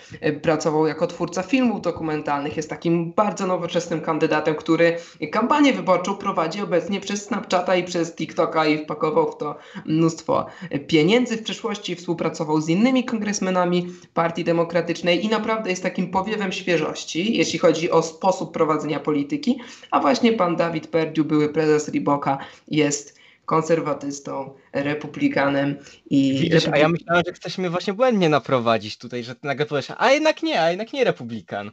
pracował 0.43 0.86
jako 0.86 1.07
twórca 1.07 1.43
filmów 1.43 1.80
dokumentalnych. 1.80 2.57
Jest 2.57 2.70
takim 2.70 3.12
bardzo 3.12 3.47
nowoczesnym 3.47 4.01
kandydatem, 4.01 4.55
który 4.55 4.97
kampanię 5.32 5.72
wyborczą 5.72 6.16
prowadzi 6.16 6.62
obecnie 6.62 7.01
przez 7.01 7.24
Snapchata 7.24 7.80
i 7.81 7.85
przez 7.85 8.14
TikToka 8.14 8.66
i 8.66 8.85
wpakował 8.85 9.33
w 9.33 9.39
to 9.39 9.59
mnóstwo 9.85 10.47
pieniędzy. 10.87 11.37
W 11.37 11.43
przeszłości 11.43 11.97
współpracował 11.97 12.61
z 12.61 12.68
innymi 12.68 13.05
kongresmenami 13.05 13.87
Partii 14.14 14.45
Demokratycznej 14.45 15.24
i 15.24 15.28
naprawdę 15.28 15.70
jest 15.70 15.83
takim 15.83 16.11
powiewem 16.11 16.53
świeżości, 16.53 17.37
jeśli 17.37 17.59
chodzi 17.59 17.91
o 17.91 18.03
sposób 18.03 18.53
prowadzenia 18.53 19.01
polityki. 19.01 19.61
A 19.91 20.01
właśnie 20.01 20.33
pan 20.33 20.57
Dawid 20.57 20.87
Perdziu, 20.87 21.24
były 21.24 21.49
prezes 21.49 21.89
Riboka, 21.89 22.39
jest 22.68 23.20
konserwatystą, 23.45 24.55
republikanem 24.72 25.76
i... 26.11 26.39
Widzisz, 26.39 26.68
a 26.68 26.78
ja 26.78 26.89
myślałem, 26.89 27.22
że 27.26 27.33
chcesz 27.33 27.59
mnie 27.59 27.70
właśnie 27.70 27.93
błędnie 27.93 28.28
naprowadzić 28.28 28.99
tutaj, 28.99 29.24
że 29.24 29.35
nagle 29.43 29.66
powiesz, 29.66 29.89
a 29.97 30.11
jednak 30.11 30.43
nie, 30.43 30.62
a 30.62 30.70
jednak 30.70 30.93
nie 30.93 31.05
republikan. 31.05 31.70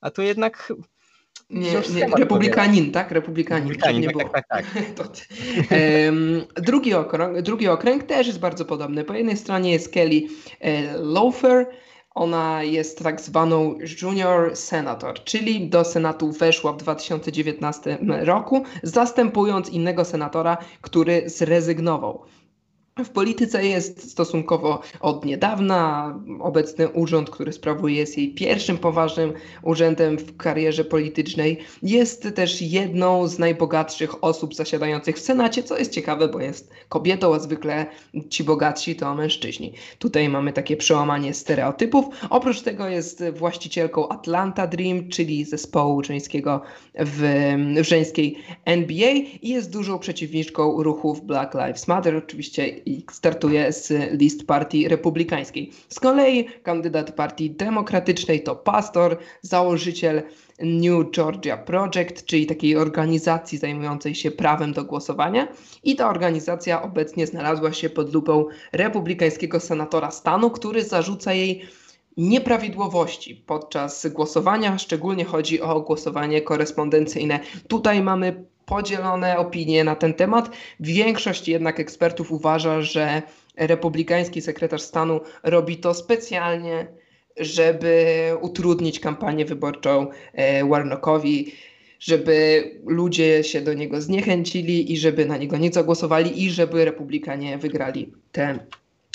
A 0.00 0.10
tu 0.10 0.22
jednak 0.22 0.72
nie, 1.50 1.72
nie 1.94 2.06
republikanin, 2.16 2.92
tak? 2.92 3.10
Republikanin. 3.10 3.68
Republikanin 3.68 4.00
nie 4.00 4.06
tak, 4.06 4.16
było. 4.16 4.28
tak, 4.28 4.48
tak. 4.48 4.64
tak. 4.96 5.08
um, 6.06 6.44
drugi, 6.56 6.94
okręg, 6.94 7.42
drugi 7.42 7.68
okręg 7.68 8.02
też 8.02 8.26
jest 8.26 8.38
bardzo 8.38 8.64
podobny. 8.64 9.04
Po 9.04 9.14
jednej 9.14 9.36
stronie 9.36 9.72
jest 9.72 9.92
Kelly 9.92 10.22
e, 10.60 10.98
Loafer, 10.98 11.66
ona 12.14 12.62
jest 12.62 13.02
tak 13.02 13.20
zwaną 13.20 13.78
junior 14.02 14.56
senator, 14.56 15.24
czyli 15.24 15.68
do 15.68 15.84
Senatu 15.84 16.32
weszła 16.32 16.72
w 16.72 16.76
2019 16.76 17.98
roku, 18.02 18.64
zastępując 18.82 19.68
innego 19.68 20.04
senatora, 20.04 20.56
który 20.80 21.22
zrezygnował. 21.26 22.24
W 23.04 23.10
polityce 23.10 23.66
jest 23.66 24.10
stosunkowo 24.10 24.80
od 25.00 25.24
niedawna. 25.24 26.14
Obecny 26.40 26.88
urząd, 26.88 27.30
który 27.30 27.52
sprawuje, 27.52 27.96
jest 27.96 28.18
jej 28.18 28.34
pierwszym 28.34 28.78
poważnym 28.78 29.32
urzędem 29.62 30.18
w 30.18 30.36
karierze 30.36 30.84
politycznej. 30.84 31.58
Jest 31.82 32.28
też 32.34 32.62
jedną 32.62 33.28
z 33.28 33.38
najbogatszych 33.38 34.24
osób 34.24 34.54
zasiadających 34.54 35.16
w 35.16 35.20
Senacie, 35.20 35.62
co 35.62 35.78
jest 35.78 35.92
ciekawe, 35.92 36.28
bo 36.28 36.40
jest 36.40 36.70
kobietą, 36.88 37.34
a 37.34 37.38
zwykle 37.38 37.86
ci 38.30 38.44
bogatsi 38.44 38.96
to 38.96 39.14
mężczyźni. 39.14 39.72
Tutaj 39.98 40.28
mamy 40.28 40.52
takie 40.52 40.76
przełamanie 40.76 41.34
stereotypów. 41.34 42.04
Oprócz 42.30 42.60
tego 42.60 42.88
jest 42.88 43.24
właścicielką 43.32 44.08
Atlanta 44.08 44.66
Dream, 44.66 45.08
czyli 45.08 45.44
zespołu 45.44 46.04
żeńskiego 46.04 46.60
w, 46.94 47.52
w 47.80 47.84
żeńskiej 47.84 48.38
NBA 48.64 49.12
i 49.42 49.48
jest 49.48 49.72
dużą 49.72 49.98
przeciwniczką 49.98 50.82
ruchów 50.82 51.26
Black 51.26 51.54
Lives 51.54 51.88
Matter. 51.88 52.16
Oczywiście 52.16 52.85
startuje 53.10 53.72
z 53.72 53.92
list 54.20 54.46
partii 54.46 54.88
republikańskiej. 54.88 55.72
Z 55.88 56.00
kolei 56.00 56.48
kandydat 56.62 57.12
partii 57.12 57.50
demokratycznej 57.50 58.42
to 58.42 58.56
pastor, 58.56 59.18
założyciel 59.42 60.22
New 60.62 61.10
Georgia 61.10 61.56
Project, 61.56 62.24
czyli 62.24 62.46
takiej 62.46 62.76
organizacji 62.76 63.58
zajmującej 63.58 64.14
się 64.14 64.30
prawem 64.30 64.72
do 64.72 64.84
głosowania. 64.84 65.48
I 65.84 65.96
ta 65.96 66.10
organizacja 66.10 66.82
obecnie 66.82 67.26
znalazła 67.26 67.72
się 67.72 67.90
pod 67.90 68.14
lupą 68.14 68.44
republikańskiego 68.72 69.60
senatora 69.60 70.10
stanu, 70.10 70.50
który 70.50 70.84
zarzuca 70.84 71.32
jej 71.32 71.62
nieprawidłowości 72.16 73.34
podczas 73.46 74.06
głosowania, 74.06 74.78
szczególnie 74.78 75.24
chodzi 75.24 75.60
o 75.60 75.80
głosowanie 75.80 76.42
korespondencyjne. 76.42 77.40
Tutaj 77.68 78.02
mamy 78.02 78.44
podzielone 78.66 79.38
opinie 79.38 79.84
na 79.84 79.96
ten 79.96 80.14
temat. 80.14 80.50
Większość 80.80 81.48
jednak 81.48 81.80
ekspertów 81.80 82.32
uważa, 82.32 82.82
że 82.82 83.22
republikański 83.56 84.42
sekretarz 84.42 84.82
stanu 84.82 85.20
robi 85.42 85.76
to 85.76 85.94
specjalnie, 85.94 86.86
żeby 87.36 88.04
utrudnić 88.40 89.00
kampanię 89.00 89.44
wyborczą 89.44 90.06
e, 90.32 90.64
Warnockowi, 90.64 91.52
żeby 91.98 92.64
ludzie 92.86 93.44
się 93.44 93.60
do 93.60 93.74
niego 93.74 94.00
zniechęcili 94.00 94.92
i 94.92 94.96
żeby 94.96 95.26
na 95.26 95.36
niego 95.36 95.56
nie 95.56 95.72
zagłosowali 95.72 96.44
i 96.44 96.50
żeby 96.50 96.84
republikanie 96.84 97.58
wygrali 97.58 98.12
te 98.32 98.58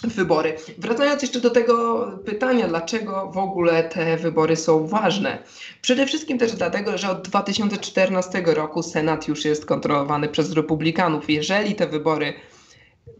wybory. 0.03 0.55
Wracając 0.77 1.21
jeszcze 1.21 1.41
do 1.41 1.49
tego 1.49 2.05
pytania, 2.25 2.67
dlaczego 2.67 3.31
w 3.31 3.37
ogóle 3.37 3.83
te 3.83 4.17
wybory 4.17 4.55
są 4.55 4.87
ważne. 4.87 5.37
Przede 5.81 6.05
wszystkim 6.05 6.37
też 6.37 6.51
dlatego, 6.51 6.97
że 6.97 7.09
od 7.09 7.21
2014 7.21 8.43
roku 8.45 8.83
Senat 8.83 9.27
już 9.27 9.45
jest 9.45 9.65
kontrolowany 9.65 10.29
przez 10.29 10.53
Republikanów. 10.53 11.29
Jeżeli 11.29 11.75
te 11.75 11.87
wybory 11.87 12.33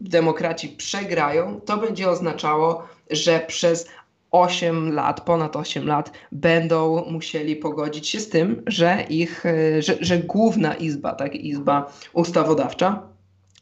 demokraci 0.00 0.68
przegrają, 0.68 1.60
to 1.60 1.76
będzie 1.76 2.10
oznaczało, 2.10 2.88
że 3.10 3.40
przez 3.46 3.88
8 4.30 4.92
lat, 4.92 5.20
ponad 5.20 5.56
8 5.56 5.86
lat 5.86 6.12
będą 6.32 7.04
musieli 7.10 7.56
pogodzić 7.56 8.08
się 8.08 8.20
z 8.20 8.28
tym, 8.28 8.62
że 8.66 9.04
ich, 9.10 9.44
że, 9.78 9.96
że 10.00 10.18
główna 10.18 10.74
izba, 10.74 11.12
tak, 11.12 11.34
izba 11.34 11.92
ustawodawcza, 12.12 13.02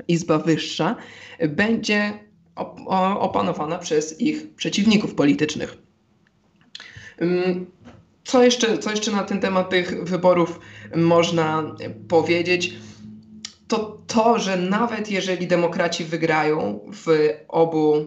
izba 0.08 0.38
wyższa, 0.38 0.96
będzie 1.48 2.29
opanowana 3.20 3.78
przez 3.78 4.20
ich 4.20 4.54
przeciwników 4.54 5.14
politycznych. 5.14 5.76
Co 8.24 8.44
jeszcze, 8.44 8.78
co 8.78 8.90
jeszcze 8.90 9.12
na 9.12 9.22
ten 9.22 9.40
temat 9.40 9.70
tych 9.70 10.04
wyborów 10.04 10.60
można 10.96 11.76
powiedzieć? 12.08 12.74
To 13.68 13.98
to, 14.06 14.38
że 14.38 14.56
nawet 14.56 15.10
jeżeli 15.10 15.46
demokraci 15.46 16.04
wygrają 16.04 16.80
w 16.92 17.06
obu, 17.48 18.06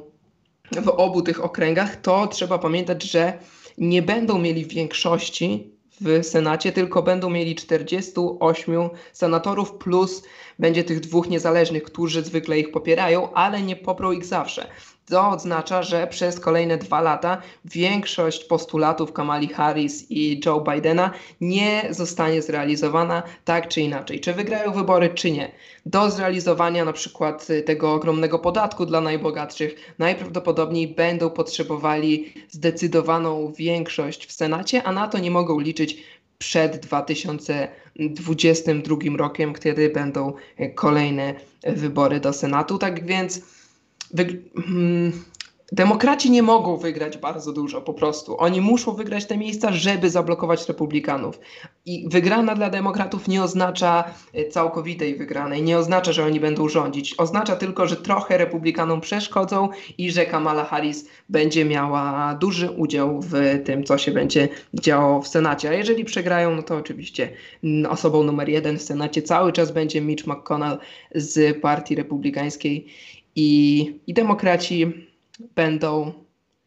w 0.72 0.88
obu 0.88 1.22
tych 1.22 1.44
okręgach, 1.44 2.02
to 2.02 2.28
trzeba 2.28 2.60
pamiętać, 2.60 3.04
że 3.04 3.34
nie 3.78 4.02
będą 4.02 4.40
mieli 4.40 4.66
większości 4.66 5.73
w 6.04 6.26
Senacie, 6.26 6.72
tylko 6.72 7.04
będą 7.04 7.30
mieli 7.30 7.56
48 7.56 8.90
senatorów 9.14 9.74
plus 9.74 10.24
będzie 10.60 10.84
tych 10.84 11.00
dwóch 11.00 11.30
niezależnych, 11.30 11.84
którzy 11.84 12.24
zwykle 12.24 12.60
ich 12.60 12.72
popierają, 12.72 13.34
ale 13.34 13.62
nie 13.62 13.76
poprą 13.76 14.12
ich 14.12 14.26
zawsze. 14.26 14.68
To 15.06 15.30
oznacza, 15.30 15.84
że 15.84 16.08
przez 16.08 16.40
kolejne 16.40 16.78
dwa 16.78 17.02
lata 17.02 17.42
większość 17.66 18.44
postulatów 18.44 19.14
Kamali 19.14 19.48
Harris 19.48 20.12
i 20.12 20.42
Joe 20.46 20.62
Bidena 20.62 21.12
nie 21.42 21.88
zostanie 21.90 22.42
zrealizowana 22.42 23.24
tak 23.46 23.68
czy 23.68 23.82
inaczej. 23.82 24.20
Czy 24.20 24.34
wygrają 24.34 24.72
wybory, 24.72 25.10
czy 25.10 25.32
nie. 25.32 25.52
Do 25.86 26.12
zrealizowania 26.12 26.86
na 26.86 26.94
przykład 26.94 27.48
tego 27.66 27.94
ogromnego 27.94 28.40
podatku 28.40 28.86
dla 28.86 29.02
najbogatszych 29.02 29.94
najprawdopodobniej 30.00 30.88
będą 30.88 31.30
potrzebowali 31.30 32.34
zdecydowaną 32.50 33.54
większość 33.58 34.26
w 34.26 34.32
Senacie, 34.32 34.84
a 34.84 34.92
na 34.92 35.08
to 35.08 35.20
nie 35.20 35.32
mogą 35.32 35.60
liczyć 35.60 36.04
przed 36.38 36.78
2022 36.78 38.96
rokiem, 39.18 39.54
kiedy 39.54 39.90
będą 39.90 40.34
kolejne 40.76 41.34
wybory 41.64 42.20
do 42.20 42.34
Senatu. 42.34 42.78
Tak 42.78 43.06
więc 43.06 43.42
Demokraci 45.74 46.32
nie 46.32 46.44
mogą 46.44 46.78
wygrać 46.78 47.18
bardzo 47.18 47.54
dużo 47.54 47.82
po 47.82 47.94
prostu. 47.94 48.40
Oni 48.40 48.62
muszą 48.62 48.94
wygrać 48.94 49.26
te 49.26 49.38
miejsca, 49.38 49.72
żeby 49.72 50.10
zablokować 50.10 50.68
republikanów. 50.68 51.40
I 51.86 52.10
wygrana 52.10 52.56
dla 52.56 52.70
demokratów 52.70 53.28
nie 53.28 53.44
oznacza 53.44 54.04
e, 54.34 54.48
całkowitej 54.48 55.16
wygranej, 55.16 55.64
nie 55.64 55.78
oznacza, 55.78 56.12
że 56.12 56.26
oni 56.26 56.40
będą 56.40 56.70
rządzić. 56.70 57.16
Oznacza 57.18 57.56
tylko, 57.56 57.88
że 57.88 57.96
trochę 57.96 58.38
republikanom 58.38 59.02
przeszkodzą 59.02 59.70
i 59.98 60.12
że 60.12 60.26
Kamala 60.26 60.66
Harris 60.66 61.06
będzie 61.30 61.66
miała 61.66 62.36
duży 62.36 62.72
udział 62.72 63.22
w 63.22 63.34
tym, 63.66 63.84
co 63.84 63.98
się 63.98 64.12
będzie 64.12 64.50
działo 64.74 65.22
w 65.22 65.28
Senacie. 65.28 65.70
A 65.70 65.74
jeżeli 65.74 66.06
przegrają, 66.06 66.56
no 66.56 66.64
to 66.64 66.76
oczywiście 66.76 67.30
osobą 67.90 68.24
numer 68.24 68.50
jeden 68.50 68.78
w 68.78 68.82
Senacie 68.82 69.22
cały 69.22 69.54
czas 69.54 69.72
będzie 69.72 70.02
Mitch 70.02 70.28
McConnell 70.28 70.78
z 71.16 71.62
Partii 71.62 71.96
Republikańskiej 71.96 72.88
i, 73.36 74.00
i 74.08 74.14
demokraci 74.14 74.94
będą 75.56 76.14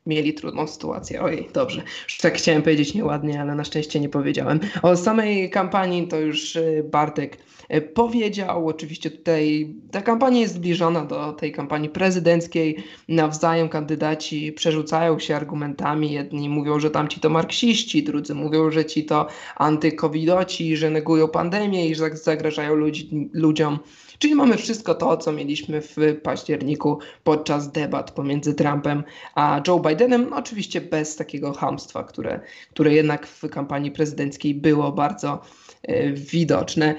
mieli 0.06 0.34
trudną 0.34 0.66
sytuację. 0.66 1.22
Oj, 1.22 1.48
dobrze. 1.52 1.82
Już 2.04 2.18
tak 2.18 2.34
chciałem 2.34 2.62
powiedzieć 2.62 2.94
nieładnie, 2.94 3.40
ale 3.40 3.54
na 3.54 3.64
szczęście 3.64 4.00
nie 4.00 4.08
powiedziałem. 4.08 4.60
O 4.82 4.96
samej 4.96 5.50
kampanii 5.50 6.08
to 6.08 6.20
już 6.20 6.56
y, 6.56 6.84
Bartek 6.90 7.38
y, 7.74 7.80
powiedział. 7.80 8.68
Oczywiście 8.68 9.10
tutaj 9.10 9.74
ta 9.90 10.02
kampania 10.02 10.40
jest 10.40 10.54
zbliżona 10.54 11.04
do 11.04 11.32
tej 11.32 11.52
kampanii 11.52 11.88
prezydenckiej. 11.88 12.76
Nawzajem 13.08 13.68
kandydaci 13.68 14.52
przerzucają 14.52 15.18
się 15.18 15.36
argumentami. 15.36 16.12
Jedni 16.12 16.48
mówią, 16.48 16.80
że 16.80 16.90
tamci 16.90 17.20
to 17.20 17.30
marksiści, 17.30 18.02
drudzy 18.02 18.34
mówią, 18.34 18.70
że 18.70 18.84
ci 18.84 19.04
to 19.04 19.26
antykowidoci, 19.56 20.76
że 20.76 20.90
negują 20.90 21.28
pandemię 21.28 21.88
i 21.88 21.94
że 21.94 22.16
zagrażają 22.16 22.74
ludzi, 22.74 23.30
ludziom. 23.32 23.78
Czyli 24.18 24.34
mamy 24.34 24.56
wszystko 24.56 24.94
to, 24.94 25.16
co 25.16 25.32
mieliśmy 25.32 25.80
w 25.80 25.96
październiku 26.22 26.98
podczas 27.24 27.72
debat 27.72 28.10
pomiędzy 28.10 28.54
Trumpem 28.54 29.04
a 29.34 29.60
Joe 29.66 29.80
Bidenem, 29.80 30.26
no 30.30 30.36
oczywiście 30.36 30.80
bez 30.80 31.16
takiego 31.16 31.52
hamstwa, 31.52 32.04
które, 32.04 32.40
które 32.70 32.94
jednak 32.94 33.26
w 33.26 33.48
kampanii 33.48 33.90
prezydenckiej 33.90 34.54
było 34.54 34.92
bardzo 34.92 35.42
e, 35.82 36.12
widoczne. 36.12 36.94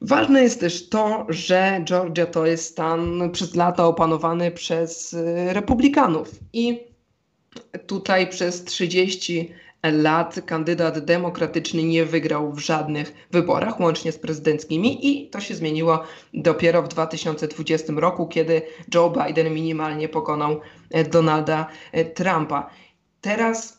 Ważne 0.00 0.42
jest 0.42 0.60
też 0.60 0.88
to, 0.88 1.26
że 1.28 1.80
Georgia 1.84 2.26
to 2.26 2.46
jest 2.46 2.64
stan 2.64 3.30
przez 3.32 3.54
lata 3.54 3.86
opanowany 3.86 4.50
przez 4.50 5.14
e, 5.14 5.52
republikanów 5.52 6.30
i 6.52 6.80
tutaj 7.86 8.26
przez 8.26 8.64
30 8.64 9.52
lat 9.90 10.40
kandydat 10.46 10.98
demokratyczny 10.98 11.82
nie 11.82 12.04
wygrał 12.04 12.52
w 12.52 12.58
żadnych 12.58 13.26
wyborach, 13.30 13.80
łącznie 13.80 14.12
z 14.12 14.18
prezydenckimi, 14.18 15.06
i 15.06 15.30
to 15.30 15.40
się 15.40 15.54
zmieniło 15.54 16.02
dopiero 16.34 16.82
w 16.82 16.88
2020 16.88 17.92
roku, 17.96 18.26
kiedy 18.26 18.62
Joe 18.94 19.10
Biden 19.10 19.54
minimalnie 19.54 20.08
pokonał 20.08 20.60
e, 20.90 21.04
Donalda 21.04 21.66
e, 21.92 22.04
Trumpa. 22.04 22.70
Teraz. 23.20 23.75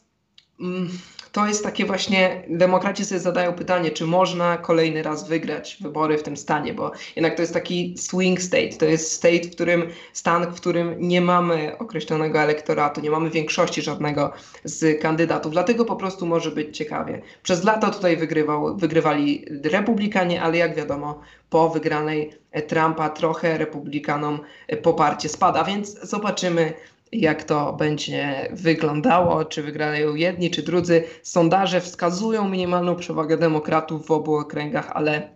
Mm, 0.60 0.90
to 1.32 1.48
jest 1.48 1.64
takie 1.64 1.86
właśnie, 1.86 2.44
demokraci 2.50 3.06
sobie 3.06 3.20
zadają 3.20 3.54
pytanie, 3.54 3.92
czy 3.92 4.06
można 4.06 4.58
kolejny 4.58 5.04
raz 5.04 5.28
wygrać 5.28 5.78
wybory 5.82 6.18
w 6.18 6.24
tym 6.24 6.38
stanie, 6.38 6.74
bo 6.74 6.92
jednak 7.16 7.36
to 7.36 7.42
jest 7.42 7.54
taki 7.54 7.96
swing 7.98 8.42
state, 8.42 8.70
to 8.70 8.86
jest 8.86 9.12
state, 9.12 9.42
w 9.44 9.52
którym, 9.52 9.90
stan, 10.14 10.52
w 10.52 10.56
którym 10.56 10.96
nie 11.00 11.22
mamy 11.22 11.78
określonego 11.78 12.40
elektoratu, 12.40 13.02
nie 13.02 13.12
mamy 13.12 13.30
większości 13.30 13.82
żadnego 13.82 14.34
z 14.64 15.02
kandydatów, 15.02 15.52
dlatego 15.52 15.86
po 15.86 15.96
prostu 15.96 16.26
może 16.26 16.52
być 16.52 16.78
ciekawie. 16.78 17.22
Przez 17.44 17.64
lata 17.64 17.90
tutaj 17.90 18.18
wygrywał, 18.18 18.78
wygrywali 18.78 19.46
republikanie, 19.64 20.42
ale 20.42 20.58
jak 20.58 20.76
wiadomo, 20.76 21.22
po 21.50 21.70
wygranej 21.70 22.32
Trumpa 22.68 23.10
trochę 23.10 23.58
republikanom 23.58 24.40
poparcie 24.84 25.30
spada, 25.30 25.64
więc 25.64 26.02
zobaczymy, 26.02 26.74
jak 27.12 27.44
to 27.44 27.74
będzie 27.74 28.50
wyglądało, 28.54 29.46
czy 29.46 29.64
wygrają 29.64 30.16
jedni, 30.16 30.52
czy 30.52 30.64
drudzy. 30.64 31.04
Sondaże 31.24 31.82
wskazują 31.82 32.50
minimalną 32.50 32.96
przewagę 32.96 33.38
demokratów 33.38 34.08
w 34.08 34.12
obu 34.12 34.36
okręgach, 34.36 34.92
ale, 34.92 35.30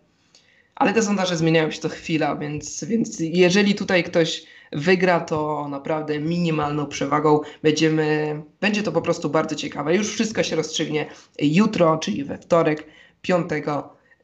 ale 0.75 0.93
te 0.93 1.03
sondaże 1.03 1.37
zmieniają 1.37 1.71
się 1.71 1.81
co 1.81 1.89
chwila, 1.89 2.35
więc, 2.35 2.83
więc 2.83 3.19
jeżeli 3.19 3.75
tutaj 3.75 4.03
ktoś 4.03 4.43
wygra, 4.71 5.19
to 5.19 5.67
naprawdę 5.69 6.19
minimalną 6.19 6.85
przewagą 6.85 7.39
będziemy, 7.63 8.41
będzie 8.61 8.83
to 8.83 8.91
po 8.91 9.01
prostu 9.01 9.29
bardzo 9.29 9.55
ciekawe. 9.55 9.95
Już 9.95 10.09
wszystko 10.09 10.43
się 10.43 10.55
rozstrzygnie 10.55 11.05
jutro, 11.39 11.97
czyli 11.97 12.23
we 12.23 12.37
wtorek, 12.37 12.85
5 13.21 13.49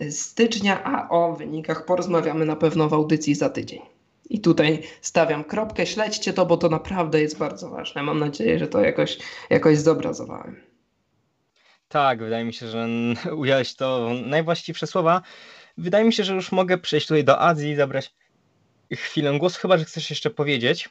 stycznia, 0.09 0.83
a 0.83 1.09
o 1.09 1.33
wynikach 1.33 1.85
porozmawiamy 1.85 2.45
na 2.45 2.55
pewno 2.55 2.89
w 2.89 2.93
audycji 2.93 3.35
za 3.35 3.49
tydzień. 3.49 3.96
I 4.29 4.41
tutaj 4.41 4.83
stawiam 5.01 5.43
kropkę, 5.43 5.85
śledźcie 5.85 6.33
to, 6.33 6.45
bo 6.45 6.57
to 6.57 6.69
naprawdę 6.69 7.21
jest 7.21 7.37
bardzo 7.37 7.69
ważne. 7.69 8.03
Mam 8.03 8.19
nadzieję, 8.19 8.59
że 8.59 8.67
to 8.67 8.81
jakoś, 8.81 9.17
jakoś 9.49 9.77
zobrazowałem. 9.77 10.61
Tak, 11.87 12.19
wydaje 12.19 12.45
mi 12.45 12.53
się, 12.53 12.67
że 12.67 12.87
ująłeś 13.41 13.75
to 13.75 14.11
najwłaściwsze 14.25 14.87
słowa. 14.87 15.21
Wydaje 15.77 16.05
mi 16.05 16.13
się, 16.13 16.23
że 16.23 16.33
już 16.33 16.51
mogę 16.51 16.77
przejść 16.77 17.07
tutaj 17.07 17.23
do 17.23 17.41
Azji 17.41 17.71
i 17.71 17.75
zabrać 17.75 18.13
chwilę 18.91 19.39
głosu, 19.39 19.59
chyba 19.61 19.77
że 19.77 19.85
chcesz 19.85 20.09
jeszcze 20.09 20.29
powiedzieć. 20.29 20.89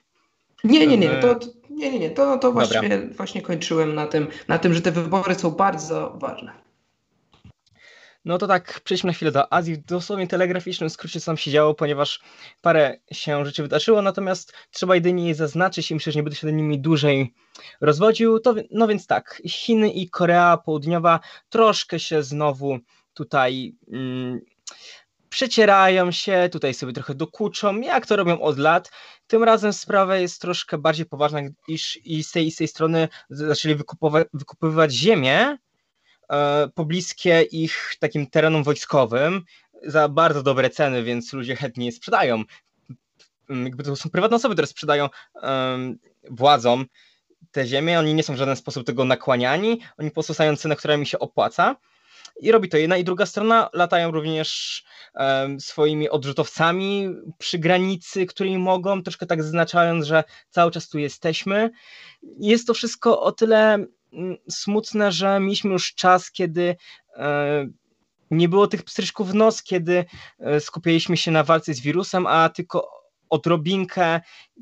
Nie, 0.65 0.87
nie, 0.87 0.99
nie, 0.99 1.09
to, 1.09 1.39
nie, 1.71 1.91
nie, 1.91 1.99
nie, 1.99 2.11
to, 2.11 2.39
to 2.39 2.53
właśnie, 2.53 2.99
właśnie 3.17 3.43
kończyłem 3.43 3.95
na 3.95 4.07
tym, 4.07 4.29
na 4.49 4.59
tym, 4.59 4.75
że 4.75 4.83
te 4.83 4.91
wybory 4.91 5.35
są 5.35 5.51
bardzo 5.51 6.17
ważne. 6.21 6.66
No 8.27 8.39
to 8.39 8.47
tak, 8.47 8.81
przejdźmy 8.85 9.09
na 9.09 9.15
chwilę 9.15 9.33
do 9.33 9.53
Azji. 9.53 9.75
W 9.75 9.85
dosłownie 9.85 10.27
telegraficznym 10.27 10.91
skrócie 10.91 11.21
co 11.21 11.27
tam 11.27 11.37
się 11.37 11.51
działo, 11.51 11.75
ponieważ 11.75 12.21
parę 12.63 12.97
się 13.13 13.45
rzeczy 13.45 13.63
wydarzyło, 13.63 14.03
natomiast 14.03 14.53
trzeba 14.71 14.95
jedynie 14.95 15.29
je 15.29 15.35
zaznaczyć 15.35 15.91
i 15.91 15.95
myślę, 15.95 16.13
że 16.13 16.19
nie 16.19 16.23
będę 16.23 16.37
się 16.37 16.53
nimi 16.53 16.81
dłużej 16.81 17.35
rozwodził. 17.81 18.41
To, 18.41 18.55
no 18.71 18.89
więc 18.89 19.07
tak, 19.07 19.43
Chiny 19.49 19.91
i 19.91 20.11
Korea 20.11 20.57
Południowa 20.57 21.21
troszkę 21.49 22.01
się 22.01 22.23
znowu 22.23 22.79
tutaj 23.15 23.77
mm, 23.93 24.41
przecierają 25.29 26.11
się, 26.11 26.49
tutaj 26.53 26.75
sobie 26.75 26.93
trochę 26.93 27.15
dokuczą, 27.15 27.81
jak 27.81 28.07
to 28.07 28.17
robią 28.17 28.41
od 28.41 28.59
lat. 28.59 28.91
Tym 29.27 29.45
razem 29.45 29.73
sprawa 29.73 30.17
jest 30.17 30.41
troszkę 30.41 30.79
bardziej 30.79 31.07
poważna, 31.07 31.41
iż 31.69 31.99
i 32.05 32.25
z 32.25 32.31
tej, 32.31 32.47
i 32.47 32.51
z 32.51 32.57
tej 32.57 32.69
strony 32.69 33.09
zaczęli 33.31 33.77
wykupywać 34.33 34.93
ziemię, 34.93 35.59
pobliskie 36.75 37.43
ich 37.43 37.95
takim 38.01 38.27
terenom 38.27 38.63
wojskowym 38.63 39.45
za 39.83 40.09
bardzo 40.09 40.43
dobre 40.43 40.71
ceny, 40.71 41.03
więc 41.03 41.33
ludzie 41.33 41.57
chętnie 41.57 41.87
je 41.87 41.93
sprzedają. 41.93 42.45
Mm, 43.51 43.65
jakby 43.65 43.85
to 43.85 43.97
są 43.97 44.11
prywatne 44.11 44.37
osoby, 44.37 44.55
które 44.55 44.67
sprzedają 44.67 45.09
władzom 46.31 46.87
te 47.51 47.67
ziemię, 47.67 47.99
oni 47.99 48.15
nie 48.15 48.23
są 48.23 48.35
w 48.35 48.37
żaden 48.37 48.57
sposób 48.57 48.87
tego 48.87 49.05
nakłaniani, 49.05 49.81
oni 49.99 50.11
po 50.11 50.15
prostu 50.15 50.35
cenę, 50.35 50.77
która 50.77 50.97
mi 50.97 51.07
się 51.07 51.19
opłaca. 51.19 51.77
I 52.41 52.53
robi 52.53 52.69
to 52.69 52.77
jedna 52.77 52.97
i 52.97 53.05
druga 53.05 53.27
strona. 53.27 53.71
Latają 53.73 54.11
również 54.11 54.85
um, 55.15 55.61
swoimi 55.61 56.11
odrzutowcami 56.11 57.09
przy 57.39 57.59
granicy, 57.59 58.27
którymi 58.27 58.59
mogą, 58.59 59.03
troszkę 59.03 59.27
tak 59.27 59.43
zaznaczając, 59.43 60.07
że 60.07 60.25
cały 60.51 60.71
czas 60.71 60.89
tu 60.89 60.99
jesteśmy. 60.99 61.71
Jest 62.41 62.67
to 62.67 62.75
wszystko 62.75 63.21
o 63.23 63.33
tyle 63.33 63.87
smutne, 64.51 65.13
że 65.13 65.41
mieliśmy 65.41 65.73
już 65.73 65.95
czas, 65.95 66.31
kiedy 66.31 66.77
e, 67.17 67.67
nie 68.31 68.49
było 68.49 68.67
tych 68.67 68.83
pstryczków 68.83 69.31
w 69.31 69.35
nos, 69.35 69.63
kiedy 69.63 70.05
e, 70.39 70.61
skupialiśmy 70.61 71.17
się 71.17 71.31
na 71.31 71.45
walce 71.45 71.75
z 71.75 71.81
wirusem, 71.81 72.27
a 72.27 72.49
tylko 72.49 72.91
odrobinkę 73.31 74.21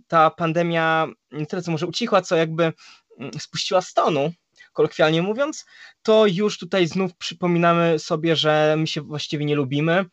ta 0.09 0.31
pandemia 0.31 1.09
nie 1.33 1.47
tyle 1.47 1.63
co 1.63 1.71
może 1.71 1.87
ucichła, 1.87 2.23
co 2.23 2.37
jakby 2.37 2.73
mm, 3.19 3.33
spuściła 3.39 3.81
stonu, 3.81 4.33
kolokwialnie 4.73 5.23
mówiąc, 5.23 5.65
to 6.03 6.27
już 6.27 6.59
tutaj 6.59 6.87
znów 6.87 7.17
przypominamy 7.17 7.99
sobie, 7.99 8.37
że 8.37 8.75
my 8.79 8.87
się 8.87 9.01
właściwie 9.01 9.45
nie 9.45 9.55
lubimy. 9.55 10.05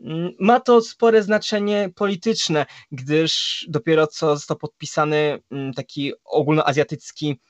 Mm, 0.00 0.32
ma 0.40 0.60
to 0.60 0.80
spore 0.80 1.22
znaczenie 1.22 1.90
polityczne, 1.94 2.66
gdyż 2.92 3.64
dopiero 3.68 4.06
co 4.06 4.36
został 4.36 4.56
podpisany 4.56 5.38
mm, 5.50 5.72
taki 5.72 6.12
ogólnoazjatycki 6.24 7.40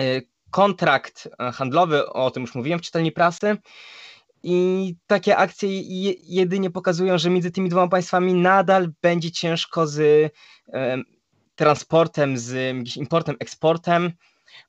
e, 0.00 0.20
kontrakt 0.54 1.28
e, 1.38 1.52
handlowy, 1.52 2.06
o 2.06 2.30
tym 2.30 2.40
już 2.40 2.54
mówiłem 2.54 2.78
w 2.78 2.82
czytelni 2.82 3.12
prasy, 3.12 3.56
i 4.42 4.96
takie 5.06 5.36
akcje 5.36 5.68
jedynie 6.22 6.70
pokazują, 6.70 7.18
że 7.18 7.30
między 7.30 7.50
tymi 7.50 7.68
dwoma 7.68 7.88
państwami 7.88 8.34
nadal 8.34 8.92
będzie 9.02 9.30
ciężko 9.30 9.86
z 9.86 10.32
transportem, 11.54 12.38
z 12.38 12.96
importem, 12.96 13.36
eksportem, 13.40 14.12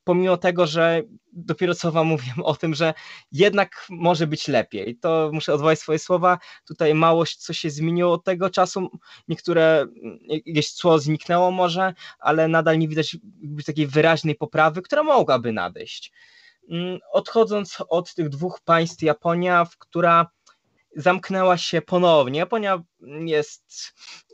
pomimo 0.04 0.38
tego, 0.38 0.68
że 0.68 1.04
dopiero 1.34 1.76
co 1.76 1.92
wam 1.92 2.08
mówiłem 2.08 2.42
o 2.44 2.56
tym, 2.56 2.74
że 2.74 2.94
jednak 3.32 3.86
może 3.90 4.28
być 4.28 4.48
lepiej. 4.48 4.98
To 4.98 5.30
muszę 5.34 5.54
odwołać 5.54 5.80
swoje 5.80 6.00
słowa. 6.00 6.38
Tutaj 6.68 6.94
małość, 6.94 7.38
co 7.38 7.54
się 7.54 7.70
zmieniło 7.70 8.14
od 8.14 8.24
tego 8.24 8.50
czasu. 8.50 8.90
Niektóre, 9.28 9.86
jakieś 10.46 10.72
cło 10.72 11.00
zniknęło 11.00 11.52
może, 11.52 11.94
ale 12.20 12.48
nadal 12.48 12.80
nie 12.80 12.88
widać 12.88 13.18
takiej 13.66 13.88
wyraźnej 13.88 14.36
poprawy, 14.36 14.82
która 14.82 15.04
mogłaby 15.04 15.52
nadejść. 15.52 16.12
Mm, 16.70 17.00
odchodząc 17.12 17.78
od 17.90 18.14
tych 18.14 18.30
dwóch 18.30 18.60
państw, 18.62 19.04
Japonia, 19.04 19.68
która 19.80 20.28
zamknęła 20.96 21.58
się 21.58 21.82
ponownie. 21.82 22.40
Japonia 22.40 22.84
jest 23.26 23.94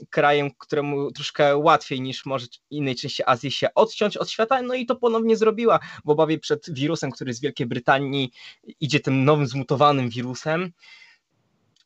krajem, 0.10 0.52
któremu 0.58 1.12
troszkę 1.12 1.58
łatwiej 1.58 2.02
niż 2.02 2.26
może 2.26 2.48
innej 2.70 2.96
części 2.96 3.24
Azji 3.26 3.52
się 3.52 3.74
odciąć 3.76 4.18
od 4.18 4.30
świata, 4.30 4.62
no 4.62 4.74
i 4.74 4.86
to 4.86 4.96
ponownie 4.96 5.38
zrobiła 5.38 5.80
w 6.06 6.10
obawie 6.10 6.40
przed 6.40 6.74
wirusem, 6.74 7.12
który 7.12 7.34
z 7.34 7.42
Wielkiej 7.42 7.68
Brytanii 7.68 8.32
idzie 8.80 9.00
tym 9.00 9.26
nowym 9.26 9.48
zmutowanym 9.48 10.10
wirusem. 10.10 10.72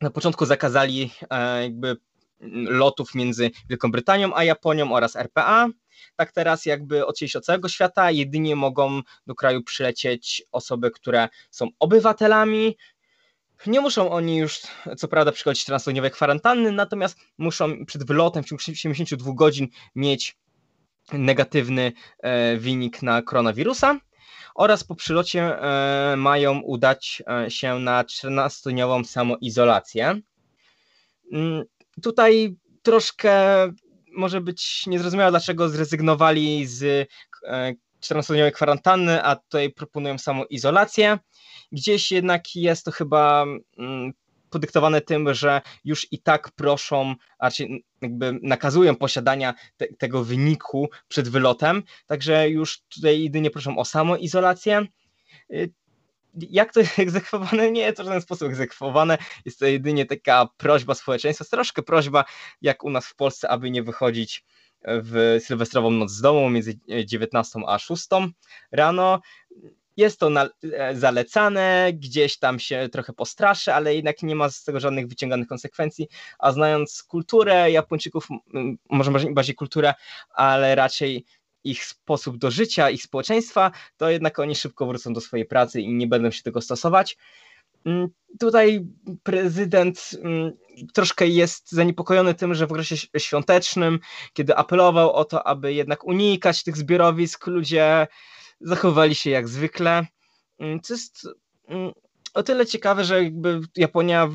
Na 0.02 0.10
początku 0.10 0.46
zakazali 0.46 1.12
e, 1.30 1.64
jakby 1.64 1.98
lotów 2.70 3.16
między 3.16 3.52
Wielką 3.70 3.92
Brytanią 3.92 4.36
a 4.36 4.44
Japonią 4.44 4.94
oraz 4.94 5.16
RPA, 5.16 5.68
tak 6.16 6.32
teraz 6.32 6.66
jakby 6.66 7.06
odcięli 7.06 7.30
się 7.30 7.40
od 7.40 7.46
całego 7.46 7.70
świata, 7.70 8.12
jedynie 8.12 8.56
mogą 8.56 9.02
do 9.28 9.36
kraju 9.36 9.64
przylecieć 9.64 10.44
osoby, 10.52 10.92
które 10.92 11.30
są 11.50 11.68
obywatelami, 11.80 12.78
nie 13.68 13.82
muszą 13.82 14.12
oni 14.12 14.38
już, 14.38 14.60
co 14.98 15.08
prawda, 15.08 15.32
przychodzić 15.32 15.66
14-dniowej 15.66 16.12
kwarantanny, 16.12 16.72
natomiast 16.72 17.18
muszą 17.38 17.86
przed 17.86 18.04
wylotem 18.04 18.44
w 18.44 18.48
ciągu 18.48 18.64
72 18.74 19.32
godzin 19.34 19.68
mieć 19.96 20.38
negatywny 21.14 21.94
e, 22.20 22.58
wynik 22.58 23.02
na 23.02 23.22
koronawirusa 23.22 24.00
oraz 24.56 24.84
po 24.84 24.96
przylocie 24.96 25.62
e, 25.62 26.16
mają 26.18 26.60
udać 26.60 27.24
e, 27.28 27.52
się 27.52 27.80
na 27.80 28.04
14-dniową 28.04 29.04
samoizolację. 29.04 30.22
Mm, 31.32 31.64
tutaj 32.02 32.56
troszkę 32.84 33.34
może 34.12 34.42
być 34.42 34.88
niezrozumiałe, 34.88 35.32
dlaczego 35.32 35.70
zrezygnowali 35.70 36.66
z 36.66 37.10
14-dniowej 38.02 38.52
kwarantanny, 38.52 39.24
a 39.24 39.36
tutaj 39.36 39.72
proponują 39.72 40.18
samą 40.18 40.44
izolację. 40.44 41.20
Gdzieś 41.72 42.12
jednak 42.12 42.56
jest 42.56 42.86
to 42.86 42.92
chyba 42.92 43.46
mm, 43.78 44.14
podyktowane 44.50 45.02
tym, 45.02 45.34
że 45.34 45.62
już 45.84 46.08
i 46.12 46.20
tak 46.20 46.52
proszą, 46.52 47.16
a 47.40 47.50
jakby 48.02 48.40
nakazują 48.42 48.96
posiadania 48.96 49.54
te, 49.78 49.88
tego 49.88 50.24
wyniku 50.24 50.90
przed 51.08 51.30
wylotem, 51.30 51.84
także 52.06 52.50
już 52.50 52.82
tutaj 52.82 53.24
jedynie 53.24 53.52
proszą 53.52 53.78
o 53.78 53.86
samoizolację. 53.86 54.86
Y, 55.54 55.74
jak 56.50 56.74
to 56.74 56.80
jest 56.80 57.00
egzekwowane? 57.08 57.72
Nie 57.72 57.82
jest 57.82 57.98
to 57.98 58.04
w 58.04 58.06
żaden 58.06 58.22
sposób 58.22 58.50
egzekwowane. 58.50 59.18
Jest 59.46 59.60
to 59.60 59.66
jedynie 59.66 60.06
taka 60.06 60.48
prośba 60.58 60.94
społeczeństwa, 60.96 61.46
troszkę 61.46 61.84
prośba 61.84 62.26
jak 62.62 62.84
u 62.84 62.90
nas 62.90 63.08
w 63.08 63.16
Polsce, 63.16 63.50
aby 63.50 63.72
nie 63.72 63.84
wychodzić 63.84 64.44
w 64.88 65.38
sylwestrową 65.40 65.92
noc 65.92 66.12
z 66.12 66.22
domu 66.22 66.50
między 66.50 66.80
19 67.06 67.60
a 67.68 67.80
6 67.80 68.08
rano. 68.72 69.20
Jest 69.98 70.20
to 70.20 70.32
e, 70.74 70.96
zalecane, 70.96 71.92
gdzieś 71.94 72.38
tam 72.38 72.60
się 72.60 72.90
trochę 72.92 73.14
postraszy, 73.14 73.74
ale 73.74 73.96
jednak 73.96 74.24
nie 74.24 74.36
ma 74.36 74.50
z 74.50 74.64
tego 74.64 74.80
żadnych 74.80 75.08
wyciąganych 75.08 75.48
konsekwencji. 75.48 76.08
A 76.40 76.52
znając 76.52 77.04
kulturę 77.04 77.72
Japończyków, 77.72 78.28
może 78.90 79.12
bardziej 79.12 79.56
kulturę, 79.56 79.94
ale 80.30 80.76
raczej 80.76 81.26
ich 81.64 81.86
sposób 81.86 82.38
do 82.38 82.52
życia, 82.52 82.90
ich 82.90 83.04
społeczeństwa, 83.04 83.72
to 83.98 84.10
jednak 84.10 84.40
oni 84.40 84.56
szybko 84.56 84.86
wrócą 84.86 85.14
do 85.14 85.22
swojej 85.22 85.46
pracy 85.46 85.82
i 85.82 85.94
nie 85.94 86.08
będą 86.08 86.32
się 86.32 86.44
tego 86.44 86.62
stosować. 86.62 87.18
Mm, 87.86 88.08
tutaj 88.40 88.86
prezydent 89.24 90.12
mm, 90.24 90.52
troszkę 90.94 91.28
jest 91.28 91.72
zaniepokojony 91.72 92.34
tym, 92.34 92.54
że 92.54 92.68
w 92.68 92.72
okresie 92.72 92.96
świątecznym, 93.18 94.00
kiedy 94.34 94.56
apelował 94.56 95.14
o 95.14 95.26
to, 95.26 95.48
aby 95.48 95.74
jednak 95.74 96.04
unikać 96.04 96.64
tych 96.64 96.78
zbiorowisk, 96.78 97.48
ludzie 97.48 98.08
zachowali 98.62 99.16
się 99.16 99.30
jak 99.30 99.48
zwykle. 99.48 100.06
Mm, 100.60 100.82
co 100.82 100.94
jest 100.94 101.28
o 102.34 102.44
tyle 102.44 102.66
ciekawe, 102.66 103.04
że 103.04 103.24
jakby 103.24 103.62
Japonia 103.76 104.30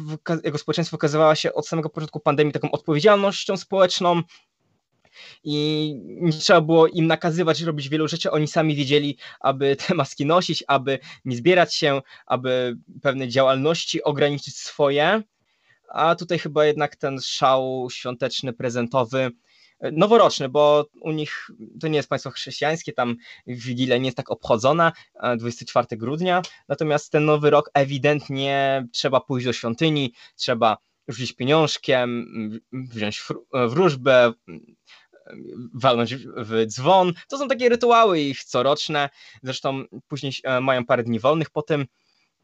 jako 0.45 0.59
społeczeństwo 0.59 0.95
okazywała 0.95 1.35
się 1.35 1.53
od 1.53 1.69
samego 1.69 1.91
początku 1.91 2.21
pandemii 2.21 2.53
taką 2.53 2.71
odpowiedzialnością 2.71 3.57
społeczną, 3.57 4.23
i 5.45 5.95
nie 6.05 6.33
trzeba 6.33 6.61
było 6.61 6.87
im 6.87 7.07
nakazywać 7.07 7.61
robić 7.61 7.89
wielu 7.89 8.09
rzeczy, 8.09 8.31
oni 8.31 8.49
sami 8.49 8.75
wiedzieli, 8.75 9.17
aby 9.41 9.77
te 9.77 9.95
maski 10.01 10.27
nosić, 10.27 10.65
aby 10.69 10.99
nie 11.25 11.37
zbierać 11.37 11.75
się, 11.75 12.03
aby 12.27 12.77
pewne 13.03 13.29
działalności 13.29 14.03
ograniczyć 14.03 14.57
swoje, 14.57 15.23
a 15.89 16.15
tutaj 16.15 16.39
chyba 16.39 16.67
jednak 16.67 16.97
ten 16.97 17.21
szał 17.21 17.89
świąteczny, 17.91 18.53
prezentowy, 18.53 19.31
noworoczny, 19.93 20.49
bo 20.49 20.87
u 21.01 21.13
nich 21.13 21.51
to 21.81 21.89
nie 21.89 21.97
jest 21.97 22.09
państwo 22.09 22.31
chrześcijańskie, 22.31 22.93
tam 22.93 23.17
Wigilia 23.47 23.99
nie 23.99 24.05
jest 24.05 24.17
tak 24.17 24.31
obchodzona, 24.31 24.93
24 25.39 25.87
grudnia, 25.97 26.43
natomiast 26.69 27.13
ten 27.13 27.25
nowy 27.25 27.51
rok 27.51 27.71
ewidentnie 27.75 28.87
trzeba 28.93 29.21
pójść 29.21 29.47
do 29.47 29.53
świątyni, 29.53 30.13
trzeba 30.37 30.77
rzucić 31.13 31.33
pieniążkiem, 31.33 32.27
wziąć 32.73 33.23
wróżbę, 33.53 34.33
walnąć 35.75 36.15
w 36.37 36.67
dzwon. 36.67 37.13
To 37.29 37.39
są 37.39 37.49
takie 37.49 37.69
rytuały 37.69 38.21
ich 38.21 38.45
coroczne, 38.45 39.11
zresztą 39.43 39.85
później 40.09 40.33
e, 40.45 40.61
mają 40.61 40.85
parę 40.85 41.03
dni 41.03 41.21
wolnych 41.21 41.51
po 41.51 41.63
tym. 41.63 41.87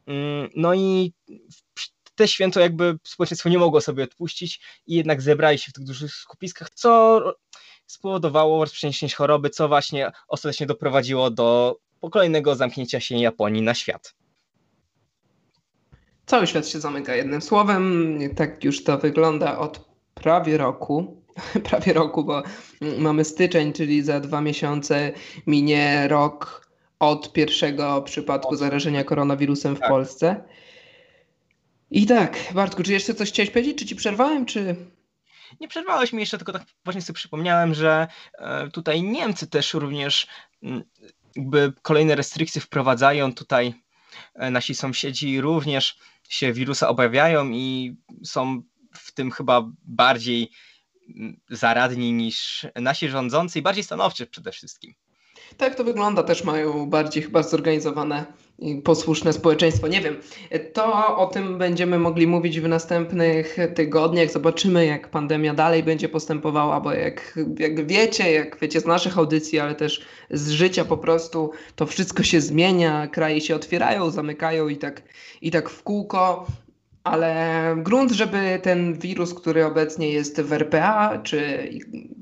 Mm, 0.06 0.50
no 0.56 0.74
i 0.74 1.12
te 2.14 2.28
święto 2.28 2.60
jakby 2.60 2.98
społeczeństwo 3.04 3.48
nie 3.48 3.58
mogło 3.58 3.80
sobie 3.80 4.04
odpuścić 4.04 4.60
i 4.86 4.94
jednak 4.94 5.22
zebrali 5.22 5.58
się 5.58 5.70
w 5.70 5.74
tych 5.74 5.84
dużych 5.84 6.12
skupiskach, 6.12 6.70
co 6.70 7.22
spowodowało 7.86 8.64
rozprzestrzenienie 8.64 9.14
choroby, 9.14 9.50
co 9.50 9.68
właśnie 9.68 10.12
ostatecznie 10.28 10.66
doprowadziło 10.66 11.30
do 11.30 11.78
kolejnego 12.10 12.54
zamknięcia 12.54 13.00
się 13.00 13.16
Japonii 13.16 13.62
na 13.62 13.74
świat. 13.74 14.14
Cały 16.26 16.46
świat 16.46 16.68
się 16.68 16.80
zamyka 16.80 17.16
jednym 17.16 17.42
słowem. 17.42 18.18
Tak 18.36 18.64
już 18.64 18.84
to 18.84 18.98
wygląda 18.98 19.58
od 19.58 19.84
prawie 20.14 20.56
roku. 20.56 21.22
prawie 21.70 21.92
roku, 21.92 22.24
bo 22.24 22.42
mamy 22.98 23.24
styczeń, 23.24 23.72
czyli 23.72 24.02
za 24.02 24.20
dwa 24.20 24.40
miesiące 24.40 25.12
minie 25.46 26.08
rok 26.08 26.66
od 26.98 27.32
pierwszego 27.32 28.02
przypadku 28.02 28.56
zarażenia 28.56 29.04
koronawirusem 29.04 29.76
w 29.76 29.80
tak. 29.80 29.88
Polsce. 29.88 30.44
I 31.90 32.06
tak, 32.06 32.38
Bartku, 32.54 32.82
czy 32.82 32.92
jeszcze 32.92 33.14
coś 33.14 33.28
chciałeś 33.28 33.50
powiedzieć? 33.50 33.78
Czy 33.78 33.86
ci 33.86 33.96
przerwałem, 33.96 34.46
czy... 34.46 34.76
Nie 35.60 35.68
przerwałeś 35.68 36.12
mi 36.12 36.20
jeszcze, 36.20 36.38
tylko 36.38 36.52
tak 36.52 36.62
właśnie 36.84 37.02
sobie 37.02 37.14
przypomniałem, 37.14 37.74
że 37.74 38.06
e, 38.38 38.68
tutaj 38.70 39.02
Niemcy 39.02 39.46
też 39.46 39.74
również 39.74 40.26
mm, 40.62 40.82
jakby 41.36 41.72
kolejne 41.82 42.14
restrykcje 42.14 42.60
wprowadzają. 42.60 43.34
Tutaj 43.34 43.74
nasi 44.34 44.74
sąsiedzi 44.74 45.40
również 45.40 45.98
się 46.28 46.52
wirusa 46.52 46.88
obawiają 46.88 47.50
i 47.50 47.96
są 48.24 48.62
w 48.92 49.12
tym 49.12 49.30
chyba 49.30 49.70
bardziej 49.82 50.50
zaradni 51.50 52.12
niż 52.12 52.66
nasi 52.74 53.08
rządzący 53.08 53.58
i 53.58 53.62
bardziej 53.62 53.84
stanowczy 53.84 54.26
przede 54.26 54.52
wszystkim. 54.52 54.94
Tak 55.56 55.74
to 55.74 55.84
wygląda, 55.84 56.22
też 56.22 56.44
mają 56.44 56.86
bardziej 56.86 57.22
chyba 57.22 57.42
zorganizowane 57.42 58.24
i 58.58 58.76
posłuszne 58.76 59.32
społeczeństwo. 59.32 59.88
Nie 59.88 60.00
wiem, 60.00 60.16
to 60.72 61.16
o 61.16 61.26
tym 61.26 61.58
będziemy 61.58 61.98
mogli 61.98 62.26
mówić 62.26 62.60
w 62.60 62.68
następnych 62.68 63.56
tygodniach. 63.74 64.30
Zobaczymy, 64.30 64.86
jak 64.86 65.08
pandemia 65.08 65.54
dalej 65.54 65.82
będzie 65.82 66.08
postępowała, 66.08 66.80
bo 66.80 66.92
jak, 66.92 67.38
jak 67.58 67.86
wiecie, 67.86 68.32
jak 68.32 68.58
wiecie 68.60 68.80
z 68.80 68.86
naszych 68.86 69.18
audycji, 69.18 69.58
ale 69.58 69.74
też 69.74 70.06
z 70.30 70.50
życia 70.50 70.84
po 70.84 70.96
prostu, 70.96 71.50
to 71.76 71.86
wszystko 71.86 72.22
się 72.22 72.40
zmienia, 72.40 73.06
kraje 73.06 73.40
się 73.40 73.56
otwierają, 73.56 74.10
zamykają 74.10 74.68
i 74.68 74.76
tak, 74.76 75.02
i 75.42 75.50
tak 75.50 75.70
w 75.70 75.82
kółko. 75.82 76.46
Ale 77.04 77.76
grunt, 77.78 78.12
żeby 78.12 78.60
ten 78.62 78.94
wirus, 78.98 79.34
który 79.34 79.64
obecnie 79.64 80.10
jest 80.10 80.40
w 80.40 80.52
RPA, 80.52 81.18
czy 81.18 81.70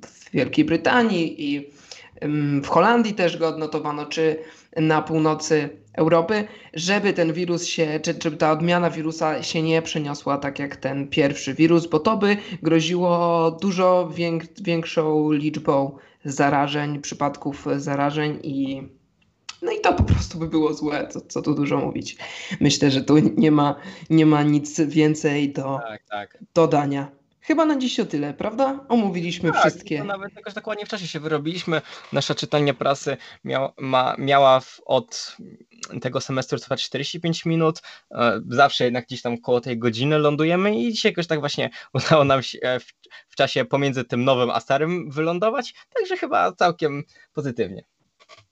w 0.06 0.30
Wielkiej 0.30 0.64
Brytanii 0.64 1.54
i 1.54 1.70
w 2.62 2.66
Holandii 2.66 3.14
też 3.14 3.36
go 3.36 3.48
odnotowano, 3.48 4.06
czy 4.06 4.36
na 4.76 5.02
północy 5.02 5.68
Europy, 5.92 6.44
żeby 6.74 7.12
ten 7.12 7.32
wirus 7.32 7.64
się, 7.64 8.00
czy, 8.02 8.14
czy 8.14 8.30
ta 8.32 8.52
odmiana 8.52 8.90
wirusa 8.90 9.42
się 9.42 9.62
nie 9.62 9.82
przeniosła 9.82 10.38
tak 10.38 10.58
jak 10.58 10.76
ten 10.76 11.08
pierwszy 11.08 11.54
wirus, 11.54 11.86
bo 11.86 12.00
to 12.00 12.16
by 12.16 12.36
groziło 12.62 13.50
dużo 13.50 14.10
więk, 14.14 14.44
większą 14.60 15.32
liczbą 15.32 15.98
zarażeń, 16.24 17.00
przypadków 17.00 17.66
zarażeń 17.76 18.38
i 18.42 18.82
no 19.62 19.72
i 19.72 19.80
to 19.80 19.92
po 19.92 20.02
prostu 20.02 20.38
by 20.38 20.48
było 20.48 20.74
złe, 20.74 21.08
co, 21.10 21.20
co 21.20 21.42
tu 21.42 21.54
dużo 21.54 21.78
mówić. 21.78 22.16
Myślę, 22.60 22.90
że 22.90 23.00
tu 23.00 23.18
nie 23.18 23.50
ma, 23.50 23.76
nie 24.10 24.26
ma 24.26 24.42
nic 24.42 24.80
więcej 24.80 25.52
do 25.52 25.78
tak, 25.88 26.02
tak. 26.10 26.38
dodania. 26.54 27.10
Chyba 27.46 27.64
na 27.64 27.78
dziś 27.78 28.00
o 28.00 28.04
tyle, 28.04 28.34
prawda? 28.34 28.84
Omówiliśmy 28.88 29.52
tak, 29.52 29.60
wszystkie. 29.60 29.98
To 29.98 30.04
nawet 30.04 30.36
jakoś 30.36 30.54
tak 30.54 30.66
ładnie 30.66 30.86
w 30.86 30.88
czasie 30.88 31.08
się 31.08 31.20
wyrobiliśmy. 31.20 31.82
Nasza 32.12 32.34
czytelnia 32.34 32.74
prasy 32.74 33.16
miał, 33.44 33.72
ma, 33.78 34.14
miała 34.18 34.60
w, 34.60 34.80
od 34.84 35.36
tego 36.00 36.20
semestru 36.20 36.58
trwać 36.58 36.82
45 36.82 37.44
minut. 37.44 37.82
E, 38.10 38.40
zawsze 38.48 38.84
jednak 38.84 39.06
gdzieś 39.06 39.22
tam 39.22 39.38
koło 39.38 39.60
tej 39.60 39.78
godziny 39.78 40.18
lądujemy 40.18 40.80
i 40.80 40.92
dzisiaj 40.92 41.12
jakoś 41.12 41.26
tak 41.26 41.40
właśnie 41.40 41.70
udało 41.94 42.24
nam 42.24 42.42
się 42.42 42.58
w, 42.80 43.10
w 43.28 43.36
czasie 43.36 43.64
pomiędzy 43.64 44.04
tym 44.04 44.24
nowym 44.24 44.50
a 44.50 44.60
starym 44.60 45.10
wylądować. 45.10 45.74
Także 45.94 46.16
chyba 46.16 46.52
całkiem 46.52 47.02
pozytywnie. 47.32 47.84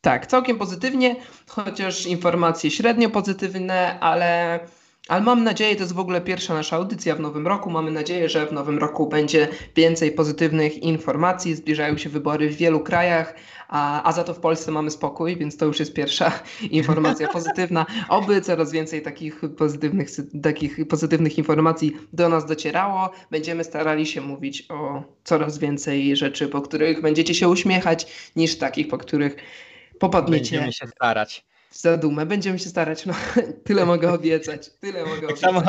Tak, 0.00 0.26
całkiem 0.26 0.58
pozytywnie, 0.58 1.16
chociaż 1.48 2.06
informacje 2.06 2.70
średnio 2.70 3.10
pozytywne, 3.10 4.00
ale 4.00 4.60
ale 5.08 5.22
mam 5.22 5.44
nadzieję, 5.44 5.76
to 5.76 5.82
jest 5.82 5.92
w 5.92 5.98
ogóle 5.98 6.20
pierwsza 6.20 6.54
nasza 6.54 6.76
audycja 6.76 7.16
w 7.16 7.20
nowym 7.20 7.46
roku. 7.46 7.70
Mamy 7.70 7.90
nadzieję, 7.90 8.28
że 8.28 8.46
w 8.46 8.52
nowym 8.52 8.78
roku 8.78 9.06
będzie 9.06 9.48
więcej 9.76 10.12
pozytywnych 10.12 10.82
informacji. 10.82 11.54
Zbliżają 11.54 11.98
się 11.98 12.10
wybory 12.10 12.50
w 12.50 12.56
wielu 12.56 12.80
krajach, 12.80 13.34
a, 13.68 14.02
a 14.02 14.12
za 14.12 14.24
to 14.24 14.34
w 14.34 14.40
Polsce 14.40 14.70
mamy 14.70 14.90
spokój, 14.90 15.36
więc 15.36 15.56
to 15.56 15.66
już 15.66 15.80
jest 15.80 15.94
pierwsza 15.94 16.42
informacja 16.70 17.28
pozytywna. 17.28 17.86
Oby 18.08 18.40
coraz 18.40 18.72
więcej 18.72 19.02
takich 19.02 19.40
pozytywnych, 19.58 20.08
takich 20.42 20.88
pozytywnych 20.88 21.38
informacji 21.38 21.96
do 22.12 22.28
nas 22.28 22.46
docierało. 22.46 23.10
Będziemy 23.30 23.64
starali 23.64 24.06
się 24.06 24.20
mówić 24.20 24.66
o 24.70 25.02
coraz 25.24 25.58
więcej 25.58 26.16
rzeczy, 26.16 26.48
po 26.48 26.60
których 26.60 27.00
będziecie 27.00 27.34
się 27.34 27.48
uśmiechać, 27.48 28.30
niż 28.36 28.58
takich, 28.58 28.88
po 28.88 28.98
których 28.98 29.36
popadniecie. 29.98 30.56
Będziemy 30.56 30.72
się 30.72 30.86
starać 30.86 31.51
za 31.72 31.96
dumę. 31.96 32.26
Będziemy 32.26 32.58
się 32.58 32.68
starać. 32.68 33.06
No, 33.06 33.14
tyle 33.64 33.86
mogę 33.86 34.12
obiecać. 34.12 34.70
Tyle 34.80 35.04
mogę 35.04 35.28
tak 35.28 35.38
Samo, 35.38 35.62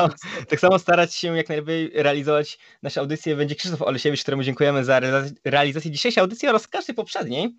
tak 0.48 0.60
samo 0.60 0.78
starać 0.78 1.14
się 1.14 1.36
jak 1.36 1.48
najlepiej 1.48 1.90
realizować 1.94 2.58
nasze 2.82 3.00
audycje 3.00 3.36
będzie 3.36 3.54
Krzysztof 3.54 3.82
Olesiewicz, 3.82 4.22
któremu 4.22 4.42
dziękujemy 4.42 4.84
za 4.84 5.00
realizację 5.44 5.90
dzisiejszej 5.90 6.20
audycji 6.20 6.48
oraz 6.48 6.68
każdej 6.68 6.96
poprzedniej. 6.96 7.56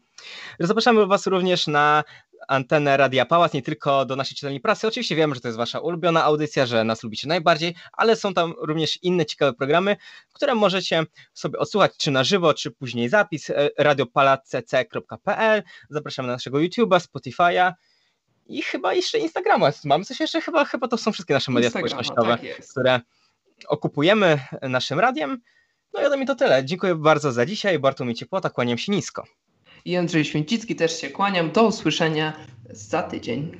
Zapraszamy 0.59 1.05
Was 1.05 1.27
również 1.27 1.67
na 1.67 2.03
antenę 2.47 2.97
Radia 2.97 3.25
Pałac, 3.25 3.53
nie 3.53 3.61
tylko 3.61 4.05
do 4.05 4.15
naszej 4.15 4.35
czytelni 4.35 4.59
prasy. 4.59 4.87
Oczywiście 4.87 5.15
wiemy, 5.15 5.35
że 5.35 5.41
to 5.41 5.47
jest 5.47 5.57
Wasza 5.57 5.79
ulubiona 5.79 6.23
audycja, 6.23 6.65
że 6.65 6.83
nas 6.83 7.03
lubicie 7.03 7.27
najbardziej, 7.27 7.75
ale 7.93 8.15
są 8.15 8.33
tam 8.33 8.53
również 8.57 9.03
inne 9.03 9.25
ciekawe 9.25 9.53
programy, 9.53 9.97
które 10.33 10.55
możecie 10.55 11.03
sobie 11.33 11.59
odsłuchać 11.59 11.91
czy 11.97 12.11
na 12.11 12.23
żywo, 12.23 12.53
czy 12.53 12.71
później 12.71 13.09
zapis 13.09 13.49
e, 13.49 13.69
radiopalacc.pl. 13.77 15.63
Zapraszamy 15.89 16.27
na 16.27 16.33
naszego 16.33 16.57
YouTube'a, 16.57 16.99
Spotify'a 16.99 17.73
i 18.45 18.61
chyba 18.61 18.93
jeszcze 18.93 19.19
Instagrama. 19.19 19.71
Mamy 19.83 20.05
coś 20.05 20.19
jeszcze? 20.19 20.41
Chyba, 20.41 20.65
chyba 20.65 20.87
to 20.87 20.97
są 20.97 21.11
wszystkie 21.11 21.33
nasze 21.33 21.51
media 21.51 21.67
Instagrama, 21.67 22.03
społecznościowe, 22.03 22.37
tak 22.57 22.67
które 22.67 23.01
okupujemy 23.67 24.39
naszym 24.61 24.99
radiem. 24.99 25.41
No 25.93 26.01
i 26.01 26.05
ode 26.05 26.25
to 26.25 26.35
tyle. 26.35 26.65
Dziękuję 26.65 26.95
bardzo 26.95 27.31
za 27.31 27.45
dzisiaj. 27.45 27.79
Bartłomiej 27.79 28.15
Ciepłota, 28.15 28.49
kłaniam 28.49 28.77
się 28.77 28.91
nisko. 28.91 29.23
I 29.85 29.95
Andrzej 29.95 30.25
Święcicki 30.25 30.75
też 30.75 31.01
się 31.01 31.09
kłaniam. 31.09 31.51
Do 31.51 31.63
usłyszenia 31.63 32.33
za 32.69 33.03
tydzień. 33.03 33.57